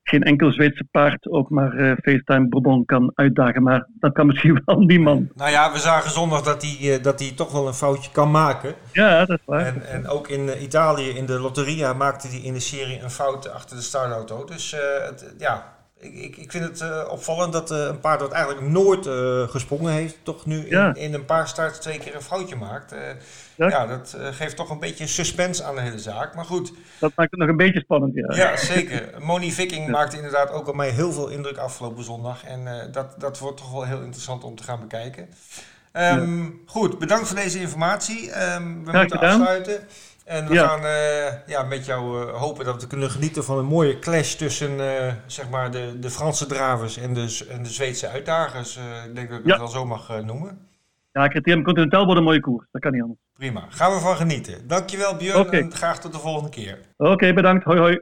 geen 0.04 0.22
enkel 0.22 0.52
Zweedse 0.52 0.84
paard 0.90 1.30
ook 1.30 1.50
maar 1.50 1.74
uh, 1.74 1.92
FaceTime 2.02 2.48
Bourbon 2.48 2.84
kan 2.84 3.12
uitdagen. 3.14 3.62
Maar 3.62 3.86
dat 4.00 4.12
kan 4.12 4.26
misschien 4.26 4.62
wel 4.64 4.78
niemand. 4.78 5.36
Nou 5.36 5.50
ja, 5.50 5.72
we 5.72 5.78
zagen 5.78 6.10
zondag 6.10 6.42
dat 6.42 6.62
hij, 6.62 7.00
dat 7.00 7.20
hij 7.20 7.32
toch 7.36 7.52
wel 7.52 7.66
een 7.66 7.74
foutje 7.74 8.10
kan 8.10 8.30
maken. 8.30 8.74
Ja, 8.92 9.24
dat 9.24 9.38
is 9.38 9.44
waar. 9.46 9.66
En, 9.66 9.86
en 9.88 10.08
ook 10.08 10.28
in 10.28 10.62
Italië, 10.62 11.08
in 11.08 11.26
de 11.26 11.40
Lotteria, 11.40 11.92
maakte 11.92 12.28
hij 12.28 12.38
in 12.38 12.52
de 12.52 12.60
serie 12.60 13.00
een 13.00 13.10
fout 13.10 13.50
achter 13.50 13.76
de 13.76 13.82
startauto. 13.82 14.44
Dus 14.44 14.76
het, 15.06 15.34
ja, 15.38 15.73
ik, 16.04 16.36
ik, 16.36 16.50
vind 16.50 16.64
het 16.64 16.80
uh, 16.80 17.04
opvallend 17.10 17.52
dat 17.52 17.70
uh, 17.70 17.78
een 17.78 18.00
paard 18.00 18.20
dat 18.20 18.32
eigenlijk 18.32 18.66
nooit 18.66 19.06
uh, 19.06 19.48
gesprongen 19.48 19.92
heeft, 19.92 20.16
toch 20.22 20.46
nu 20.46 20.70
ja. 20.70 20.88
in, 20.88 20.94
in, 20.94 21.14
een 21.14 21.24
paar 21.24 21.48
starts 21.48 21.78
twee 21.78 21.98
keer 21.98 22.14
een 22.14 22.22
foutje 22.22 22.56
maakt. 22.56 22.94
Ja. 23.54 23.68
ja. 23.68 23.86
dat 23.86 24.16
geeft 24.18 24.56
toch 24.56 24.70
een 24.70 24.78
beetje 24.78 25.06
suspense 25.06 25.64
aan 25.64 25.74
de 25.74 25.80
hele 25.80 25.98
zaak. 25.98 26.34
Maar 26.34 26.44
goed. 26.44 26.72
Dat 26.98 27.12
maakt 27.16 27.30
het 27.30 27.40
nog 27.40 27.48
een 27.48 27.56
beetje 27.56 27.80
spannend, 27.80 28.14
ja. 28.14 28.34
Ja, 28.36 28.56
zeker. 28.56 29.08
Moni 29.26 29.52
Viking 29.52 29.88
maakte 29.88 30.16
inderdaad 30.16 30.50
ook 30.50 30.68
op 30.68 30.74
mij 30.74 30.90
heel 30.90 31.12
veel 31.12 31.28
indruk 31.28 31.56
afgelopen 31.56 32.04
zondag. 32.04 32.44
En 32.44 32.88
dat, 32.92 33.14
dat 33.20 33.38
wordt 33.38 33.56
toch 33.56 33.72
wel 33.72 33.84
heel 33.84 34.00
interessant 34.00 34.44
om 34.44 34.54
te 34.54 34.62
gaan 34.62 34.80
bekijken. 34.80 35.28
Um, 35.96 36.62
goed, 36.66 36.98
bedankt 36.98 37.26
voor 37.26 37.36
deze 37.36 37.60
informatie. 37.60 38.52
Um, 38.52 38.84
we 38.84 38.98
moeten 38.98 39.20
afsluiten. 39.20 39.80
En 40.24 40.48
we 40.48 40.56
gaan 40.56 40.84
uh, 40.84 41.46
ja, 41.46 41.62
met 41.62 41.86
jou 41.86 42.26
uh, 42.26 42.40
hopen 42.40 42.64
dat 42.64 42.82
we 42.82 42.88
kunnen 42.88 43.10
genieten 43.10 43.44
van 43.44 43.58
een 43.58 43.64
mooie 43.64 43.98
clash 43.98 44.34
tussen 44.34 44.70
uh, 44.78 45.12
zeg 45.26 45.48
maar 45.48 45.70
de, 45.70 45.98
de 45.98 46.10
Franse 46.10 46.46
dravers 46.46 46.96
en 46.96 47.14
de, 47.14 47.46
en 47.50 47.62
de 47.62 47.68
Zweedse 47.68 48.08
uitdagers. 48.08 48.76
ik 49.06 49.14
denk 49.14 49.30
dat 49.30 49.38
ik 49.38 49.44
ja. 49.44 49.50
het 49.50 49.60
wel 49.60 49.68
zo 49.68 49.86
mag 49.86 50.22
noemen. 50.22 50.68
Ja, 51.12 51.28
Criterium 51.28 51.64
Continental 51.64 52.04
wordt 52.04 52.18
een 52.18 52.26
mooie 52.26 52.40
koers. 52.40 52.66
Dat 52.70 52.82
kan 52.82 52.92
niet 52.92 53.02
anders. 53.02 53.20
Prima. 53.34 53.66
Gaan 53.68 53.92
we 53.92 54.00
van 54.00 54.16
genieten. 54.16 54.68
Dankjewel 54.68 55.16
Björn 55.16 55.40
okay. 55.40 55.60
en 55.60 55.72
graag 55.72 56.00
tot 56.00 56.12
de 56.12 56.18
volgende 56.18 56.48
keer. 56.48 56.78
Oké, 56.96 57.10
okay, 57.10 57.34
bedankt. 57.34 57.64
Hoi 57.64 57.78
hoi. 57.78 58.00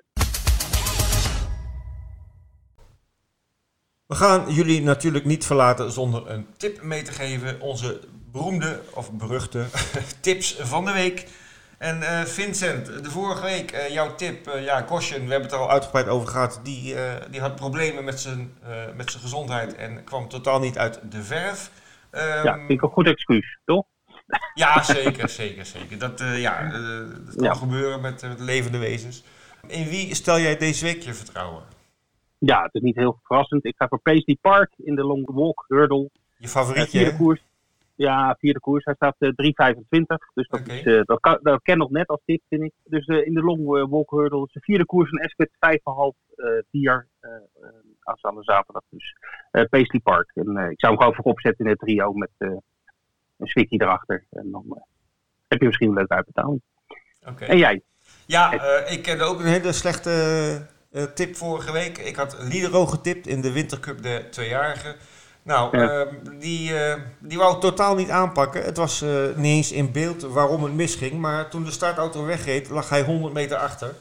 We 4.07 4.15
gaan 4.15 4.53
jullie 4.53 4.83
natuurlijk 4.83 5.25
niet 5.25 5.47
verlaten 5.47 5.93
zonder 5.93 6.31
een 6.31 6.47
tip 6.57 6.83
mee 6.83 7.03
te 7.03 7.13
geven. 7.13 7.61
Onze 7.61 8.01
beroemde 8.33 8.81
of 8.95 9.13
beruchte 9.13 9.65
tips 10.21 10.57
van 10.61 10.85
de 10.85 10.93
week. 10.93 11.27
En 11.83 11.99
uh, 12.01 12.21
Vincent, 12.21 13.05
de 13.05 13.11
vorige 13.11 13.43
week, 13.43 13.73
uh, 13.73 13.89
jouw 13.89 14.15
tip, 14.15 14.49
uh, 14.49 14.65
ja, 14.65 14.83
Kosjen, 14.83 15.25
we 15.25 15.31
hebben 15.31 15.43
het 15.43 15.53
er 15.53 15.59
al 15.59 15.71
uitgebreid 15.71 16.09
over 16.09 16.29
gehad, 16.29 16.61
die, 16.63 16.95
die 17.31 17.41
had 17.41 17.57
problemen 17.57 18.05
met 18.05 18.21
zijn, 18.21 18.55
met 18.97 19.11
zijn 19.11 19.23
gezondheid 19.23 19.75
en 19.75 20.05
kwam 20.05 20.29
totaal 20.29 20.61
niet 20.61 20.79
uit 20.79 21.01
de 21.11 21.23
verf. 21.23 21.71
Um, 22.13 22.21
ja, 22.21 22.55
vind 22.55 22.71
ik 22.71 22.83
een 22.83 22.89
goed 22.89 23.07
excuus, 23.07 23.59
toch? 23.65 23.85
Ja, 24.55 24.83
zeker, 24.83 25.29
zeker, 25.29 25.67
zeker. 25.67 25.99
Dat, 25.99 26.23
ja, 26.37 26.71
dat 26.71 27.35
kan 27.35 27.45
ja. 27.45 27.55
gebeuren 27.55 28.01
met, 28.01 28.23
met 28.23 28.41
levende 28.41 28.79
wezens. 28.79 29.25
In 29.67 29.89
wie 29.89 30.15
stel 30.15 30.39
jij 30.39 30.57
deze 30.57 30.85
week 30.85 31.03
je 31.03 31.15
vertrouwen? 31.15 31.63
Ja, 32.39 32.63
het 32.63 32.75
is 32.75 32.81
niet 32.81 32.97
heel 32.97 33.21
verrassend. 33.23 33.65
Ik 33.65 33.75
ga 33.77 33.89
voor 33.89 34.01
Paisley 34.01 34.39
Park 34.41 34.73
in 34.77 34.95
de 34.95 35.05
Long 35.05 35.31
Walk 35.35 35.65
Hurdle. 35.69 36.11
Je 36.37 36.49
favorietje, 36.49 37.17
koers. 37.17 37.41
Ja, 37.95 38.37
vierde 38.39 38.61
koers. 38.61 38.85
Hij 38.85 38.95
staat 38.95 39.17
uh, 39.19 39.29
3,25. 39.29 39.85
Dus 40.35 40.49
dat, 40.49 40.61
okay. 40.61 40.79
is, 40.79 40.85
uh, 40.85 41.01
dat, 41.05 41.21
kan, 41.21 41.39
dat 41.43 41.63
ken 41.63 41.79
nog 41.79 41.91
net 41.91 42.07
als 42.07 42.21
tip, 42.25 42.43
vind 42.49 42.63
ik. 42.63 42.73
Dus 42.85 43.07
uh, 43.07 43.27
in 43.27 43.35
de 43.35 43.43
long 43.43 43.89
walk 43.91 44.11
hurdle 44.11 44.49
de 44.53 44.61
vierde 44.61 44.87
koers 44.87 45.11
van 45.11 45.19
Esquet 45.19 45.51
5,5, 45.51 46.65
4 46.71 47.09
aanstaande 48.01 48.43
zaterdag. 48.43 48.83
Dus 48.89 49.17
Paisley 49.51 50.01
Park. 50.01 50.31
En 50.35 50.49
ik 50.71 50.81
zou 50.81 50.93
hem 50.93 50.97
gewoon 50.97 51.15
voor 51.15 51.25
opzetten 51.25 51.65
in 51.65 51.71
het 51.71 51.81
trio 51.81 52.13
met 52.13 52.31
een 52.39 53.47
Swicky 53.47 53.77
erachter. 53.77 54.27
En 54.31 54.51
dan 54.51 54.83
heb 55.49 55.61
je 55.61 55.67
misschien 55.67 55.89
een 55.89 55.95
leuke 55.95 56.15
uitbetaling. 56.15 56.63
Okay. 57.29 57.49
En 57.49 57.59
jij? 57.59 57.83
Ja, 58.27 58.53
ik 58.87 59.03
kende 59.03 59.25
ook 59.25 59.39
een 59.39 59.47
hele 59.47 59.73
slechte 59.73 60.67
tip 61.15 61.37
vorige 61.37 61.73
week. 61.73 61.99
Ik 61.99 62.17
had 62.17 62.37
Lidero 62.41 62.87
getipt 62.87 63.27
in 63.27 63.41
de 63.41 63.53
Wintercup 63.53 64.03
de 64.03 64.27
tweejarigen. 64.31 64.97
Nou, 65.43 65.79
ja. 65.79 66.05
uh, 66.05 66.13
die, 66.39 66.71
uh, 66.73 66.95
die 67.19 67.39
wou 67.39 67.53
het 67.53 67.61
totaal 67.61 67.95
niet 67.95 68.11
aanpakken. 68.11 68.65
Het 68.65 68.77
was 68.77 69.03
uh, 69.03 69.37
niet 69.37 69.57
eens 69.57 69.73
in 69.73 69.93
beeld 69.93 70.23
waarom 70.23 70.63
het 70.63 70.73
misging. 70.73 71.13
Maar 71.13 71.49
toen 71.49 71.65
de 71.65 71.71
startauto 71.71 72.25
wegreed, 72.25 72.69
lag 72.69 72.89
hij 72.89 73.03
100 73.03 73.35
meter 73.35 73.57
achter. 73.57 73.95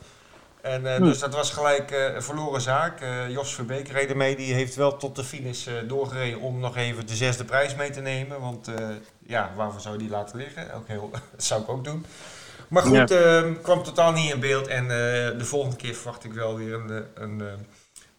En, 0.61 0.95
hm. 0.95 1.03
Dus 1.03 1.19
dat 1.19 1.33
was 1.33 1.51
gelijk 1.51 1.91
een 2.15 2.23
verloren 2.23 2.61
zaak. 2.61 2.99
Jos 3.29 3.53
Verbeek 3.53 3.87
reed 3.87 4.15
mee. 4.15 4.35
Die 4.35 4.53
heeft 4.53 4.75
wel 4.75 4.97
tot 4.97 5.15
de 5.15 5.23
finish 5.23 5.67
doorgereden 5.87 6.39
om 6.39 6.59
nog 6.59 6.77
even 6.77 7.07
de 7.07 7.15
zesde 7.15 7.43
prijs 7.43 7.75
mee 7.75 7.89
te 7.89 8.01
nemen. 8.01 8.41
Want 8.41 8.71
ja, 9.25 9.51
waarvoor 9.55 9.81
zou 9.81 9.97
die 9.97 10.09
laten 10.09 10.37
liggen? 10.37 10.73
Ook 10.73 10.87
heel, 10.87 11.09
dat 11.35 11.43
zou 11.43 11.61
ik 11.61 11.69
ook 11.69 11.83
doen. 11.83 12.05
Maar 12.67 12.83
goed, 12.83 13.09
ja. 13.09 13.39
Ehm, 13.39 13.53
kwam 13.61 13.83
totaal 13.83 14.11
niet 14.11 14.33
in 14.33 14.39
beeld. 14.39 14.67
En 14.67 14.87
de 14.87 15.45
volgende 15.45 15.75
keer 15.75 15.93
verwacht 15.93 16.23
ik 16.23 16.33
wel 16.33 16.55
weer 16.55 16.73
een, 16.73 17.05
een 17.13 17.41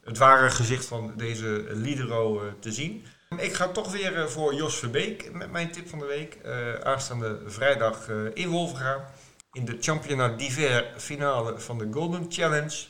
het 0.05 0.19
ware 0.19 0.51
gezicht 0.51 0.85
van 0.85 1.13
deze 1.17 1.65
Lidero 1.69 2.43
te 2.61 2.73
zien. 2.73 3.05
Ik 3.37 3.55
ga 3.55 3.69
toch 3.69 3.93
weer 3.93 4.17
eh, 4.17 4.27
voor 4.27 4.55
Jos 4.55 4.77
Verbeek 4.79 5.33
met 5.33 5.51
mijn 5.51 5.71
tip 5.71 5.89
van 5.89 5.99
de 5.99 6.05
week. 6.05 6.39
Uh, 6.45 6.75
aanstaande 6.75 7.41
vrijdag 7.47 8.09
in 8.35 8.49
Wolverga. 8.49 9.11
In 9.53 9.65
de 9.65 9.77
Championnat 9.81 10.39
d'Hiver 10.39 10.87
finale 10.97 11.59
van 11.59 11.79
de 11.79 11.89
Golden 11.91 12.27
Challenge. 12.29 12.85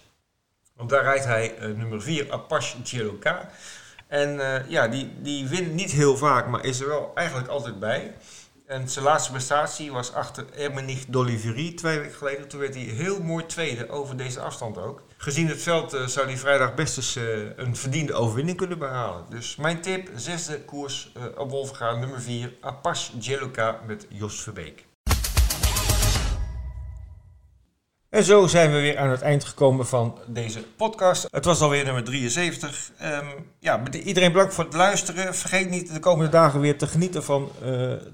Want 0.76 0.90
daar 0.90 1.02
rijdt 1.02 1.24
hij 1.24 1.54
nummer 1.76 2.02
4 2.02 2.32
Apache 2.32 2.76
Gieloka. 2.84 3.50
En 4.06 4.40
ja, 4.68 4.88
die, 4.88 5.12
die 5.20 5.48
wint 5.48 5.72
niet 5.72 5.90
heel 5.90 6.16
vaak, 6.16 6.46
maar 6.46 6.64
is 6.64 6.80
er 6.80 6.88
wel 6.88 7.12
eigenlijk 7.14 7.48
altijd 7.48 7.80
bij. 7.80 8.14
En 8.66 8.88
zijn 8.88 9.04
laatste 9.04 9.30
prestatie 9.30 9.92
was 9.92 10.12
achter 10.12 10.44
Ermenich 10.52 11.04
d'Olivery 11.06 11.72
twee 11.72 11.98
weken 11.98 12.16
geleden. 12.16 12.48
Toen 12.48 12.60
werd 12.60 12.74
hij 12.74 12.82
heel 12.82 13.22
mooi 13.22 13.46
tweede 13.46 13.88
over 13.88 14.16
deze 14.16 14.40
afstand 14.40 14.78
ook. 14.78 15.02
Gezien 15.22 15.48
het 15.48 15.62
veld 15.62 15.94
uh, 15.94 16.06
zou 16.06 16.26
hij 16.26 16.36
vrijdag 16.36 16.74
best 16.74 16.96
eens 16.96 17.16
uh, 17.16 17.24
een 17.56 17.76
verdiende 17.76 18.12
overwinning 18.12 18.56
kunnen 18.56 18.78
behalen. 18.78 19.24
Dus 19.28 19.56
mijn 19.56 19.80
tip, 19.80 20.10
zesde 20.14 20.60
koers 20.60 21.12
uh, 21.16 21.22
op 21.36 21.50
Wolfga, 21.50 21.94
nummer 21.94 22.20
4, 22.20 22.52
Apache 22.60 23.18
Jeluka 23.18 23.80
met 23.86 24.06
Jos 24.08 24.42
Verbeek. 24.42 24.86
En 28.08 28.24
zo 28.24 28.46
zijn 28.46 28.72
we 28.72 28.80
weer 28.80 28.98
aan 28.98 29.10
het 29.10 29.22
eind 29.22 29.44
gekomen 29.44 29.86
van 29.86 30.18
deze 30.26 30.62
podcast. 30.76 31.28
Het 31.30 31.44
was 31.44 31.60
alweer 31.60 31.84
nummer 31.84 32.04
73. 32.04 32.90
Um, 33.02 33.08
ehm, 33.08 33.26
ja, 33.58 33.82
iedereen 33.90 34.32
bedankt 34.32 34.54
voor 34.54 34.64
het 34.64 34.74
luisteren. 34.74 35.34
Vergeet 35.34 35.70
niet 35.70 35.92
de 35.92 36.00
komende 36.00 36.30
dagen 36.30 36.60
weer 36.60 36.78
te 36.78 36.86
genieten 36.86 37.24
van 37.24 37.52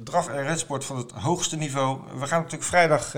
draf 0.05 0.29
en 0.29 0.43
redsport 0.43 0.85
van 0.85 0.97
het 0.97 1.11
hoogste 1.11 1.57
niveau. 1.57 2.01
We 2.19 2.27
gaan 2.27 2.39
natuurlijk 2.39 2.69
vrijdag 2.69 3.15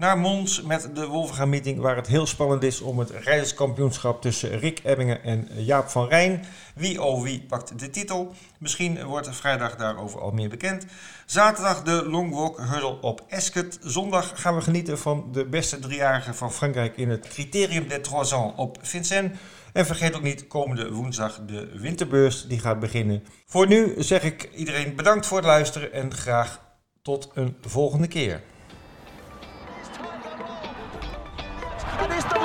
naar 0.00 0.18
Mons 0.18 0.62
met 0.62 0.90
de 0.94 1.06
Wolverga 1.06 1.44
meeting, 1.44 1.80
waar 1.80 1.96
het 1.96 2.06
heel 2.06 2.26
spannend 2.26 2.62
is 2.62 2.80
om 2.80 2.98
het 2.98 3.10
rijderskampioenschap 3.10 4.22
tussen 4.22 4.58
Rick 4.58 4.80
Ebbingen 4.84 5.22
en 5.22 5.48
Jaap 5.56 5.88
van 5.88 6.08
Rijn. 6.08 6.44
Wie 6.74 7.02
oh 7.02 7.22
wie 7.22 7.42
pakt 7.48 7.78
de 7.78 7.90
titel? 7.90 8.34
Misschien 8.58 9.04
wordt 9.04 9.36
vrijdag 9.36 9.76
daarover 9.76 10.20
al 10.20 10.30
meer 10.30 10.48
bekend. 10.48 10.86
Zaterdag 11.26 11.82
de 11.82 12.04
Longwalk 12.08 12.58
Hurdle 12.58 13.00
op 13.00 13.24
Esket. 13.28 13.78
Zondag 13.82 14.40
gaan 14.40 14.54
we 14.54 14.60
genieten 14.60 14.98
van 14.98 15.28
de 15.32 15.44
beste 15.44 15.78
driejarigen 15.78 16.34
van 16.34 16.52
Frankrijk 16.52 16.96
in 16.96 17.08
het 17.08 17.28
Criterium 17.28 17.88
des 17.88 18.02
Trois 18.02 18.32
Ans 18.32 18.52
op 18.56 18.78
Vincennes. 18.82 19.38
En 19.72 19.86
vergeet 19.86 20.16
ook 20.16 20.22
niet, 20.22 20.46
komende 20.46 20.92
woensdag 20.92 21.40
de 21.46 21.78
winterbeurs, 21.78 22.46
die 22.46 22.58
gaat 22.58 22.80
beginnen. 22.80 23.24
Voor 23.46 23.66
nu 23.66 23.94
zeg 23.96 24.22
ik 24.22 24.50
iedereen 24.54 24.96
bedankt 24.96 25.26
voor 25.26 25.36
het 25.36 25.46
luisteren 25.46 25.92
en 25.92 26.14
graag 26.14 26.60
tot 27.02 27.30
een 27.34 27.56
volgende 27.60 28.08
keer. 28.08 28.40
¡Listo! 32.08 32.39